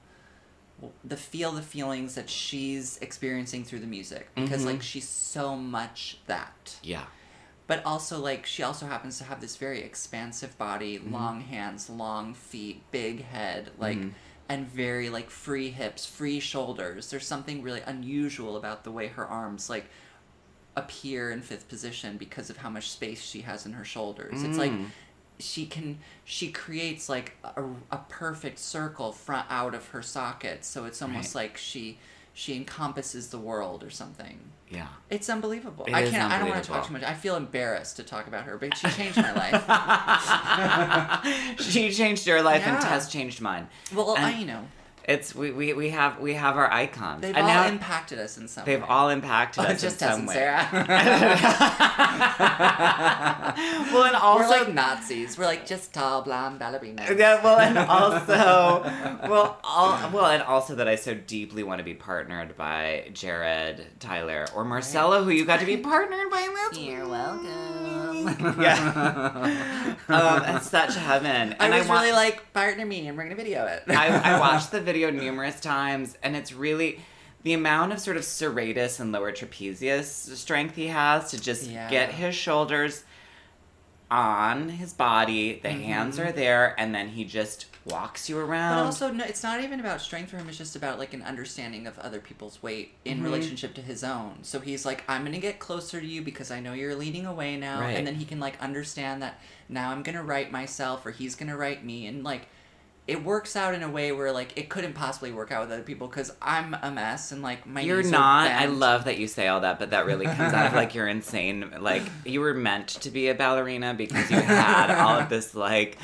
the 1.03 1.17
feel 1.17 1.51
the 1.51 1.61
feelings 1.61 2.15
that 2.15 2.29
she's 2.29 2.97
experiencing 2.99 3.63
through 3.65 3.79
the 3.79 3.87
music 3.87 4.29
because 4.35 4.61
Mhm. 4.63 4.65
like 4.67 4.81
she's 4.81 5.07
so 5.07 5.55
much 5.57 6.17
that. 6.27 6.77
yeah, 6.83 7.05
But 7.69 7.85
also 7.85 8.19
like 8.19 8.47
she 8.47 8.63
also 8.63 8.87
happens 8.87 9.19
to 9.19 9.23
have 9.25 9.41
this 9.41 9.55
very 9.55 9.81
expansive 9.81 10.57
body, 10.57 10.97
Mhm. 10.97 11.11
long 11.11 11.41
hands, 11.41 11.87
long 11.87 12.33
feet, 12.33 12.81
big 12.89 13.23
head, 13.25 13.69
like 13.77 13.99
Mhm. 13.99 14.13
and 14.49 14.67
very 14.67 15.07
like 15.11 15.29
free 15.29 15.69
hips, 15.69 16.03
free 16.03 16.39
shoulders. 16.39 17.11
There's 17.11 17.27
something 17.27 17.61
really 17.61 17.81
unusual 17.81 18.57
about 18.57 18.83
the 18.83 18.91
way 18.91 19.07
her 19.09 19.27
arms 19.27 19.69
like 19.69 19.85
appear 20.75 21.29
in 21.31 21.41
fifth 21.43 21.67
position 21.67 22.17
because 22.17 22.49
of 22.49 22.57
how 22.57 22.69
much 22.71 22.89
space 22.89 23.21
she 23.21 23.41
has 23.41 23.67
in 23.67 23.73
her 23.73 23.85
shoulders. 23.85 24.41
It's 24.41 24.57
like 24.57 24.71
Mm. 24.71 24.87
she 25.37 25.67
can 25.67 25.99
she 26.25 26.51
creates 26.51 27.07
like 27.07 27.37
a, 27.43 27.63
a 27.91 27.97
perfect 28.09 28.57
circle 28.57 29.11
front 29.11 29.45
out 29.49 29.75
of 29.75 29.89
her 29.89 30.01
socket 30.01 30.65
so 30.65 30.85
it's 30.85 31.01
almost 31.03 31.35
like 31.35 31.55
she 31.55 31.97
she 32.33 32.55
encompasses 32.55 33.29
the 33.29 33.37
world 33.39 33.83
or 33.83 33.89
something. 33.89 34.39
Yeah. 34.69 34.87
It's 35.09 35.29
unbelievable. 35.29 35.85
It 35.85 35.93
I 35.93 36.07
can't. 36.09 36.31
I 36.31 36.37
don't 36.39 36.49
want 36.49 36.63
to 36.63 36.69
talk 36.69 36.85
too 36.85 36.93
much. 36.93 37.03
I 37.03 37.15
feel 37.15 37.35
embarrassed 37.35 37.95
to 37.97 38.03
talk 38.03 38.27
about 38.27 38.43
her, 38.43 38.57
but 38.57 38.77
she 38.77 38.87
changed 38.89 39.17
my 39.17 39.33
life. 39.33 39.63
she 41.59 41.91
changed 41.91 42.27
your 42.27 42.41
life 42.41 42.61
and 42.65 42.75
Yeah. 42.75 42.89
Tess 42.89 43.11
changed 43.11 43.41
mine. 43.41 43.67
Well, 43.93 44.15
And 44.15 44.25
I 44.25 44.37
you 44.37 44.45
know 44.45 44.67
It's 45.05 45.33
we, 45.33 45.51
we, 45.51 45.73
we 45.73 45.89
have 45.89 46.19
we 46.19 46.35
have 46.35 46.55
our 46.57 46.71
icons. 46.71 47.21
they've 47.21 47.35
and 47.35 47.45
all 47.45 47.51
now 47.51 47.67
impacted 47.67 48.19
us 48.19 48.37
in 48.37 48.47
some. 48.47 48.65
they've 48.65 48.81
way. 48.81 48.87
all 48.87 49.09
impacted 49.09 49.65
Oh, 49.65 49.67
us 49.67 49.81
just 49.81 50.01
in 50.01 50.07
some 50.09 50.25
way. 50.27 50.35
Sara. 50.35 50.67
well, 53.91 54.03
and 54.03 54.15
also 54.15 54.49
We're 54.49 54.59
like 54.65 54.73
Nazis. 54.73 55.37
We're 55.37 55.45
like 55.45 55.65
just 55.65 55.93
tall 55.93 56.21
blonde 56.21 56.59
ballerinas. 56.59 57.17
Yeah, 57.17 57.41
well, 57.43 57.59
and 57.59 57.77
also, 57.89 58.83
well, 59.27 59.59
all, 59.63 60.09
well, 60.11 60.25
and 60.27 60.43
also 60.43 60.75
that 60.75 60.87
I 60.87 60.95
so 60.95 61.13
deeply 61.15 61.63
want 61.63 61.79
to 61.79 61.83
be 61.83 61.93
partnered 61.93 62.55
by 62.57 63.09
Jared, 63.13 63.85
Tyler, 63.99 64.45
or 64.55 64.63
Marcelo, 64.65 65.23
who 65.23 65.31
you 65.31 65.45
got 65.45 65.59
to 65.61 65.65
be 65.65 65.77
partnered 65.77 66.29
by. 66.29 66.47
You're 66.73 67.07
welcome. 67.07 67.49
Yeah, 68.61 69.95
um, 70.09 70.55
it's 70.55 70.69
such 70.69 70.95
heaven. 70.95 71.55
I 71.59 71.65
And 71.65 71.73
was 71.73 71.87
wa- 71.87 72.01
really 72.01 72.11
like 72.11 72.53
partner 72.53 72.85
me, 72.85 73.07
and 73.07 73.17
we're 73.17 73.23
gonna 73.23 73.35
video 73.35 73.65
it. 73.65 73.83
I, 73.87 74.35
I 74.35 74.39
watched 74.39 74.71
the 74.71 74.81
video 74.81 74.98
numerous 75.07 75.59
times, 75.61 76.17
and 76.21 76.35
it's 76.35 76.51
really 76.53 76.99
the 77.43 77.53
amount 77.53 77.93
of 77.93 77.99
sort 78.01 78.17
of 78.17 78.23
serratus 78.23 78.99
and 78.99 79.11
lower 79.13 79.31
trapezius 79.31 80.35
strength 80.35 80.75
he 80.75 80.87
has 80.87 81.31
to 81.31 81.39
just 81.41 81.63
Yeah. 81.69 81.89
get 81.89 82.11
his 82.11 82.35
shoulders 82.35 83.03
on 84.11 84.69
his 84.69 84.91
body. 84.93 85.59
The 85.61 85.69
hands 85.69 86.17
are 86.19 86.31
there, 86.31 86.75
and 86.79 86.93
then 86.95 87.09
he 87.09 87.23
just 87.25 87.67
walks 87.85 88.27
you 88.27 88.37
around. 88.39 88.75
But 88.77 88.83
also, 88.85 89.11
no, 89.11 89.23
it's 89.23 89.43
not 89.43 89.61
even 89.63 89.79
about 89.79 90.01
strength 90.01 90.31
for 90.31 90.37
him. 90.37 90.49
It's 90.49 90.57
just 90.57 90.75
about 90.75 90.97
like 90.99 91.13
an 91.13 91.21
understanding 91.21 91.85
of 91.87 91.97
other 91.99 92.19
people's 92.19 92.61
weight 92.61 92.93
in 93.05 93.19
Mhm. 93.19 93.23
relationship 93.23 93.73
to 93.75 93.81
his 93.81 94.03
own. 94.03 94.39
So 94.41 94.59
he's 94.59 94.83
like, 94.85 95.03
I'm 95.07 95.23
gonna 95.23 95.37
get 95.39 95.59
closer 95.59 95.99
to 96.01 96.05
you 96.05 96.21
because 96.23 96.49
I 96.51 96.59
know 96.59 96.73
you're 96.73 96.95
leading 96.95 97.25
away 97.25 97.55
now, 97.55 97.81
Right. 97.81 97.91
and 97.97 98.05
then 98.05 98.15
he 98.15 98.25
can 98.25 98.39
like 98.39 98.59
understand 98.59 99.21
that 99.21 99.39
now 99.69 99.91
I'm 99.91 100.01
gonna 100.03 100.23
right 100.23 100.51
myself 100.51 101.05
or 101.05 101.11
he's 101.11 101.35
gonna 101.35 101.55
right 101.57 101.83
me, 101.83 102.05
and 102.07 102.23
like 102.23 102.47
it 103.09 103.23
works 103.23 103.55
out 103.55 103.73
in 103.73 103.81
a 103.81 103.89
way 103.89 104.11
where 104.11 104.31
like 104.31 104.55
it 104.55 104.69
couldn't 104.69 104.93
possibly 104.93 105.31
work 105.31 105.51
out 105.51 105.61
with 105.61 105.71
other 105.71 105.81
people 105.81 106.07
because 106.07 106.31
I'm 106.41 106.75
a 106.81 106.91
mess 106.91 107.31
and 107.31 107.41
like 107.41 107.65
my 107.65 107.81
You're 107.81 108.03
not. 108.03 108.51
I 108.51 108.65
love 108.65 109.05
that 109.05 109.17
you 109.17 109.27
say 109.27 109.47
all 109.47 109.61
that, 109.61 109.79
but 109.79 109.89
that 109.89 110.05
really 110.05 110.25
comes 110.27 110.53
out 110.53 110.67
of 110.67 110.73
like 110.73 110.93
you're 110.93 111.07
insane. 111.07 111.73
Like 111.79 112.03
you 112.25 112.39
were 112.39 112.53
meant 112.53 112.87
to 112.89 113.09
be 113.09 113.29
a 113.29 113.33
ballerina 113.33 113.95
because 113.95 114.29
you 114.29 114.39
had 114.39 114.91
all 114.91 115.19
of 115.19 115.29
this 115.29 115.55
like, 115.55 115.97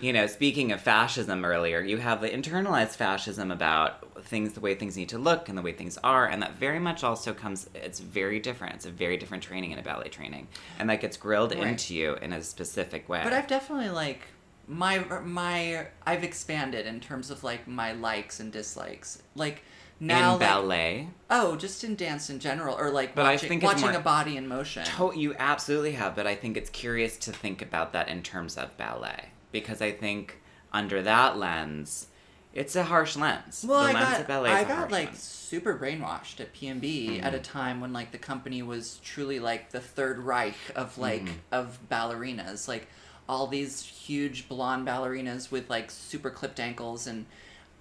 you 0.00 0.12
know. 0.12 0.26
Speaking 0.26 0.72
of 0.72 0.80
fascism 0.80 1.44
earlier, 1.44 1.80
you 1.80 1.98
have 1.98 2.20
the 2.20 2.28
internalized 2.28 2.96
fascism 2.96 3.50
about 3.52 4.24
things, 4.24 4.52
the 4.54 4.60
way 4.60 4.74
things 4.74 4.96
need 4.96 5.10
to 5.10 5.18
look, 5.18 5.48
and 5.48 5.56
the 5.56 5.62
way 5.62 5.72
things 5.72 5.98
are, 6.02 6.26
and 6.26 6.42
that 6.42 6.54
very 6.54 6.80
much 6.80 7.04
also 7.04 7.32
comes. 7.32 7.70
It's 7.74 8.00
very 8.00 8.40
different. 8.40 8.74
It's 8.74 8.86
a 8.86 8.90
very 8.90 9.16
different 9.16 9.42
training 9.44 9.70
in 9.70 9.78
a 9.78 9.82
ballet 9.82 10.08
training, 10.08 10.48
and 10.78 10.90
that 10.90 11.00
gets 11.00 11.16
grilled 11.16 11.54
Right. 11.54 11.66
into 11.68 11.94
you 11.94 12.14
in 12.16 12.32
a 12.32 12.42
specific 12.42 13.08
way. 13.08 13.20
But 13.22 13.32
I've 13.32 13.46
definitely 13.46 13.90
like 13.90 14.22
my 14.70 14.98
my 15.24 15.86
I've 16.06 16.22
expanded 16.22 16.86
in 16.86 17.00
terms 17.00 17.30
of 17.30 17.42
like 17.42 17.66
my 17.66 17.92
likes 17.92 18.38
and 18.40 18.52
dislikes. 18.52 19.20
Like 19.34 19.62
now, 19.98 20.34
in 20.34 20.40
like, 20.40 20.48
ballet. 20.48 21.08
Oh, 21.28 21.56
just 21.56 21.82
in 21.84 21.96
dance 21.96 22.30
in 22.30 22.38
general, 22.38 22.76
or 22.78 22.90
like 22.90 23.14
But 23.14 23.26
I 23.26 23.36
think 23.36 23.62
watching 23.62 23.88
more- 23.88 23.96
a 23.96 24.00
body 24.00 24.36
in 24.36 24.46
motion. 24.48 24.84
To- 24.84 25.12
you 25.14 25.34
absolutely 25.38 25.92
have, 25.92 26.14
but 26.14 26.26
I 26.26 26.36
think 26.36 26.56
it's 26.56 26.70
curious 26.70 27.16
to 27.18 27.32
think 27.32 27.60
about 27.60 27.92
that 27.92 28.08
in 28.08 28.22
terms 28.22 28.56
of 28.56 28.74
ballet 28.78 29.30
because 29.52 29.82
I 29.82 29.90
think 29.92 30.40
under 30.72 31.02
that 31.02 31.36
lens, 31.36 32.06
it's 32.54 32.76
a 32.76 32.84
harsh 32.84 33.16
lens. 33.16 33.64
well, 33.68 33.82
the 33.82 33.90
I 33.90 33.92
lens 33.92 34.08
got 34.12 34.20
of 34.20 34.26
ballet 34.28 34.50
is 34.52 34.56
I 34.56 34.64
got 34.64 34.90
like 34.92 35.06
lens. 35.08 35.20
super 35.22 35.76
brainwashed 35.76 36.38
at 36.40 36.54
PNB 36.54 37.20
at 37.22 37.34
a 37.34 37.40
time 37.40 37.80
when 37.80 37.92
like 37.92 38.12
the 38.12 38.18
company 38.18 38.62
was 38.62 39.00
truly 39.04 39.40
like 39.40 39.70
the 39.72 39.80
third 39.80 40.20
Reich 40.20 40.54
of 40.76 40.96
like 40.96 41.24
Mhm. 41.26 41.32
of 41.52 41.78
ballerinas, 41.90 42.68
like 42.68 42.88
all 43.30 43.46
these 43.46 43.82
huge 43.82 44.48
blonde 44.48 44.86
ballerinas 44.86 45.50
with 45.50 45.70
like 45.70 45.90
super 45.90 46.30
clipped 46.30 46.60
ankles 46.60 47.06
and. 47.06 47.26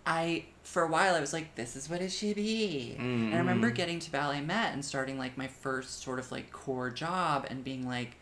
I 0.06 0.46
for 0.64 0.82
a 0.82 0.88
while 0.88 1.14
I 1.14 1.20
was 1.20 1.34
like, 1.34 1.54
this 1.56 1.76
is 1.76 1.88
what 1.90 2.02
it 2.02 2.10
should 2.12 2.38
be. 2.38 2.96
And 2.98 3.34
I 3.36 3.38
remember 3.38 3.70
Mhm. 3.70 3.76
getting 3.76 4.00
to 4.00 4.10
BalletMet 4.10 4.74
and 4.74 4.84
starting 4.84 5.20
like 5.20 5.38
my 5.38 5.48
first 5.48 6.02
sort 6.02 6.18
of 6.20 6.32
like 6.32 6.52
core 6.52 6.90
job 6.90 7.46
and 7.50 7.64
being 7.64 7.86
like, 7.88 8.16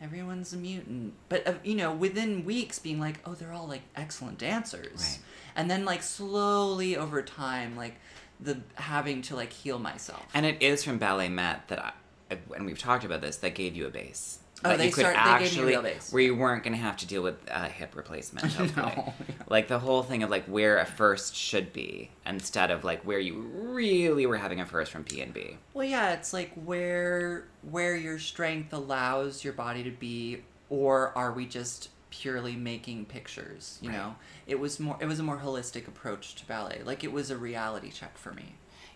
everyone's 0.00 0.52
a 0.54 0.56
mutant. 0.56 1.12
But 1.28 1.46
uh, 1.46 1.54
you 1.62 1.74
know, 1.74 1.92
within 1.92 2.44
weeks 2.46 2.78
being 2.78 2.98
like, 3.00 3.18
oh, 3.26 3.34
they're 3.34 3.52
all 3.52 3.66
like 3.66 3.82
excellent 3.94 4.38
dancers. 4.38 5.00
Right. 5.02 5.18
And 5.56 5.70
then 5.70 5.84
like 5.84 6.02
slowly 6.02 6.96
over 6.96 7.20
time, 7.20 7.76
like 7.76 7.96
the 8.40 8.60
having 8.76 9.20
to 9.22 9.36
like 9.36 9.52
heal 9.52 9.78
myself. 9.78 10.24
And 10.32 10.46
it 10.46 10.62
is 10.62 10.82
from 10.84 10.98
BalletMet 10.98 11.66
that 11.66 11.94
I, 12.30 12.38
and 12.56 12.64
we've 12.64 12.78
talked 12.78 13.04
about 13.04 13.20
this, 13.20 13.36
that 13.38 13.54
gave 13.54 13.76
you 13.76 13.86
a 13.86 13.90
base. 13.90 14.38
Oh, 14.64 14.70
that 14.70 14.78
they 14.78 14.86
you 14.86 14.92
could 14.92 15.00
start- 15.06 15.16
they 15.16 15.44
gave 15.46 15.56
me 15.56 15.74
actually, 15.74 15.90
base. 15.94 16.12
where 16.12 16.22
you 16.22 16.34
weren't 16.34 16.62
going 16.64 16.74
to 16.74 16.80
have 16.80 16.96
to 16.98 17.06
deal 17.06 17.22
with 17.22 17.36
uh, 17.50 17.64
hip 17.68 17.94
replacement. 17.96 18.46
No. 18.76 19.12
Like 19.48 19.68
the 19.68 19.78
whole 19.78 20.02
thing 20.02 20.22
of 20.22 20.30
like 20.30 20.44
where 20.46 20.78
a 20.78 20.86
first 20.86 21.34
should 21.36 21.72
be 21.72 22.10
instead 22.26 22.70
of 22.70 22.82
like 22.84 23.02
where 23.02 23.18
you 23.18 23.40
really 23.40 24.26
were 24.26 24.36
having 24.38 24.60
a 24.60 24.66
first 24.66 24.90
from 24.92 25.04
P 25.04 25.20
and 25.20 25.34
B. 25.34 25.58
Well, 25.74 25.84
yeah, 25.86 26.12
it's 26.12 26.32
like 26.32 26.52
where 26.64 27.46
where 27.62 27.96
your 27.96 28.18
strength 28.18 28.72
allows 28.72 29.44
your 29.44 29.52
body 29.52 29.82
to 29.82 29.90
be, 29.90 30.42
or 30.70 31.16
are 31.16 31.32
we 31.32 31.46
just 31.46 31.90
purely 32.10 32.56
making 32.56 33.04
pictures? 33.06 33.78
You 33.82 33.90
Right. 33.90 33.98
know, 33.98 34.14
it 34.46 34.58
was 34.58 34.80
more. 34.80 34.96
It 35.00 35.06
was 35.06 35.18
a 35.20 35.22
more 35.24 35.38
holistic 35.38 35.88
approach 35.88 36.36
to 36.36 36.46
ballet. 36.46 36.80
Like 36.84 37.04
it 37.04 37.12
was 37.12 37.30
a 37.30 37.36
reality 37.36 37.90
check 37.90 38.16
for 38.16 38.32
me. 38.32 38.54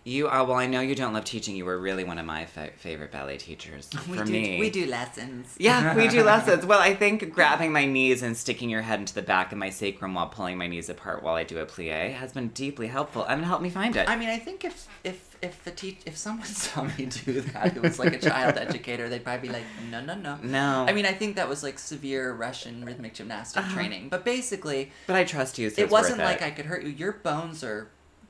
You 0.09 0.27
are 0.27 0.43
well. 0.43 0.57
I 0.57 0.65
know 0.65 0.81
you 0.81 0.95
don't 0.95 1.13
love 1.13 1.25
teaching. 1.25 1.55
You 1.55 1.65
were 1.65 1.77
really 1.77 2.03
one 2.03 2.17
of 2.17 2.25
my 2.25 2.45
fa- 2.45 2.71
favorite 2.77 3.11
ballet 3.11 3.37
teachers. 3.37 3.89
We 4.09 4.17
for 4.17 4.25
do, 4.25 4.31
me, 4.31 4.59
we 4.59 4.69
do 4.71 4.85
lessons. 4.87 5.55
Yeah, 5.59 5.95
we 5.95 6.07
do 6.07 6.23
lessons. 6.33 6.65
Well, 6.65 6.79
I 6.79 6.95
think 6.95 7.31
grabbing 7.31 7.71
my 7.71 7.85
knees 7.85 8.23
and 8.23 8.35
sticking 8.35 8.69
your 8.71 8.81
head 8.81 8.99
into 8.99 9.13
the 9.13 9.21
back 9.21 9.51
of 9.51 9.57
my 9.59 9.69
sacrum 9.69 10.15
while 10.15 10.27
pulling 10.27 10.57
my 10.57 10.67
knees 10.67 10.89
apart 10.89 11.21
while 11.21 11.35
I 11.35 11.43
do 11.43 11.59
a 11.59 11.65
plie 11.65 12.13
has 12.13 12.31
been 12.33 12.47
deeply 12.49 12.87
helpful 12.87 13.23
and 13.25 13.45
helped 13.45 13.61
me 13.61 13.69
find 13.69 13.95
it. 13.95 14.09
I 14.09 14.15
mean, 14.15 14.29
I 14.29 14.39
think 14.39 14.65
if 14.65 14.87
if 15.03 15.37
if 15.41 15.63
the 15.63 15.71
teach 15.71 15.97
if 16.07 16.17
someone 16.17 16.47
saw 16.65 16.83
me 16.97 17.05
do 17.05 17.41
that, 17.41 17.73
who 17.73 17.81
was 17.81 17.99
like 17.99 18.13
a 18.13 18.19
child 18.19 18.57
educator, 18.57 19.09
they'd 19.09 19.23
probably 19.23 19.47
be 19.49 19.53
like, 19.53 19.67
no, 19.91 20.01
no, 20.03 20.15
no. 20.15 20.37
no, 20.41 20.85
I 20.89 20.93
mean, 20.93 21.05
I 21.05 21.13
think 21.13 21.35
that 21.35 21.47
was 21.47 21.61
like 21.61 21.77
severe 21.77 22.33
Russian 22.33 22.83
rhythmic 22.83 23.13
gymnastic 23.13 23.61
Uh-huh. 23.61 23.75
training, 23.75 24.09
but 24.09 24.25
basically, 24.25 24.91
but 25.07 25.15
I 25.15 25.23
trust 25.23 25.59
you. 25.59 25.69
So 25.69 25.81
it 25.83 25.91
wasn't 25.91 26.17
like 26.19 26.41
it. 26.41 26.45
I 26.45 26.51
could 26.51 26.65
hurt 26.65 26.83
you. 26.83 26.89
Your 26.89 27.13
bones 27.13 27.63
are 27.63 27.89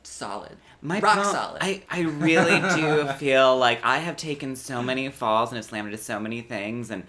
solid, 0.09 0.57
My 0.81 0.99
rock 0.99 1.15
bone- 1.17 1.25
solid. 1.25 1.57
I, 1.61 1.83
I 1.89 2.01
really 2.01 2.59
do 2.75 3.07
feel 3.17 3.57
like 3.57 3.79
I 3.83 3.97
have 3.99 4.17
taken 4.17 4.55
so 4.55 4.81
many 4.81 5.07
falls 5.09 5.49
and 5.51 5.57
have 5.57 5.65
slammed 5.65 5.87
into 5.91 5.97
so 6.03 6.19
many 6.19 6.41
things 6.41 6.89
and 6.91 7.03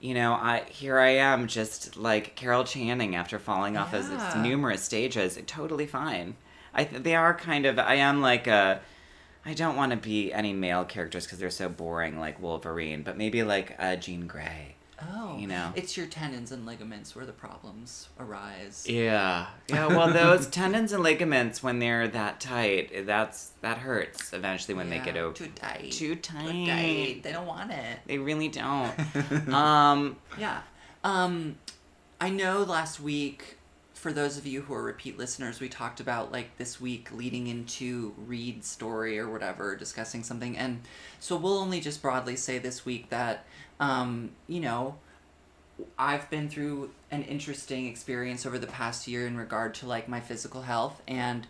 you 0.00 0.14
know, 0.14 0.32
I 0.32 0.64
here 0.68 0.98
I 0.98 1.10
am 1.10 1.46
just 1.46 1.96
like 1.96 2.34
Carol 2.34 2.64
Channing 2.64 3.14
after 3.14 3.38
falling 3.38 3.76
off 3.76 3.94
as 3.94 4.08
numerous 4.36 4.82
stages, 4.82 5.38
totally 5.46 5.86
fine. 5.86 6.34
I 6.74 6.82
th- 6.84 7.02
they 7.04 7.14
are 7.14 7.32
kind 7.34 7.66
of 7.66 7.78
I 7.78 7.94
am 7.94 8.20
like 8.20 8.48
a 8.48 8.80
I 9.44 9.54
don't 9.54 9.76
want 9.76 9.90
to 9.92 9.96
be 9.96 10.32
any 10.32 10.52
male 10.52 10.84
characters 10.84 11.24
because 11.24 11.38
they're 11.38 11.50
so 11.50 11.68
boring 11.68 12.18
like 12.18 12.40
Wolverine, 12.42 13.02
but 13.04 13.16
maybe 13.16 13.42
like 13.44 13.76
uh, 13.78 13.94
Jean 13.96 14.26
Grey. 14.26 14.74
Oh, 15.14 15.36
You 15.38 15.46
know. 15.46 15.72
it's 15.74 15.96
your 15.96 16.06
tendons 16.06 16.52
and 16.52 16.64
ligaments 16.66 17.14
where 17.16 17.24
the 17.26 17.32
problems 17.32 18.08
arise. 18.20 18.86
Yeah. 18.88 19.46
Yeah, 19.68 19.86
well 19.88 20.12
those 20.12 20.46
tendons 20.50 20.92
and 20.92 21.02
ligaments 21.02 21.62
when 21.62 21.78
they're 21.78 22.08
that 22.08 22.40
tight, 22.40 23.06
that's 23.06 23.52
that 23.62 23.78
hurts 23.78 24.32
eventually 24.32 24.74
when 24.74 24.90
they 24.90 24.98
get 24.98 25.16
over 25.16 25.34
too 25.34 25.48
tight. 25.54 25.92
too 25.92 26.14
Too 26.14 26.16
tight. 26.16 26.66
tight. 26.66 27.20
They 27.22 27.32
don't 27.32 27.46
want 27.46 27.70
it. 27.72 27.98
They 28.06 28.18
really 28.18 28.48
don't. 28.48 28.92
um, 29.52 30.16
Yeah. 30.38 30.60
Um, 31.04 31.56
I 32.20 32.28
know 32.30 32.62
last 32.62 33.00
week, 33.00 33.58
for 33.94 34.12
those 34.12 34.36
of 34.36 34.46
you 34.46 34.62
who 34.62 34.74
are 34.74 34.82
repeat 34.82 35.16
listeners, 35.18 35.60
we 35.60 35.68
talked 35.68 36.00
about 36.00 36.30
like 36.32 36.56
this 36.58 36.80
week 36.80 37.10
leading 37.12 37.46
into 37.46 38.14
Reed's 38.26 38.66
story 38.68 39.18
or 39.18 39.28
whatever, 39.30 39.76
discussing 39.76 40.22
something. 40.24 40.56
And 40.56 40.82
so 41.20 41.36
we'll 41.36 41.58
only 41.58 41.80
just 41.80 42.02
broadly 42.02 42.34
say 42.36 42.58
this 42.58 42.84
week 42.84 43.10
that, 43.10 43.44
um, 43.82 44.30
you 44.46 44.60
know, 44.60 44.94
I've 45.98 46.30
been 46.30 46.48
through 46.48 46.90
an 47.10 47.24
interesting 47.24 47.88
experience 47.88 48.46
over 48.46 48.56
the 48.56 48.68
past 48.68 49.08
year 49.08 49.26
in 49.26 49.36
regard 49.36 49.74
to 49.76 49.86
like 49.86 50.08
my 50.08 50.20
physical 50.20 50.62
health 50.62 51.02
and 51.08 51.48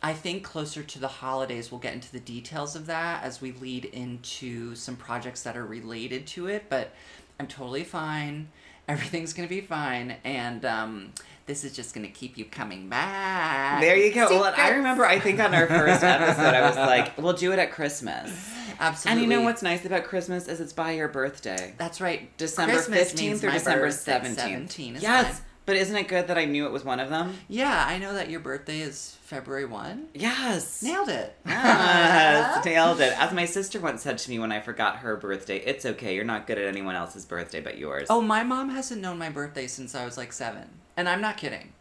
I 0.00 0.12
think 0.12 0.44
closer 0.44 0.84
to 0.84 0.98
the 1.00 1.08
holidays 1.08 1.72
we'll 1.72 1.80
get 1.80 1.94
into 1.94 2.12
the 2.12 2.20
details 2.20 2.76
of 2.76 2.86
that 2.86 3.24
as 3.24 3.40
we 3.40 3.50
lead 3.50 3.86
into 3.86 4.76
some 4.76 4.94
projects 4.94 5.42
that 5.42 5.56
are 5.56 5.66
related 5.66 6.28
to 6.28 6.46
it, 6.46 6.66
but 6.68 6.92
I'm 7.40 7.48
totally 7.48 7.82
fine. 7.82 8.50
Everything's 8.86 9.32
gonna 9.32 9.48
be 9.48 9.60
fine, 9.60 10.14
and 10.22 10.64
um, 10.64 11.12
this 11.48 11.64
is 11.64 11.74
just 11.74 11.94
gonna 11.94 12.08
keep 12.08 12.38
you 12.38 12.44
coming 12.44 12.88
back. 12.88 13.80
there 13.80 13.96
you 13.96 14.14
go. 14.14 14.28
Well, 14.28 14.54
I 14.56 14.70
remember, 14.70 15.04
I 15.04 15.18
think 15.18 15.40
on 15.40 15.54
our 15.54 15.66
first 15.66 16.04
episode, 16.04 16.54
I 16.54 16.60
was 16.68 16.76
like, 16.76 17.18
we'll 17.18 17.32
do 17.32 17.52
it 17.52 17.58
at 17.58 17.72
Christmas. 17.72 18.30
absolutely. 18.78 19.24
And 19.24 19.32
you 19.32 19.36
know 19.36 19.44
what's 19.44 19.62
nice 19.62 19.84
about 19.84 20.04
Christmas 20.04 20.46
is 20.46 20.60
it's 20.60 20.74
by 20.74 20.92
your 20.92 21.08
birthday. 21.08 21.74
That's 21.78 22.00
right. 22.00 22.36
December 22.36 22.74
Christmas 22.74 23.12
15th 23.14 23.48
or 23.48 23.50
December 23.50 23.88
17th. 23.88 24.36
17 24.36 24.96
is 24.96 25.02
yes, 25.02 25.26
fine. 25.26 25.44
But 25.64 25.76
isn't 25.76 25.96
it 25.96 26.08
good 26.08 26.28
that 26.28 26.38
I 26.38 26.46
knew 26.46 26.64
it 26.64 26.72
was 26.72 26.82
one 26.82 26.98
of 26.98 27.10
them? 27.10 27.34
Yeah, 27.46 27.84
I 27.86 27.98
know 27.98 28.14
that 28.14 28.30
your 28.30 28.40
birthday 28.40 28.80
is 28.80 29.18
February 29.22 29.66
1. 29.66 30.08
Yes. 30.14 30.82
Nailed 30.82 31.10
it. 31.10 31.36
Yes, 31.44 32.64
nailed 32.64 33.00
it. 33.02 33.12
As 33.20 33.34
my 33.34 33.44
sister 33.44 33.78
once 33.78 34.02
said 34.02 34.16
to 34.16 34.30
me 34.30 34.38
when 34.38 34.50
I 34.50 34.60
forgot 34.60 34.96
her 34.96 35.16
birthday, 35.16 35.58
it's 35.58 35.84
okay. 35.84 36.14
You're 36.14 36.24
not 36.24 36.46
good 36.46 36.56
at 36.56 36.66
anyone 36.66 36.94
else's 36.94 37.26
birthday 37.26 37.60
but 37.60 37.76
yours. 37.76 38.06
Oh, 38.08 38.22
my 38.22 38.44
mom 38.44 38.70
hasn't 38.70 39.02
known 39.02 39.18
my 39.18 39.28
birthday 39.28 39.66
since 39.66 39.94
I 39.94 40.06
was 40.06 40.16
like 40.16 40.32
seven. 40.32 40.70
And 40.98 41.08
I'm 41.08 41.20
not 41.20 41.36
kidding. 41.36 41.72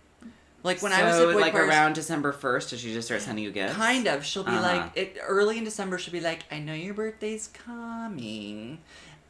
Like 0.63 0.81
when 0.83 0.93
I 0.93 1.03
was 1.03 1.15
So, 1.15 1.29
at 1.31 1.37
like 1.37 1.55
around 1.55 1.93
December 1.93 2.31
1st, 2.31 2.69
does 2.69 2.79
she 2.81 2.93
just 2.93 3.07
start 3.07 3.21
sending 3.21 3.43
you 3.43 3.51
gifts? 3.51 3.73
Kind 3.73 4.05
of. 4.07 4.23
She'll 4.23 4.43
be 4.43 4.51
Uh-huh. 4.51 4.61
like, 4.61 4.91
it, 4.95 5.17
early 5.25 5.57
in 5.57 5.63
December, 5.63 5.97
she'll 5.97 6.11
be 6.13 6.19
like, 6.19 6.43
I 6.51 6.59
know 6.59 6.73
your 6.73 6.93
birthday's 6.93 7.47
coming. 7.47 8.77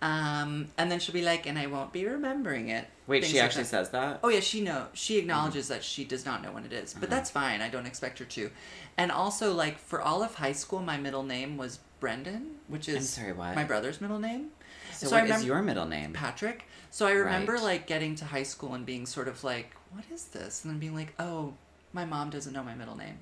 Um, 0.02 0.68
and 0.78 0.92
then 0.92 1.00
she'll 1.00 1.14
be 1.14 1.22
like, 1.24 1.46
and 1.48 1.58
I 1.58 1.68
won't 1.68 1.94
be 1.94 2.06
remembering 2.06 2.68
it. 2.70 2.86
Wait, 3.08 3.22
Things 3.22 3.32
she 3.32 3.38
like 3.40 3.46
actually 3.46 3.64
that. 3.64 3.70
says 3.70 3.90
that? 3.92 4.20
Oh 4.24 4.30
yeah, 4.30 4.42
she 4.42 4.60
know. 4.62 4.88
She 4.94 5.18
acknowledges 5.18 5.70
that 5.70 5.84
she 5.86 6.04
does 6.04 6.26
not 6.26 6.44
know 6.44 6.52
when 6.52 6.66
it 6.66 6.74
is, 6.74 6.94
but 6.94 7.04
Uh-huh. 7.06 7.16
that's 7.16 7.32
fine. 7.32 7.62
I 7.62 7.70
don't 7.70 7.86
expect 7.86 8.20
her 8.20 8.26
to. 8.26 8.52
And 8.98 9.10
also, 9.12 9.54
like 9.54 9.80
for 9.80 10.02
all 10.02 10.22
of 10.22 10.36
high 10.36 10.52
school, 10.52 10.82
my 10.82 10.98
middle 10.98 11.24
name 11.24 11.56
was 11.58 11.80
Brendan, 12.02 12.58
which 12.68 12.90
is 12.90 12.96
I'm 12.98 13.02
sorry, 13.04 13.34
my 13.56 13.64
brother's 13.64 14.02
middle 14.02 14.20
name, 14.20 14.50
So, 14.92 15.08
so 15.08 15.16
I 15.16 15.20
what 15.22 15.24
is 15.26 15.30
remember- 15.32 15.48
your 15.48 15.62
middle 15.64 15.86
name? 15.88 16.14
Patrick. 16.14 16.66
So 16.92 17.08
I 17.08 17.12
remember 17.12 17.54
Right. 17.54 17.64
like 17.64 17.88
getting 17.88 18.14
to 18.16 18.26
high 18.26 18.44
school 18.44 18.74
and 18.76 18.86
being 18.86 19.06
sort 19.08 19.28
of 19.28 19.44
like, 19.44 19.72
what 19.92 20.04
is 20.14 20.26
this? 20.26 20.64
And 20.64 20.74
then 20.74 20.80
being 20.80 20.96
like, 20.96 21.14
oh, 21.20 21.54
my 21.94 22.06
mom 22.06 22.30
doesn't 22.30 22.54
know 22.54 22.64
my 22.64 22.76
middle 22.76 22.96
name. 22.96 23.18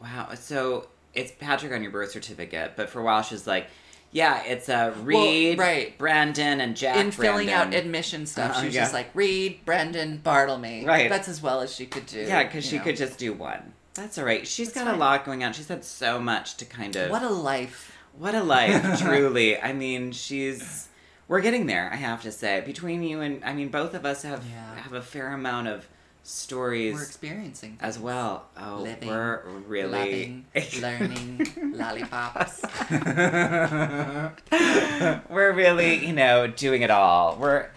Wow. 0.00 0.28
So 0.34 0.88
it's 1.14 1.32
Patrick 1.32 1.72
on 1.72 1.82
your 1.82 1.90
birth 1.92 2.10
certificate, 2.12 2.72
but 2.76 2.88
for 2.90 3.00
a 3.00 3.04
while 3.04 3.22
she's 3.22 3.46
like, 3.46 3.66
yeah, 4.12 4.42
it's 4.42 4.68
uh, 4.68 4.92
Reed, 5.02 5.58
right. 5.58 5.96
Brandon, 5.96 6.60
and 6.60 6.76
Jack. 6.76 6.96
in 6.96 7.12
filling 7.12 7.50
out 7.50 7.72
admission 7.72 8.26
stuff, 8.26 8.56
Uh, 8.56 8.60
she 8.60 8.66
was 8.66 8.74
yeah. 8.74 8.80
just 8.82 8.92
like 8.94 9.08
Reed, 9.14 9.60
Brendan, 9.64 10.20
Bartlemy. 10.24 10.84
Right. 10.84 11.08
That's 11.08 11.28
as 11.28 11.40
well 11.40 11.60
as 11.60 11.72
she 11.72 11.86
could 11.86 12.06
do. 12.06 12.20
Yeah, 12.20 12.42
because 12.42 12.66
she 12.66 12.78
know. 12.78 12.82
could 12.84 12.96
just 12.96 13.18
do 13.18 13.32
one. 13.32 13.72
That's 13.94 14.18
all 14.18 14.24
right. 14.24 14.46
She's 14.48 14.72
That's 14.72 14.84
got 14.86 14.94
a 14.94 14.98
lot 14.98 15.24
going 15.24 15.44
on. 15.44 15.52
She's 15.52 15.68
had 15.68 15.84
so 15.84 16.18
much 16.18 16.56
to 16.56 16.64
kind 16.64 16.96
of. 16.96 17.10
What 17.10 17.22
a 17.22 17.28
life. 17.28 17.96
What 18.18 18.34
a 18.34 18.42
life, 18.42 19.00
truly. 19.02 19.60
I 19.60 19.72
mean, 19.72 20.10
she's. 20.10 20.88
We're 21.28 21.40
getting 21.40 21.66
there. 21.66 21.88
I 21.92 21.96
have 21.96 22.22
to 22.22 22.32
say, 22.32 22.60
between 22.62 23.04
you 23.04 23.20
and 23.20 23.44
I 23.44 23.52
mean, 23.52 23.68
both 23.68 23.94
of 23.94 24.04
us 24.04 24.22
have 24.22 24.44
Yeah. 24.50 24.74
have 24.82 24.92
a 24.92 25.02
fair 25.02 25.32
amount 25.32 25.68
of 25.68 25.86
stories 26.22 26.94
We're 26.94 27.02
experiencing 27.02 27.78
as 27.80 27.98
well. 27.98 28.46
Oh, 28.56 28.80
Living, 28.82 29.08
we're 29.08 29.42
really 29.66 30.44
loving, 30.54 30.54
learning, 30.80 31.74
lollipops. 31.76 32.62
we're 35.30 35.52
really, 35.52 36.06
you 36.06 36.12
know, 36.12 36.46
doing 36.46 36.82
it 36.82 36.90
all. 36.90 37.36
We're 37.36 37.68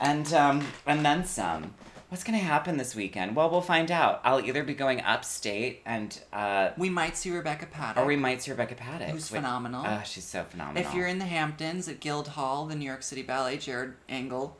and 0.00 0.32
um 0.32 0.66
and 0.86 1.04
then 1.04 1.24
some. 1.24 1.74
What's 2.08 2.24
gonna 2.24 2.38
happen 2.38 2.76
this 2.76 2.96
weekend? 2.96 3.36
Well, 3.36 3.50
we'll 3.50 3.60
find 3.60 3.88
out. 3.90 4.20
I'll 4.24 4.40
either 4.40 4.64
be 4.64 4.74
going 4.74 5.00
upstate 5.02 5.82
and 5.86 6.18
uh 6.32 6.70
We 6.76 6.90
might 6.90 7.16
see 7.16 7.30
Rebecca 7.30 7.66
Paddock. 7.66 8.02
or 8.02 8.06
we 8.06 8.16
might 8.16 8.42
see 8.42 8.50
Rebecca 8.50 8.74
Paddock. 8.74 9.08
Who's 9.10 9.30
Wait- 9.30 9.38
phenomenal. 9.38 9.84
Oh, 9.86 10.02
she's 10.04 10.24
so 10.24 10.42
phenomenal. 10.44 10.82
If 10.88 10.94
you're 10.94 11.06
in 11.06 11.18
the 11.18 11.26
Hamptons 11.26 11.88
at 11.88 12.00
Guildhall, 12.00 12.66
the 12.66 12.74
New 12.74 12.86
York 12.86 13.02
City 13.02 13.22
Ballet, 13.22 13.58
Jared 13.58 13.94
Angle. 14.08 14.58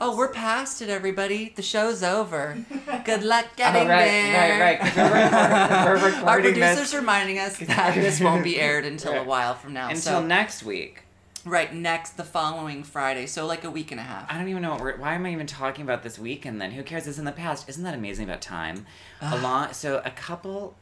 Oh, 0.00 0.16
we're 0.16 0.28
past 0.28 0.82
it, 0.82 0.88
everybody. 0.88 1.52
The 1.54 1.62
show's 1.62 2.02
over. 2.02 2.58
Good 3.04 3.22
luck 3.22 3.46
oh, 3.48 3.52
getting 3.56 3.86
oh, 3.86 3.90
right, 3.90 4.04
there. 4.04 4.60
right, 4.60 4.80
right, 4.80 4.80
'cause 4.80 4.96
we're, 4.96 5.04
recording, 5.24 5.86
we're 5.86 5.94
recording 6.16 6.28
Our 6.28 6.42
this 6.42 6.52
producer's 6.58 6.94
reminding 6.94 7.38
us 7.38 7.56
that 7.58 7.94
this 7.94 8.20
won't 8.20 8.44
be 8.44 8.60
aired 8.60 8.84
until 8.84 9.14
a 9.14 9.24
while 9.24 9.54
from 9.54 9.72
now. 9.72 9.86
until 9.88 10.02
so 10.02 10.22
next 10.26 10.62
week. 10.62 11.02
right 11.44 11.72
next, 11.74 12.16
the 12.18 12.24
following 12.24 12.82
Friday, 12.82 13.26
so 13.26 13.46
like 13.46 13.64
a 13.64 13.70
week 13.70 13.90
and 13.90 14.00
a 14.00 14.02
half. 14.02 14.30
I 14.30 14.36
don't 14.36 14.48
even 14.48 14.60
know 14.62 14.72
what 14.72 14.80
we're. 14.80 14.96
Why 14.98 15.14
am 15.14 15.24
I 15.24 15.32
even 15.32 15.46
talking 15.46 15.82
about 15.84 16.02
this 16.02 16.18
week 16.18 16.44
and 16.44 16.60
then? 16.60 16.72
Who 16.72 16.82
cares? 16.82 17.06
It's 17.06 17.18
in 17.18 17.24
the 17.24 17.32
past. 17.32 17.66
Isn't 17.68 17.84
that 17.84 17.94
amazing 17.94 18.28
about 18.28 18.40
time? 18.42 18.84
a 19.22 19.38
lot. 19.38 19.74
So 19.76 20.02
a 20.04 20.10
couple. 20.10 20.74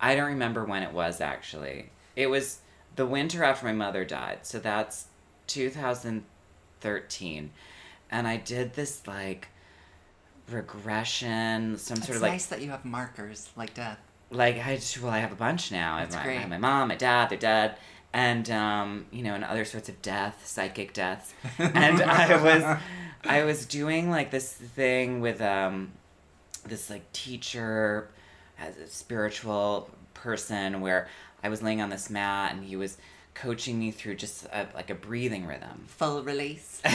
I 0.00 0.14
don't 0.14 0.28
remember 0.28 0.64
when 0.64 0.82
it 0.82 0.92
was 0.92 1.20
actually. 1.20 1.90
It 2.16 2.28
was 2.28 2.60
the 2.96 3.06
winter 3.06 3.44
after 3.44 3.66
my 3.66 3.72
mother 3.72 4.04
died. 4.04 4.40
So 4.42 4.58
that's 4.58 5.06
2013, 5.46 7.50
and 8.12 8.28
I 8.28 8.36
did 8.36 8.74
this 8.74 9.04
like 9.08 9.48
regression, 10.48 11.78
some 11.78 11.96
It's 11.98 12.06
sort 12.06 12.16
of 12.16 12.22
like 12.22 12.32
nice 12.32 12.46
that 12.46 12.60
you 12.62 12.70
have 12.70 12.84
markers 12.84 13.50
like 13.56 13.74
death. 13.74 13.98
like 14.30 14.56
I 14.56 14.78
well 15.02 15.10
I 15.10 15.18
have 15.18 15.32
a 15.32 15.36
bunch 15.36 15.72
now. 15.72 15.96
I 15.96 16.00
have, 16.00 16.10
That's 16.10 16.16
my, 16.16 16.22
I 16.22 16.24
great. 16.24 16.40
have 16.40 16.50
my 16.50 16.58
mom, 16.58 16.88
my 16.88 16.96
dad, 16.96 17.30
they're 17.30 17.38
dead, 17.38 17.76
and 18.12 18.48
um, 18.50 19.06
you 19.10 19.22
know, 19.22 19.34
and 19.34 19.44
other 19.44 19.64
sorts 19.64 19.88
of 19.88 20.00
death, 20.02 20.46
psychic 20.46 20.92
deaths. 20.92 21.34
And 21.58 22.02
I 22.02 22.42
was 22.42 22.78
I 23.24 23.44
was 23.44 23.66
doing 23.66 24.10
like 24.10 24.30
this 24.30 24.52
thing 24.52 25.20
with 25.20 25.40
um, 25.40 25.92
this 26.66 26.90
like 26.90 27.10
teacher, 27.12 28.08
as 28.58 28.76
a 28.76 28.86
spiritual 28.86 29.90
person, 30.14 30.80
where 30.80 31.08
I 31.42 31.48
was 31.48 31.62
laying 31.62 31.80
on 31.80 31.90
this 31.90 32.10
mat 32.10 32.52
and 32.54 32.64
he 32.64 32.76
was 32.76 32.98
coaching 33.34 33.78
me 33.78 33.90
through 33.90 34.16
just 34.16 34.44
a, 34.46 34.66
like 34.74 34.90
a 34.90 34.94
breathing 34.94 35.46
rhythm. 35.46 35.84
Full 35.86 36.22
release. 36.22 36.80
no, 36.84 36.90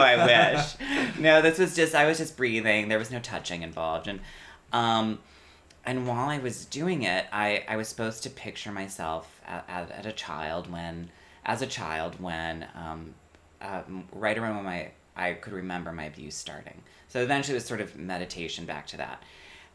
I 0.00 0.24
wish. 0.24 1.18
No, 1.18 1.42
this 1.42 1.58
was 1.58 1.74
just 1.74 1.94
I 1.94 2.06
was 2.06 2.18
just 2.18 2.36
breathing. 2.36 2.88
There 2.88 2.98
was 2.98 3.10
no 3.10 3.20
touching 3.20 3.62
involved, 3.62 4.08
and 4.08 4.20
um, 4.72 5.18
and 5.84 6.06
while 6.06 6.28
I 6.28 6.38
was 6.38 6.64
doing 6.64 7.02
it, 7.02 7.26
I 7.32 7.64
I 7.68 7.76
was 7.76 7.88
supposed 7.88 8.22
to 8.24 8.30
picture 8.30 8.72
myself 8.72 9.40
at, 9.46 9.64
at, 9.68 9.90
at 9.90 10.06
a 10.06 10.12
child 10.12 10.70
when, 10.70 11.10
as 11.44 11.62
a 11.62 11.66
child 11.66 12.20
when, 12.20 12.66
um, 12.74 13.14
um, 13.60 14.04
right 14.12 14.38
around 14.38 14.56
when 14.56 14.64
my 14.64 14.90
I 15.16 15.34
could 15.34 15.52
remember 15.52 15.92
my 15.92 16.04
abuse 16.04 16.36
starting. 16.36 16.82
So 17.08 17.22
eventually, 17.22 17.54
it 17.54 17.56
was 17.56 17.66
sort 17.66 17.80
of 17.80 17.96
meditation 17.96 18.64
back 18.64 18.86
to 18.88 18.96
that, 18.98 19.22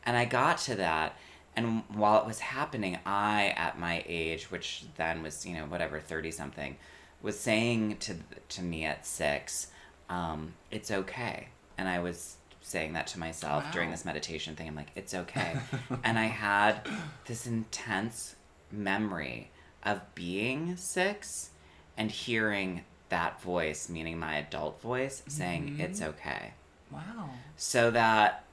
and 0.06 0.18
I 0.18 0.26
got 0.26 0.58
to 0.60 0.76
that. 0.76 1.18
And 1.58 1.84
while 1.90 2.22
it 2.22 2.28
was 2.28 2.40
happening, 2.40 3.00
I, 3.04 3.54
at 3.58 3.80
my 3.80 4.04
age, 4.08 4.52
which 4.52 4.86
then 4.96 5.24
was, 5.24 5.44
you 5.44 5.56
know, 5.56 5.66
whatever, 5.66 6.00
30 6.00 6.30
something, 6.30 6.78
was 7.22 7.40
saying 7.40 7.98
to 7.98 8.16
to 8.50 8.62
me 8.62 8.86
at 8.86 9.06
six, 9.06 9.68
um, 10.08 10.54
"It's 10.70 10.92
okay," 10.92 11.48
and 11.76 11.90
I 11.90 11.98
was 12.00 12.38
saying 12.62 12.94
that 12.94 13.08
to 13.08 13.20
myself 13.20 13.66
during 13.72 13.90
this 13.90 14.06
meditation 14.06 14.56
thing. 14.56 14.68
I'm 14.68 14.76
like, 14.76 14.92
"It's 14.96 15.16
okay," 15.16 15.58
and 16.04 16.20
I 16.20 16.26
had 16.26 16.88
this 17.26 17.48
intense 17.48 18.36
memory 18.72 19.50
of 19.82 20.02
being 20.14 20.78
six 20.78 21.50
and 21.98 22.12
hearing 22.12 22.84
that 23.10 23.42
voice, 23.42 23.90
meaning 23.90 24.20
my 24.20 24.38
adult 24.38 24.80
voice, 24.80 25.24
saying, 25.28 25.78
"It's 25.80 26.04
okay." 26.04 26.54
wow. 26.92 27.30
so 27.56 27.92
that 27.92 28.44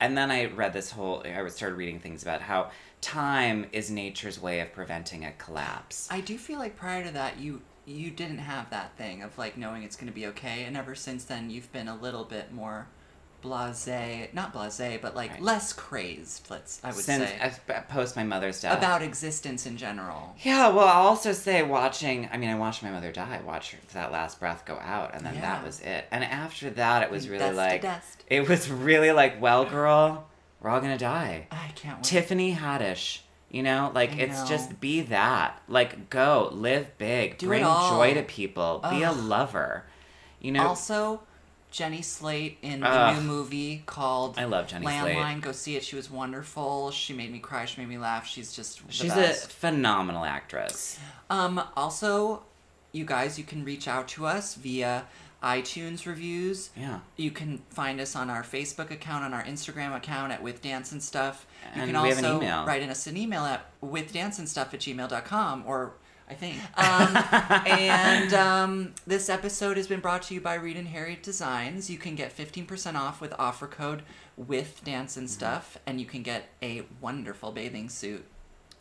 and 0.00 0.16
then 0.16 0.30
i 0.30 0.44
read 0.46 0.72
this 0.72 0.90
whole 0.90 1.22
i 1.24 1.48
started 1.48 1.76
reading 1.76 1.98
things 1.98 2.22
about 2.22 2.40
how 2.40 2.70
time 3.00 3.66
is 3.72 3.90
nature's 3.90 4.40
way 4.40 4.60
of 4.60 4.72
preventing 4.72 5.24
a 5.24 5.32
collapse. 5.32 6.08
I 6.10 6.20
do 6.20 6.38
feel 6.38 6.58
like 6.58 6.76
prior 6.76 7.04
to 7.04 7.10
that, 7.12 7.38
you 7.38 7.62
you 7.84 8.10
didn't 8.10 8.38
have 8.38 8.68
that 8.70 8.96
thing 8.96 9.22
of 9.22 9.38
like 9.38 9.56
knowing 9.56 9.84
it's 9.84 9.94
going 9.94 10.08
to 10.08 10.12
be 10.12 10.26
okay, 10.26 10.64
and 10.64 10.76
ever 10.76 10.94
since 10.96 11.24
then, 11.24 11.50
you've 11.50 11.72
been 11.72 11.86
a 11.86 11.96
little 11.96 12.24
bit 12.24 12.52
more 12.52 12.88
blasé, 13.46 14.32
not 14.34 14.52
blasé, 14.52 15.00
but 15.00 15.14
like 15.14 15.30
Right. 15.32 15.42
less 15.42 15.72
crazed. 15.72 16.48
Let's 16.50 16.80
I 16.84 16.88
would 16.88 16.96
since 17.04 17.28
say 17.30 17.52
uh, 17.68 17.80
post 17.88 18.16
my 18.16 18.24
mother's 18.24 18.60
death 18.60 18.78
about 18.78 19.02
existence 19.02 19.66
in 19.66 19.76
general. 19.76 20.34
yeah 20.42 20.68
well 20.68 20.86
i'll 20.88 21.06
also 21.08 21.32
say 21.32 21.62
watching 21.62 22.28
i 22.32 22.36
mean 22.36 22.50
i 22.50 22.54
watched 22.54 22.82
my 22.82 22.90
mother 22.90 23.12
die 23.12 23.40
watch 23.44 23.72
her, 23.72 23.78
that 23.92 24.12
last 24.12 24.40
breath 24.40 24.64
go 24.66 24.76
out 24.80 25.14
and 25.14 25.24
then 25.24 25.34
Yeah. 25.34 25.40
that 25.42 25.64
was 25.64 25.80
it 25.80 26.06
and 26.10 26.24
after 26.24 26.70
that 26.70 27.02
it 27.02 27.10
was 27.10 27.28
really 27.28 27.38
Dust 27.40 27.56
like 27.56 27.82
dust. 27.82 28.24
it 28.28 28.48
was 28.48 28.70
really 28.70 29.12
like 29.12 29.40
well 29.40 29.64
girl 29.64 30.28
we're 30.60 30.70
all 30.70 30.80
gonna 30.80 30.98
die 30.98 31.46
I 31.50 31.68
can't 31.74 31.96
wait. 31.98 32.04
tiffany 32.04 32.54
haddish 32.54 33.20
you 33.50 33.62
know 33.62 33.92
like 33.94 34.12
I 34.12 34.22
it's 34.24 34.40
know. 34.42 34.46
just 34.48 34.80
be 34.80 35.02
that 35.02 35.60
like 35.68 36.10
go 36.10 36.50
live 36.52 36.96
big 36.98 37.38
Do 37.38 37.46
bring 37.48 37.62
joy 37.64 38.14
to 38.14 38.22
people 38.22 38.84
be 38.90 39.02
a 39.02 39.12
lover 39.12 39.84
you 40.40 40.52
know 40.52 40.68
Also, 40.68 41.20
Jenny 41.76 42.00
Slate 42.00 42.56
in 42.62 42.80
the 42.80 42.88
Ugh. 42.88 43.16
new 43.16 43.22
movie 43.22 43.82
called 43.84 44.38
I 44.38 44.44
love 44.44 44.66
Jenny 44.66 44.86
Landline. 44.86 45.12
Slate. 45.32 45.40
Go 45.42 45.52
see 45.52 45.76
it. 45.76 45.84
She 45.84 45.94
was 45.94 46.10
wonderful. 46.10 46.90
She 46.90 47.12
made 47.12 47.30
me 47.30 47.38
cry. 47.38 47.66
She 47.66 47.78
made 47.80 47.88
me 47.90 47.98
laugh. 47.98 48.26
She's 48.26 48.52
just 48.54 48.84
the 48.86 48.92
She's 48.92 49.12
a 49.12 49.34
phenomenal 49.34 50.24
actress. 50.24 50.98
Um, 51.28 51.60
also, 51.76 52.44
you 52.92 53.04
guys, 53.04 53.38
you 53.38 53.44
can 53.44 53.62
reach 53.62 53.86
out 53.86 54.08
to 54.08 54.24
us 54.24 54.54
via 54.54 55.04
iTunes 55.42 56.06
reviews. 56.06 56.70
Yeah. 56.74 57.00
You 57.16 57.30
can 57.30 57.58
find 57.68 58.00
us 58.00 58.16
on 58.16 58.30
our 58.30 58.42
Facebook 58.42 58.90
account, 58.90 59.22
on 59.24 59.34
our 59.34 59.44
Instagram 59.44 59.94
account 59.94 60.32
at 60.32 60.42
With 60.42 60.62
Dance 60.62 60.92
and 60.92 61.02
Stuff. 61.02 61.46
You 61.74 61.82
And 61.82 61.92
can 61.92 62.02
we 62.02 62.08
also 62.10 62.22
have 62.22 62.32
an 62.32 62.42
email. 62.42 62.64
write 62.64 62.80
in 62.82 62.88
us 62.88 63.06
an 63.06 63.18
email 63.18 63.44
at 63.44 63.66
withdanceandstuff 63.82 64.72
at 64.72 64.80
gmail.com 64.80 65.64
or 65.66 65.92
I 66.28 66.34
think. 66.34 66.56
Um, 66.76 67.16
and 67.66 68.34
um, 68.34 68.94
this 69.06 69.28
episode 69.28 69.76
has 69.76 69.86
been 69.86 70.00
brought 70.00 70.22
to 70.22 70.34
you 70.34 70.40
by 70.40 70.54
Reed 70.54 70.76
and 70.76 70.88
Harriet 70.88 71.22
Designs. 71.22 71.88
You 71.88 71.98
can 71.98 72.14
get 72.14 72.36
15% 72.36 72.94
off 72.96 73.20
with 73.20 73.32
offer 73.38 73.66
code 73.66 74.02
with 74.36 74.82
dance 74.84 75.16
and 75.16 75.30
stuff, 75.30 75.78
and 75.86 76.00
you 76.00 76.06
can 76.06 76.22
get 76.22 76.48
a 76.62 76.82
wonderful 77.00 77.52
bathing 77.52 77.88
suit. 77.88 78.24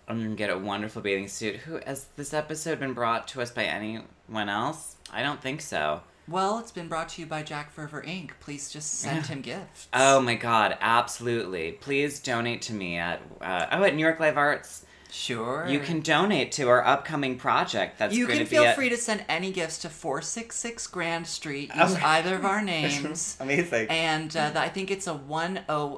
And 0.08 0.20
you 0.20 0.28
can 0.28 0.36
get 0.36 0.50
a 0.50 0.58
wonderful 0.58 1.02
bathing 1.02 1.28
suit. 1.28 1.58
Who 1.58 1.80
has 1.86 2.08
this 2.16 2.34
episode 2.34 2.80
been 2.80 2.94
brought 2.94 3.28
to 3.30 3.42
us 3.42 3.52
by 3.52 3.66
anyone 3.66 4.50
else? 4.50 4.96
I 5.12 5.24
don't 5.24 5.42
think 5.42 5.62
so. 5.62 6.02
Well, 6.28 6.58
it's 6.58 6.72
been 6.72 6.88
brought 6.88 7.10
to 7.10 7.22
you 7.22 7.28
by 7.28 7.44
Jack 7.44 7.76
Ferver 7.76 8.04
Inc. 8.04 8.32
Please 8.40 8.72
just 8.72 8.96
send 8.96 9.28
him 9.28 9.42
gifts. 9.42 9.88
Oh 9.94 10.20
my 10.20 10.34
god, 10.34 10.76
absolutely. 10.82 11.74
Please 11.74 12.20
donate 12.20 12.64
to 12.64 12.74
me 12.74 12.98
at 12.98 13.22
uh, 13.42 13.68
oh 13.72 13.84
at 13.84 13.96
New 13.96 14.02
York 14.02 14.20
Live 14.20 14.38
Arts. 14.38 14.85
Sure. 15.12 15.66
You 15.68 15.80
can 15.80 16.02
donate 16.02 16.52
to 16.54 16.68
our 16.70 16.86
upcoming 16.86 17.38
project. 17.38 17.98
That's 18.00 18.16
You 18.16 18.28
can 18.28 18.46
feel 18.46 18.64
at- 18.64 18.76
free 18.76 18.90
to 18.90 18.98
send 18.98 19.24
any 19.30 19.52
gifts 19.52 19.78
to 19.80 19.90
466 19.90 20.88
Grand 20.88 21.26
Street. 21.28 21.72
Oh. 21.76 21.88
Use 21.90 21.96
either 22.02 22.36
of 22.36 22.46
our 22.46 22.62
names. 22.76 23.38
Amazing. 23.40 23.88
and 23.90 24.36
uh, 24.36 24.52
I 24.56 24.70
think 24.70 24.92
it's 24.92 25.08
a 25.08 25.14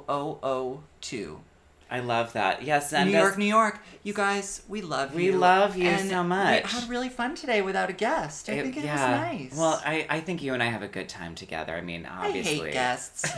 10002. 0.08 1.40
I 1.90 2.02
love 2.02 2.34
that. 2.34 2.64
Yes, 2.64 2.92
New 2.92 3.12
York, 3.12 3.38
New 3.38 3.46
York. 3.46 3.80
You 4.04 4.14
guys, 4.14 4.62
we 4.68 4.82
love 4.82 5.16
we 5.16 5.26
you. 5.26 5.32
We 5.34 5.38
love 5.38 5.78
you 5.78 5.88
and 5.88 6.10
so 6.10 6.24
much. 6.24 6.64
We 6.64 6.70
had 6.80 6.90
really 6.90 7.10
fun 7.10 7.36
today 7.36 7.62
without 7.62 7.90
a 7.90 7.94
guest. 7.94 8.50
I 8.50 8.54
it, 8.54 8.64
think 8.64 8.78
it 8.78 8.84
yeah. 8.84 8.94
was 8.94 9.22
nice. 9.22 9.58
Well, 9.58 9.82
I, 9.86 10.06
I 10.10 10.20
think 10.20 10.44
you 10.44 10.54
and 10.54 10.62
I 10.62 10.66
have 10.68 10.82
a 10.82 10.88
good 10.88 11.08
time 11.08 11.34
together. 11.36 11.74
I 11.74 11.82
mean, 11.82 12.06
obviously. 12.06 12.62
I 12.62 12.66
hate 12.66 12.74
guests. 12.74 13.24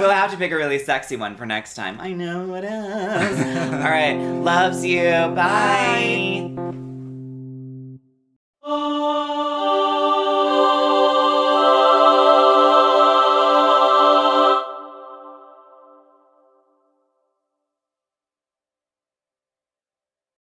we'll 0.00 0.10
have 0.10 0.30
to 0.30 0.36
pick 0.38 0.52
a 0.52 0.56
really 0.56 0.78
sexy 0.78 1.16
one 1.16 1.36
for 1.36 1.44
next 1.44 1.74
time. 1.74 2.00
I 2.00 2.12
know 2.12 2.46
what 2.46 2.64
else. 2.64 3.38
All 3.72 3.90
right, 3.90 4.14
loves 4.14 4.84
you. 4.84 5.10
Bye. 5.10 6.50
Bye. 8.62 9.30